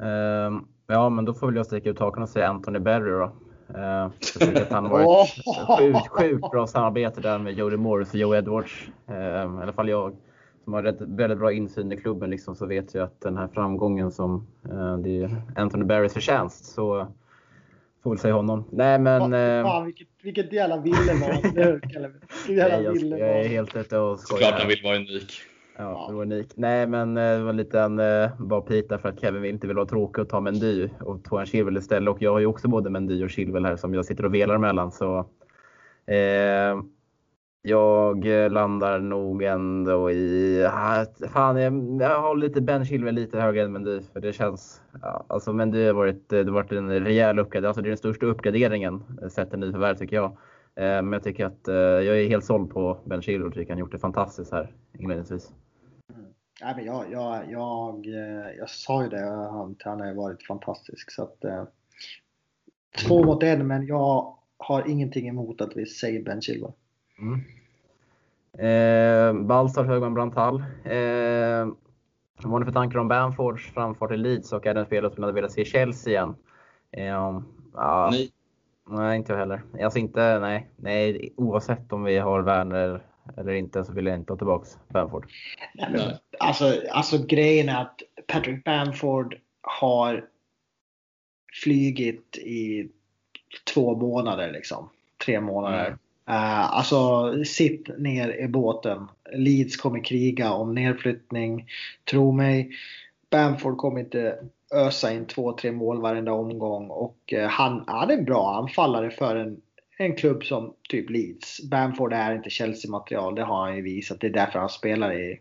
[0.01, 3.31] Um, ja, men då får väl jag sticka ut hakan och säga Anthony Berry då.
[3.75, 4.05] Uh,
[4.61, 5.29] att han har varit
[5.79, 8.87] sjukt, sjukt bra samarbete där med Jody Morris och Joe Edwards.
[9.09, 10.15] Uh, I alla fall jag
[10.63, 13.47] som har rätt, väldigt bra insyn i klubben liksom, så vet jag att den här
[13.47, 16.65] framgången som eh, det är Anthony Barrys förtjänst.
[16.65, 17.07] Så
[18.03, 18.63] får väl säga honom.
[18.71, 19.33] Nej men...
[19.33, 21.35] Eh, fan, vilket, vilket jävla villemål.
[21.55, 21.79] Nej,
[22.47, 24.41] jag, jag är helt ute och skojar.
[24.41, 25.31] Såklart han vill vara unik.
[25.77, 26.47] Ja, det var unik.
[26.55, 29.75] Nej men eh, det var lite en eh, bara pita för att Kevin inte vill
[29.75, 32.15] vara tråkig och ta Mendy och tog en Chilwell istället.
[32.15, 34.57] Och jag har ju också både Mendy och Chilwell här som jag sitter och velar
[34.57, 34.91] mellan.
[34.91, 35.17] Så,
[36.05, 36.81] eh,
[37.61, 40.65] jag eh, landar nog ändå i...
[40.65, 44.01] Ah, fan, jag, jag har lite Ben Chilwell lite högre än Mendy.
[44.13, 44.81] För det känns...
[45.01, 47.67] Ja, alltså Mendy har varit, eh, det har varit en rejäl uppgradering.
[47.67, 50.25] Alltså det är den största uppgraderingen eh, sett till nyförvärv tycker jag.
[50.75, 53.71] Eh, men jag tycker att eh, jag är helt såld på Ben Chilwell och tycker
[53.71, 55.51] han gjort det fantastiskt här inledningsvis.
[56.13, 56.25] Mm.
[56.61, 58.05] Nej, men jag, jag, jag,
[58.57, 61.11] jag sa ju det, han, han har varit fantastisk.
[61.11, 61.63] Så att, eh,
[63.07, 66.73] två mot en, men jag har ingenting emot att vi säger Ben Chilwell.
[67.21, 67.41] Mm.
[68.57, 70.63] Eh, Balsar Högman Brandtall.
[70.83, 71.67] Eh,
[72.43, 75.13] vad har ni för tankar om Bamfords framfart i Leeds och är det en spelare
[75.13, 76.35] som hade velat se i Chelsea igen?
[76.91, 77.05] Eh,
[77.73, 78.31] ja, nej.
[78.87, 79.63] Nej, inte jag heller.
[79.83, 80.67] Alltså inte, nej.
[80.75, 81.33] nej.
[81.37, 83.03] Oavsett om vi har Werner
[83.37, 85.31] eller inte så vill jag inte ha tillbaka Bamford.
[85.73, 86.01] Nej, men,
[86.39, 90.25] alltså, alltså grejen är att Patrick Bamford har
[91.63, 92.89] flygit i
[93.73, 94.89] två månader liksom.
[95.25, 95.87] Tre månader.
[95.87, 95.99] Mm.
[96.31, 99.07] Uh, alltså sitt ner i båten.
[99.33, 101.67] Leeds kommer kriga om nedflyttning.
[102.11, 102.71] Tro mig,
[103.29, 104.39] Bamford kommer inte
[104.73, 109.35] ösa in två, tre mål varenda omgång och uh, han, är en bra anfallare för
[109.35, 109.61] en,
[109.97, 111.61] en klubb som typ Leeds.
[111.69, 114.19] Bamford är inte Chelsea-material, det har han ju visat.
[114.19, 115.39] Det är därför han spelar i,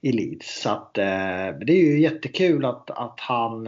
[0.00, 0.60] i Leeds.
[0.60, 3.66] Så att, uh, det är ju jättekul att, att, han,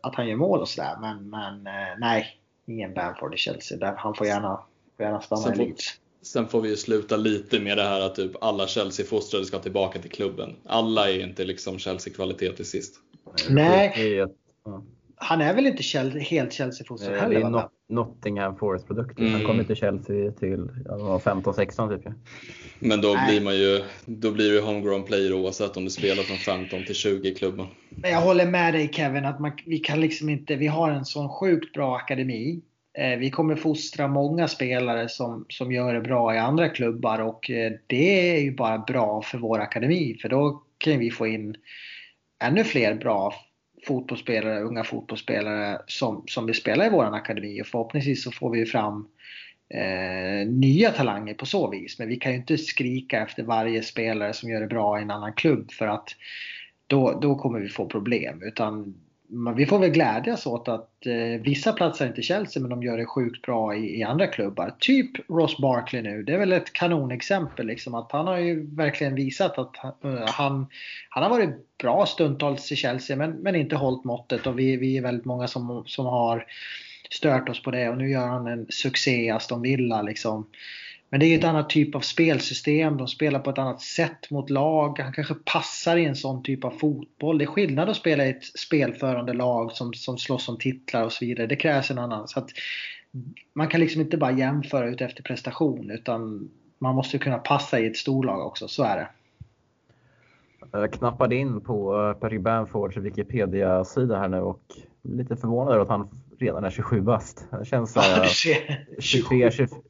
[0.00, 1.68] att han gör mål och sådär men, men
[1.98, 2.26] nej,
[2.66, 3.94] ingen Bamford i Chelsea.
[3.96, 4.60] Han får gärna
[5.04, 6.00] gärna stanna sen i Leeds.
[6.22, 9.98] Sen får vi ju sluta lite med det här att typ alla Chelsea-fostrade ska tillbaka
[9.98, 10.56] till klubben.
[10.66, 12.94] Alla är inte liksom Chelsea-kvalitet till sist.
[13.48, 14.26] Nej.
[15.16, 17.40] han är väl inte Chelsea, helt Chelsea-fostrad heller?
[17.40, 17.50] Det är?
[17.50, 19.22] Not- Nottingham Forest-produkter.
[19.22, 19.32] Mm.
[19.32, 22.12] Han kom till Chelsea till ja, 15-16 typ.
[22.78, 23.30] Men då Nej.
[23.30, 26.94] blir man ju, då blir du homegrown player oavsett om du spelar från 15 till
[26.94, 27.66] 20 i klubben.
[27.90, 31.04] Men jag håller med dig Kevin att man, vi kan liksom inte, vi har en
[31.04, 32.60] sån sjukt bra akademi.
[32.98, 37.50] Eh, vi kommer fostra många spelare som, som gör det bra i andra klubbar och
[37.50, 41.56] eh, det är ju bara bra för vår akademi för då kan vi få in
[42.44, 43.34] ännu fler bra
[43.86, 48.66] fotbollsspelare, unga fotbollsspelare som, som vill spela i vår akademi och förhoppningsvis så får vi
[48.66, 49.08] fram
[49.74, 51.98] eh, nya talanger på så vis.
[51.98, 55.10] Men vi kan ju inte skrika efter varje spelare som gör det bra i en
[55.10, 56.08] annan klubb för att
[56.86, 58.42] då, då kommer vi få problem.
[58.42, 58.94] Utan
[59.56, 62.98] vi får väl glädjas åt att eh, vissa platsar inte i Chelsea men de gör
[62.98, 64.74] det sjukt bra i, i andra klubbar.
[64.78, 66.22] Typ Ross Barkley nu.
[66.22, 67.66] Det är väl ett kanonexempel.
[67.66, 69.74] Liksom, att han har ju verkligen visat att
[70.04, 70.66] uh, han,
[71.08, 74.46] han har varit bra stundtals i Chelsea men, men inte hållit måttet.
[74.46, 76.46] Och vi, vi är väldigt många som, som har
[77.10, 77.88] stört oss på det.
[77.88, 80.02] Och nu gör han en succé i Aston Villa.
[80.02, 80.46] Liksom.
[81.10, 82.96] Men det är ju ett annat typ av spelsystem.
[82.96, 84.98] De spelar på ett annat sätt mot lag.
[84.98, 87.38] Han kanske passar i en sån typ av fotboll.
[87.38, 91.12] Det är skillnad att spela i ett spelförande lag som, som slåss om titlar och
[91.12, 91.46] så vidare.
[91.46, 92.28] Det krävs en annan.
[92.28, 92.50] Så att
[93.52, 97.86] man kan liksom inte bara jämföra ut efter prestation utan man måste kunna passa i
[97.86, 98.68] ett storlag också.
[98.68, 99.08] Så är det.
[100.72, 104.62] Jag knappade in på eh, Perry Patrick Bamfords Wikipedia-sida här nu och
[105.02, 106.08] lite förvånad över att han
[106.40, 107.48] redan är 27 bast.
[107.58, 108.86] Det känns så Ja, här, du ser.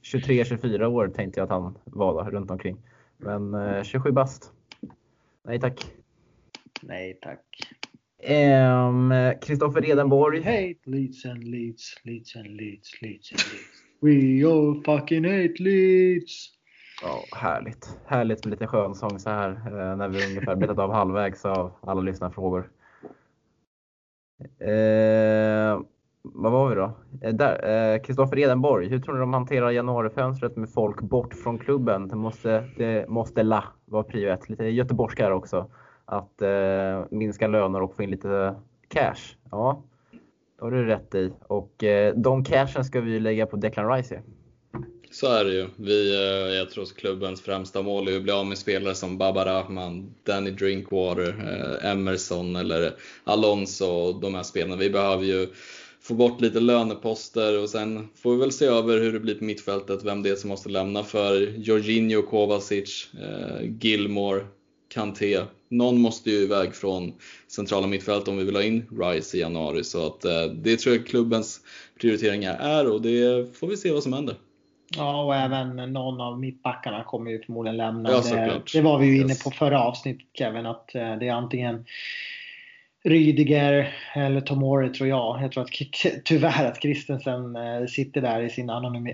[0.03, 2.77] 23-24 år tänkte jag att han var där runt omkring.
[3.17, 4.53] Men eh, 27 bast.
[5.45, 5.93] Nej tack.
[6.83, 7.41] Nej tack.
[8.23, 9.13] Ehm,
[9.43, 10.39] Kristoffer Edenborg.
[10.43, 13.81] Hate Leeds and Leeds, Leeds and Leeds, Leeds and Leeds.
[14.01, 16.49] We all fucking hate Leeds.
[17.03, 17.99] Ja, härligt.
[18.07, 22.01] Härligt med lite skönsång så här eh, när vi ungefär betat av halvvägs av alla
[22.01, 22.71] lyssnarfrågor.
[24.59, 25.81] Eh,
[26.23, 26.85] vad var vi då?
[26.85, 28.89] Eh, Kristoffer eh, Kristoffer Edenborg.
[28.89, 32.09] Hur tror ni de hanterar januarifönstret med folk bort från klubben?
[32.09, 34.49] Det måste, det måste la vara prio ett.
[34.49, 35.71] Lite göteborgska här också.
[36.05, 38.55] Att eh, minska löner och få in lite
[38.89, 39.37] cash.
[39.51, 39.83] Ja,
[40.59, 41.33] det har du rätt i.
[41.47, 44.23] Och eh, de cashen ska vi lägga på Declan Rice.
[45.13, 45.67] Så är det ju.
[45.77, 49.19] Vi, eh, jag tror att klubbens främsta mål är att bli av med spelare som
[49.19, 51.29] Baba Rahman, Danny Drinkwater,
[51.83, 52.93] eh, Emerson eller
[53.25, 54.77] Alonso och de här spelarna.
[54.77, 55.47] Vi behöver ju
[56.11, 59.45] få bort lite löneposter och sen får vi väl se över hur det blir på
[59.45, 64.45] mittfältet, vem det är som måste lämna för Jorginho, Kovacic, eh, Gilmore,
[64.95, 65.41] Kanté.
[65.69, 67.13] Någon måste ju iväg från
[67.49, 69.85] centrala mittfält om vi vill ha in Rice i januari.
[69.85, 71.61] Så att, eh, det tror jag klubbens
[72.01, 74.35] prioriteringar är och det får vi se vad som händer.
[74.97, 78.11] Ja, och även någon av mittbackarna kommer ju förmodligen lämna.
[78.11, 81.33] Ja, det, det var vi ju inne på förra avsnittet Kevin, att eh, det är
[81.33, 81.85] antingen
[83.03, 85.43] Rydiger eller Tomori tror jag.
[85.43, 85.71] Jag tror att
[86.25, 88.71] tyvärr att Christensen eh, sitter där i sin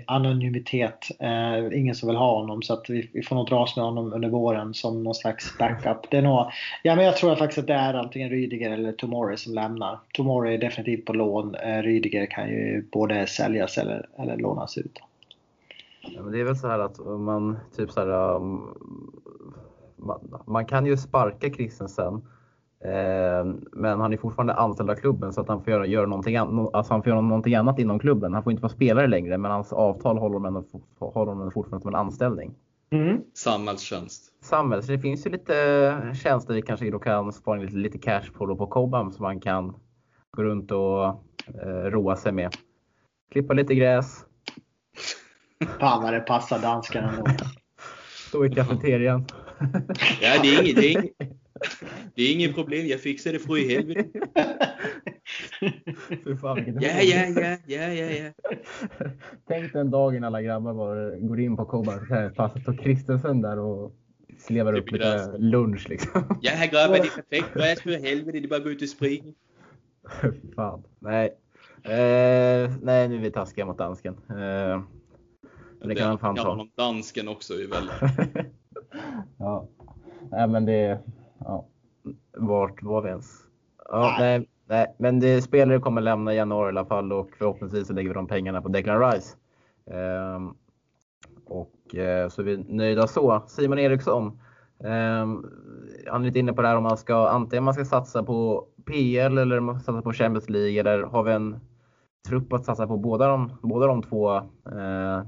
[0.07, 1.07] anonymitet.
[1.19, 4.13] Eh, ingen som vill ha honom så att vi, vi får nog dras med honom
[4.13, 6.11] under våren som någon slags backup.
[6.11, 6.45] Det är nog,
[6.83, 9.99] ja, men jag tror faktiskt att det är antingen Rydiger eller Tomori som lämnar.
[10.13, 11.55] Tomori är definitivt på lån.
[11.55, 14.99] Eh, Rydiger kan ju både säljas eller, eller lånas ut.
[16.01, 18.77] Ja, men det är väl så här att man typ så här, um,
[19.95, 22.21] man, man kan ju sparka Christensen.
[22.79, 26.35] Eh, men han är fortfarande anställd av klubben så att han får göra, göra, någonting,
[26.35, 28.33] an, alltså han får göra någonting annat inom klubben.
[28.33, 30.65] Han får inte vara spelare längre men hans avtal håller honom,
[30.99, 32.55] håller honom fortfarande som en anställning.
[32.89, 33.21] Mm.
[33.33, 34.43] Samhällstjänst.
[34.43, 38.31] Samhället, så det finns ju lite tjänster vi kanske då kan spara lite, lite cash
[38.37, 39.75] på då på Cobham som man kan
[40.31, 41.05] gå runt och
[41.63, 42.55] eh, roa sig med.
[43.31, 44.25] Klippa lite gräs,
[45.79, 47.25] Fan vad det passar danskarna
[48.27, 49.25] stå i kafeterian.
[50.21, 51.13] Ja, det är inget, det är inget,
[52.15, 52.87] det är inget problem.
[52.87, 54.19] Jag fixar det för i helvete.
[56.79, 58.31] Ja, ja, ja, ja, ja, ja.
[59.47, 63.41] Tänk den dagen alla grabbar bara går in på Cobham så här passet och Kristensen
[63.41, 63.95] där och
[64.39, 66.37] slevar upp lite lunch liksom.
[66.41, 68.39] Ja, här grabbar, det är perfekt gräs för helvete.
[68.39, 69.33] Det är bara att gå ut och springa.
[70.55, 70.83] Fan.
[70.99, 71.25] Nej.
[71.83, 74.17] Eh, nej, nu är vi taskiga mot dansken.
[74.29, 74.83] Eh,
[75.87, 76.67] det kan han fan ta.
[76.75, 78.53] dansken också är väldigt...
[79.37, 79.67] ja.
[80.31, 80.99] Nej, men det...
[81.39, 81.65] Ja.
[82.37, 83.43] Vart var vi ens?
[83.89, 84.39] Ja, Nej.
[84.39, 87.93] nej, nej, men det, spelare kommer lämna i januari i alla fall och förhoppningsvis så
[87.93, 89.37] lägger vi de pengarna på Declan Rice.
[89.91, 90.53] Ehm,
[91.45, 93.43] och eh, så är vi nöjda så.
[93.47, 94.39] Simon Eriksson.
[94.79, 95.45] Um,
[96.07, 98.67] han är lite inne på det här om man ska antingen man ska satsa på
[98.85, 101.59] PL eller man ska satsa på Champions League eller har vi en
[102.27, 105.21] trupp att satsa på båda de, båda de två eh,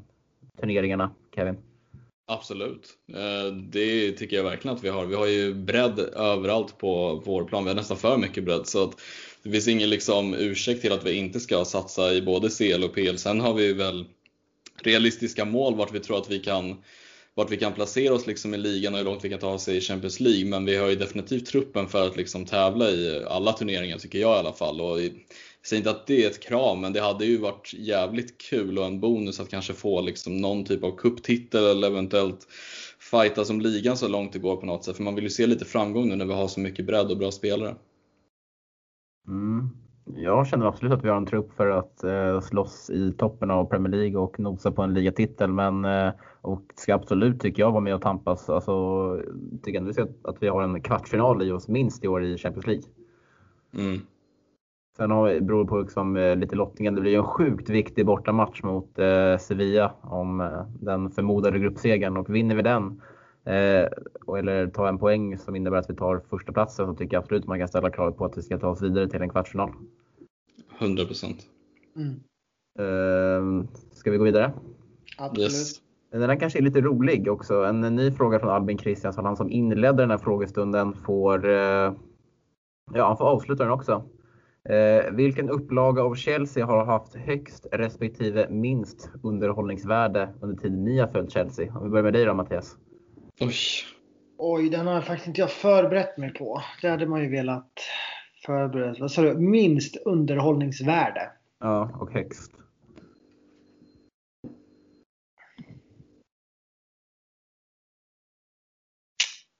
[0.59, 1.57] turneringarna, Kevin?
[2.31, 2.97] Absolut.
[3.14, 5.06] Eh, det tycker jag verkligen att vi har.
[5.06, 7.64] Vi har ju bredd överallt på vår plan.
[7.64, 8.68] Vi har nästan för mycket bredd.
[8.68, 9.01] Så att
[9.43, 12.93] det finns ingen liksom ursäkt till att vi inte ska satsa i både CL och
[12.93, 13.18] PL.
[13.18, 14.06] Sen har vi väl
[14.81, 16.84] realistiska mål vart vi tror att vi kan
[17.34, 19.68] vart vi kan placera oss liksom i ligan och hur långt vi kan ta oss
[19.68, 20.45] i Champions League.
[20.45, 24.35] Men vi har ju definitivt truppen för att liksom tävla i alla turneringar tycker jag
[24.35, 24.81] i alla fall.
[24.81, 24.99] Och
[25.61, 28.77] jag säger inte att det är ett krav, men det hade ju varit jävligt kul
[28.77, 32.48] och en bonus att kanske få liksom någon typ av kupptitel eller eventuellt
[32.99, 34.95] fighta som ligan så långt det går på något sätt.
[34.95, 37.18] För man vill ju se lite framgång nu när vi har så mycket bredd och
[37.18, 37.76] bra spelare.
[39.27, 39.69] Mm.
[40.15, 43.65] Jag känner absolut att vi har en trupp för att eh, slåss i toppen av
[43.65, 45.52] Premier League och nosa på en ligatitel.
[45.52, 46.11] Men, eh,
[46.41, 48.49] och ska absolut, tycker jag, vara med och tampas.
[48.49, 49.18] Alltså,
[49.64, 52.84] tycker ändå att vi har en kvartsfinal i oss minst i år i Champions League.
[53.73, 53.99] Mm.
[54.99, 56.95] Sen har, beror det på liksom, eh, lite lottningen.
[56.95, 62.17] Det blir ju en sjukt viktig bortamatch mot eh, Sevilla om eh, den förmodade gruppsegern
[62.17, 63.01] och vinner vi den
[63.45, 63.88] eh,
[64.38, 67.47] eller tar en poäng som innebär att vi tar första platsen så tycker jag absolut
[67.47, 69.71] man kan ställa krav på att vi ska ta oss vidare till en kvartsfinal.
[70.80, 71.38] 100 procent.
[71.95, 72.19] Mm.
[72.80, 74.53] Eh, ska vi gå vidare?
[75.17, 75.51] Absolut.
[75.51, 75.81] Yes.
[76.11, 77.63] Den här kanske är lite rolig också.
[77.63, 79.26] En ny fråga från Albin Kristiansson.
[79.26, 81.93] Han som inledde den här frågestunden får, eh,
[82.93, 84.03] ja, han får avsluta den också.
[84.64, 91.07] Eh, vilken upplaga av Chelsea har haft högst respektive minst underhållningsvärde under tiden ni har
[91.07, 91.77] följt Chelsea?
[91.77, 92.77] Om vi börjar med dig då Mattias.
[93.40, 93.56] Oj.
[94.38, 96.61] Oj, den har faktiskt inte jag förberett mig på.
[96.81, 97.72] Det hade man ju velat
[98.45, 98.95] förbereda.
[98.99, 99.34] Vad sa du?
[99.34, 101.31] Minst underhållningsvärde.
[101.60, 102.52] Ja, och högst.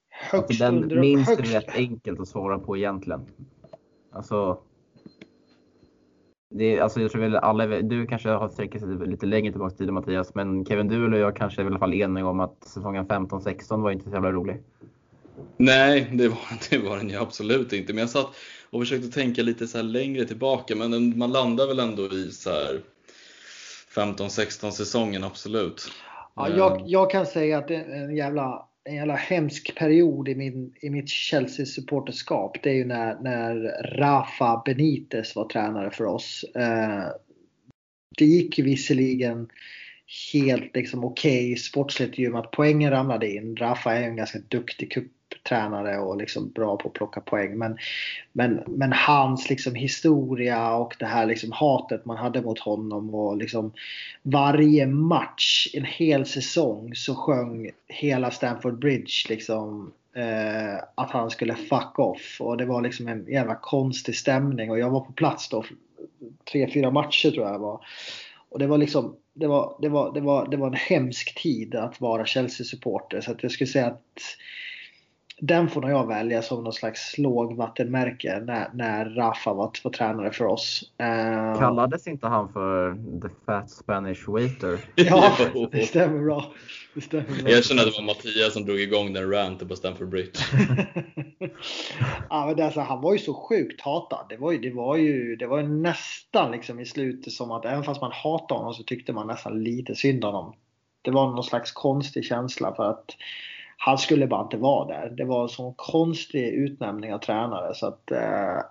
[0.10, 1.00] Högst Alltså den under...
[1.00, 3.26] minst är högst, rätt enkelt att svara på egentligen.
[4.12, 4.62] Alltså.
[6.50, 9.78] Det alltså jag tror väl alla, du kanske har sträckt sig lite längre tillbaka i
[9.78, 12.64] tiden Mattias, men Kevin du och jag kanske är i alla fall eniga om att
[12.64, 14.62] säsongen 15-16 var inte så jävla rolig.
[15.58, 16.38] Nej, det var,
[16.70, 17.94] det var den ju absolut inte.
[17.94, 18.28] Men jag satt
[18.70, 22.50] och försökte tänka lite så här längre tillbaka, men man landar väl ändå i så
[22.50, 22.82] här
[23.96, 25.92] 15-16 säsongen, absolut.
[26.36, 30.36] Ja, jag, jag kan säga att det är en jävla, en jävla hemsk period i,
[30.36, 32.58] min, i mitt Chelsea-supporterskap.
[32.64, 33.56] Det är ju när, när
[33.98, 36.46] Rafa Benitez var tränare för oss.
[36.56, 37.08] Eh,
[38.18, 39.48] det gick ju visserligen
[40.34, 43.56] helt liksom okej okay, sportsligt i och med att poängen ramlade in.
[43.56, 44.92] Rafa är ju en ganska duktig
[45.44, 47.58] Tränare och liksom bra på att plocka poäng.
[47.58, 47.78] Men,
[48.34, 53.38] men, men hans liksom historia och det här liksom hatet man hade mot honom och
[53.38, 53.72] liksom
[54.24, 61.56] varje match, en hel säsong så sjöng hela Stamford Bridge liksom eh, att han skulle
[61.56, 62.38] fuck off.
[62.40, 65.64] Och det var liksom en jävla konstig stämning och jag var på plats då.
[66.52, 67.86] Tre, fyra matcher tror jag det var.
[68.50, 71.76] Och det var liksom det var, det, var, det, var, det var en hemsk tid
[71.76, 73.22] att vara Chelsea-supporter.
[73.22, 74.22] Så att jag skulle säga att
[75.42, 80.32] den får nog jag välja som någon slags lågvattenmärke när, när Rafa var, var tränare
[80.32, 80.92] för oss.
[81.02, 84.80] Uh, Kallades inte han för the fat Spanish waiter?
[84.96, 85.38] ja,
[85.72, 86.46] det stämmer bra.
[86.94, 87.52] Det stämmer bra.
[87.52, 90.40] Jag känner att det var Mattias som drog igång den ranten på Stamford Bridge.
[92.30, 94.26] ja, men det, alltså, han var ju så sjukt hatad.
[94.30, 97.66] Det var ju, det var ju, det var ju nästan liksom i slutet som att
[97.66, 100.54] även fast man hatade honom så tyckte man nästan lite synd om honom.
[101.02, 103.16] Det var någon slags konstig känsla för att
[103.82, 105.10] han skulle bara inte vara där.
[105.10, 108.12] Det var en sån konstig utnämning av tränare så att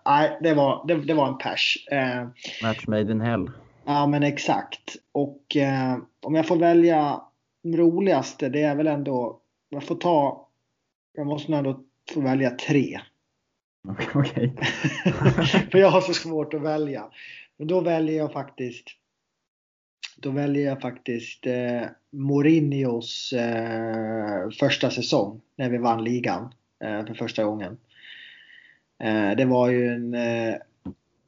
[0.05, 1.87] nej, eh, det, var, det, det, var en pers.
[1.91, 2.27] Eh,
[2.63, 3.51] Match made in hell.
[3.85, 4.97] Ja men exakt.
[5.13, 7.21] Och eh, om jag får välja
[7.65, 10.49] roligaste det är väl ändå, jag får ta,
[11.15, 11.81] jag måste ändå
[12.15, 13.01] få välja tre.
[14.15, 14.53] Okej.
[15.71, 17.05] För jag har så svårt att välja.
[17.57, 18.89] Men då väljer jag faktiskt
[20.21, 26.53] då väljer jag faktiskt eh, Mourinhos eh, första säsong när vi vann ligan
[26.85, 27.77] eh, för första gången.
[29.03, 30.55] Eh, det var ju en eh,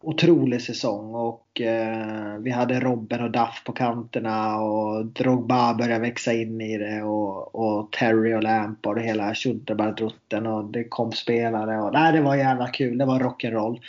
[0.03, 6.33] otrolig säsong och eh, vi hade Robben och Duff på kanterna och Drogba började växa
[6.33, 11.83] in i det och, och Terry och Lampard och hela tjoddebaddrutten och det kom spelare
[11.83, 12.99] och nej, det var jävla kul.
[12.99, 13.81] Det var rock'n'roll.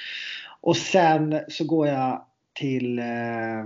[0.61, 3.65] Och sen så går jag till eh,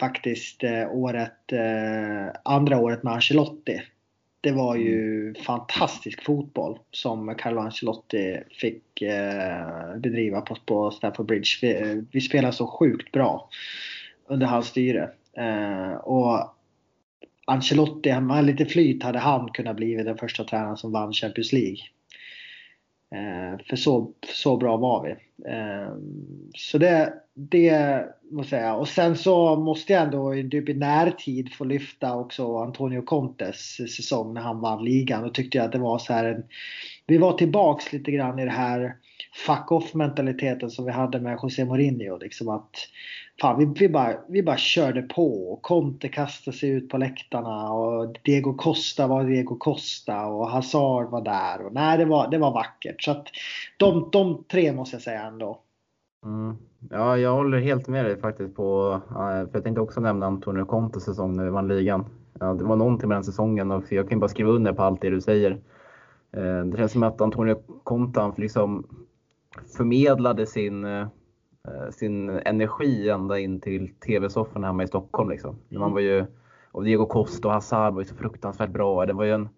[0.00, 3.82] faktiskt eh, året, eh, andra året med Ancelotti.
[4.40, 5.34] Det var ju mm.
[5.34, 11.48] fantastisk fotboll som Carlo Ancelotti fick eh, bedriva på, på Stamford Bridge.
[11.62, 13.48] Vi, vi spelade så sjukt bra
[14.26, 15.10] under hans styre.
[15.36, 16.56] Eh, och
[17.44, 21.78] Ancelotti, var lite flyt, hade han kunnat bli den första tränaren som vann Champions League.
[23.16, 25.10] Eh, för så, så bra var vi.
[25.50, 25.94] Eh,
[26.54, 28.74] så det, det måste jag säga.
[28.74, 34.34] Och sen så måste jag ändå typ i närtid få lyfta också Antonio Contes säsong
[34.34, 35.22] när han vann ligan.
[35.22, 36.44] Då tyckte jag att det var så här en,
[37.06, 38.96] vi var tillbaks lite grann i det här
[39.36, 42.18] fuck off mentaliteten som vi hade med José Mourinho.
[42.18, 42.70] Liksom att,
[43.40, 45.52] fan, vi, vi, bara, vi bara körde på.
[45.52, 51.10] Och Conte kastade sig ut på läktarna och Diego Costa var Diego Costa och Hazard
[51.10, 51.66] var där.
[51.66, 53.02] Och, nej, det var, det var vackert.
[53.02, 53.26] Så att
[53.76, 55.60] de, de tre måste jag säga ändå.
[56.24, 56.56] Mm.
[56.90, 61.04] Ja, jag håller helt med dig faktiskt på, för jag tänkte också nämna Antonio Contes
[61.04, 62.04] säsong när vi vann ligan.
[62.40, 65.00] Ja, det var någonting med den säsongen och jag kan bara skriva under på allt
[65.00, 65.50] det du säger.
[66.32, 68.86] Eh, det känns som att Antonio Conte liksom
[69.76, 71.08] förmedlade sin, eh,
[71.90, 75.30] sin energi ända in till TV-soffan hemma i Stockholm.
[75.30, 75.58] Liksom.
[75.68, 76.26] Man var ju,
[76.72, 79.06] och Diego Costa och Hazard var ju så fruktansvärt bra.
[79.06, 79.48] Det var ju en,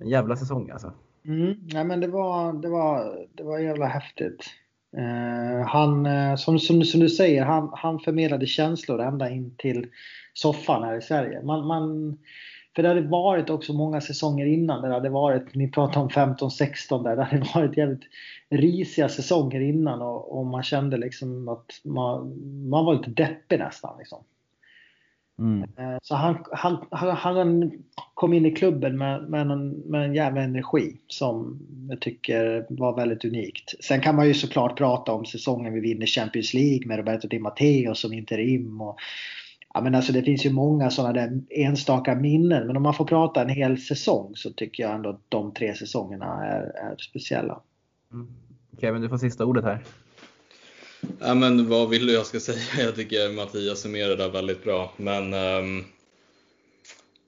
[0.00, 0.92] en jävla säsong alltså.
[1.24, 1.54] Mm.
[1.66, 4.44] Ja, men det var, det var, det var jävla häftigt.
[4.98, 9.86] Uh, han, uh, som, som, som, du säger, han, han förmedlade känslor ända in till
[10.34, 11.42] soffan här i Sverige.
[11.42, 12.18] Man, man,
[12.76, 14.82] för det hade varit också många säsonger innan.
[14.82, 17.16] Det hade varit, ni pratade om 15-16 där.
[17.16, 18.04] Det hade varit jävligt
[18.50, 22.32] risiga säsonger innan och, och man kände liksom att man,
[22.68, 23.98] man var lite deppig nästan.
[23.98, 24.24] Liksom.
[25.38, 25.62] Mm.
[25.62, 27.72] Eh, så han, han, han,
[28.14, 31.58] kom in i klubben med, med, en, med en jävla energi som
[31.88, 33.74] jag tycker var väldigt unikt.
[33.84, 37.38] Sen kan man ju såklart prata om säsongen vi vinner Champions League med Roberto Di
[37.38, 38.80] Matteo som interim.
[38.80, 38.98] Och,
[39.74, 42.66] ja, men alltså det finns ju många sådana där enstaka minnen.
[42.66, 45.74] Men om man får prata en hel säsong så tycker jag ändå att de tre
[45.74, 47.60] säsongerna är, är speciella.
[48.12, 48.26] Mm.
[48.80, 49.84] Kevin, du får sista ordet här.
[51.18, 52.58] Ja, men vad vill du jag ska säga?
[52.84, 54.92] Jag tycker Mattias summerar det väldigt bra.
[54.96, 55.84] Men um,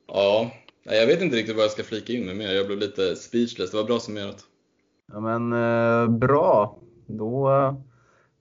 [0.06, 0.50] ja,
[0.84, 2.52] jag vet inte riktigt vad jag ska flika in med mer.
[2.52, 3.70] Jag blev lite speechless.
[3.70, 4.44] Det var bra summerat.
[5.12, 6.78] Ja, men uh, bra.
[7.06, 7.74] Då uh,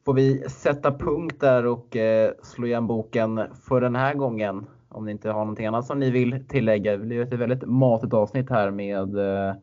[0.06, 4.66] får vi sätta punkt där och eh, slå igen boken för den här gången.
[4.90, 6.98] Om ni inte har någonting annat som ni vill tillägga.
[6.98, 9.56] Det blir ett väldigt matigt avsnitt här med eh,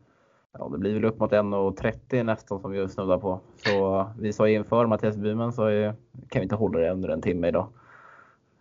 [0.53, 3.39] Ja, det blir väl upp mot 1.30 nästan som vi snuddar på.
[3.55, 5.93] Så vi sa inför Mattias Byman så
[6.29, 7.67] kan vi inte hålla det under en timme idag.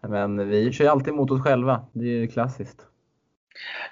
[0.00, 1.84] Men vi kör ju alltid mot oss själva.
[1.92, 2.86] Det är ju klassiskt.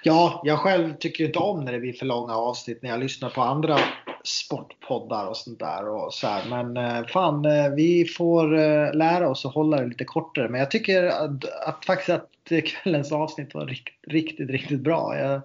[0.03, 3.29] Ja, jag själv tycker inte om när det blir för långa avsnitt när jag lyssnar
[3.29, 3.77] på andra
[4.23, 5.87] sportpoddar och sånt där.
[5.87, 6.49] Och så här.
[6.49, 10.49] Men eh, fan, eh, vi får eh, lära oss att hålla det lite kortare.
[10.49, 12.29] Men jag tycker att, att faktiskt att
[12.65, 15.17] kvällens avsnitt var riktigt, riktigt, riktigt bra.
[15.17, 15.41] Jag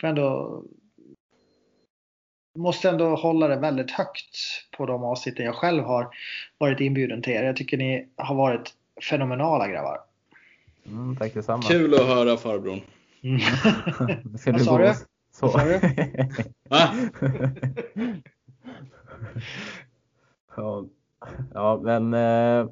[0.00, 0.62] får ändå
[2.58, 4.36] måste ändå hålla det väldigt högt
[4.76, 6.08] på de avsnitten jag själv har
[6.58, 7.42] varit inbjuden till er.
[7.42, 8.72] Jag tycker ni har varit
[9.10, 9.98] fenomenala grabbar.
[10.86, 11.62] Mm, tack detsamma.
[11.62, 12.80] Kul att höra farbrorn.
[13.22, 13.40] Mm.
[14.44, 14.92] Vad sa du?
[15.32, 15.46] Så.
[15.46, 15.80] Vad sa du?
[20.56, 20.84] ja,
[21.54, 22.68] ja, men eh,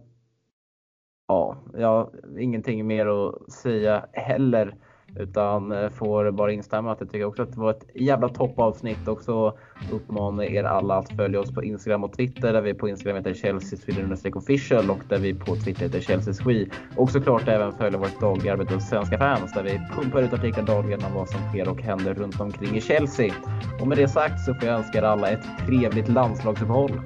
[1.28, 4.77] ja, jag har ingenting mer att säga heller.
[5.16, 9.09] Utan eh, får bara instämma att jag tycker också att det var ett jävla toppavsnitt
[9.09, 9.59] och så
[9.93, 13.34] uppmanar er alla att följa oss på Instagram och Twitter där vi på Instagram heter
[13.34, 16.66] Chelsea Sweden official och där vi på Twitter heter Chelsea Swe.
[16.97, 20.64] Och såklart även följa vårt dagliga arbete hos Svenska fans där vi pumpar ut artiklar
[20.64, 23.34] dagligen om vad som sker och händer runt omkring i Chelsea.
[23.80, 27.01] Och med det sagt så får jag önska er alla ett trevligt landslagsuppehåll.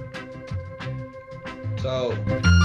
[1.82, 2.55] Ciao!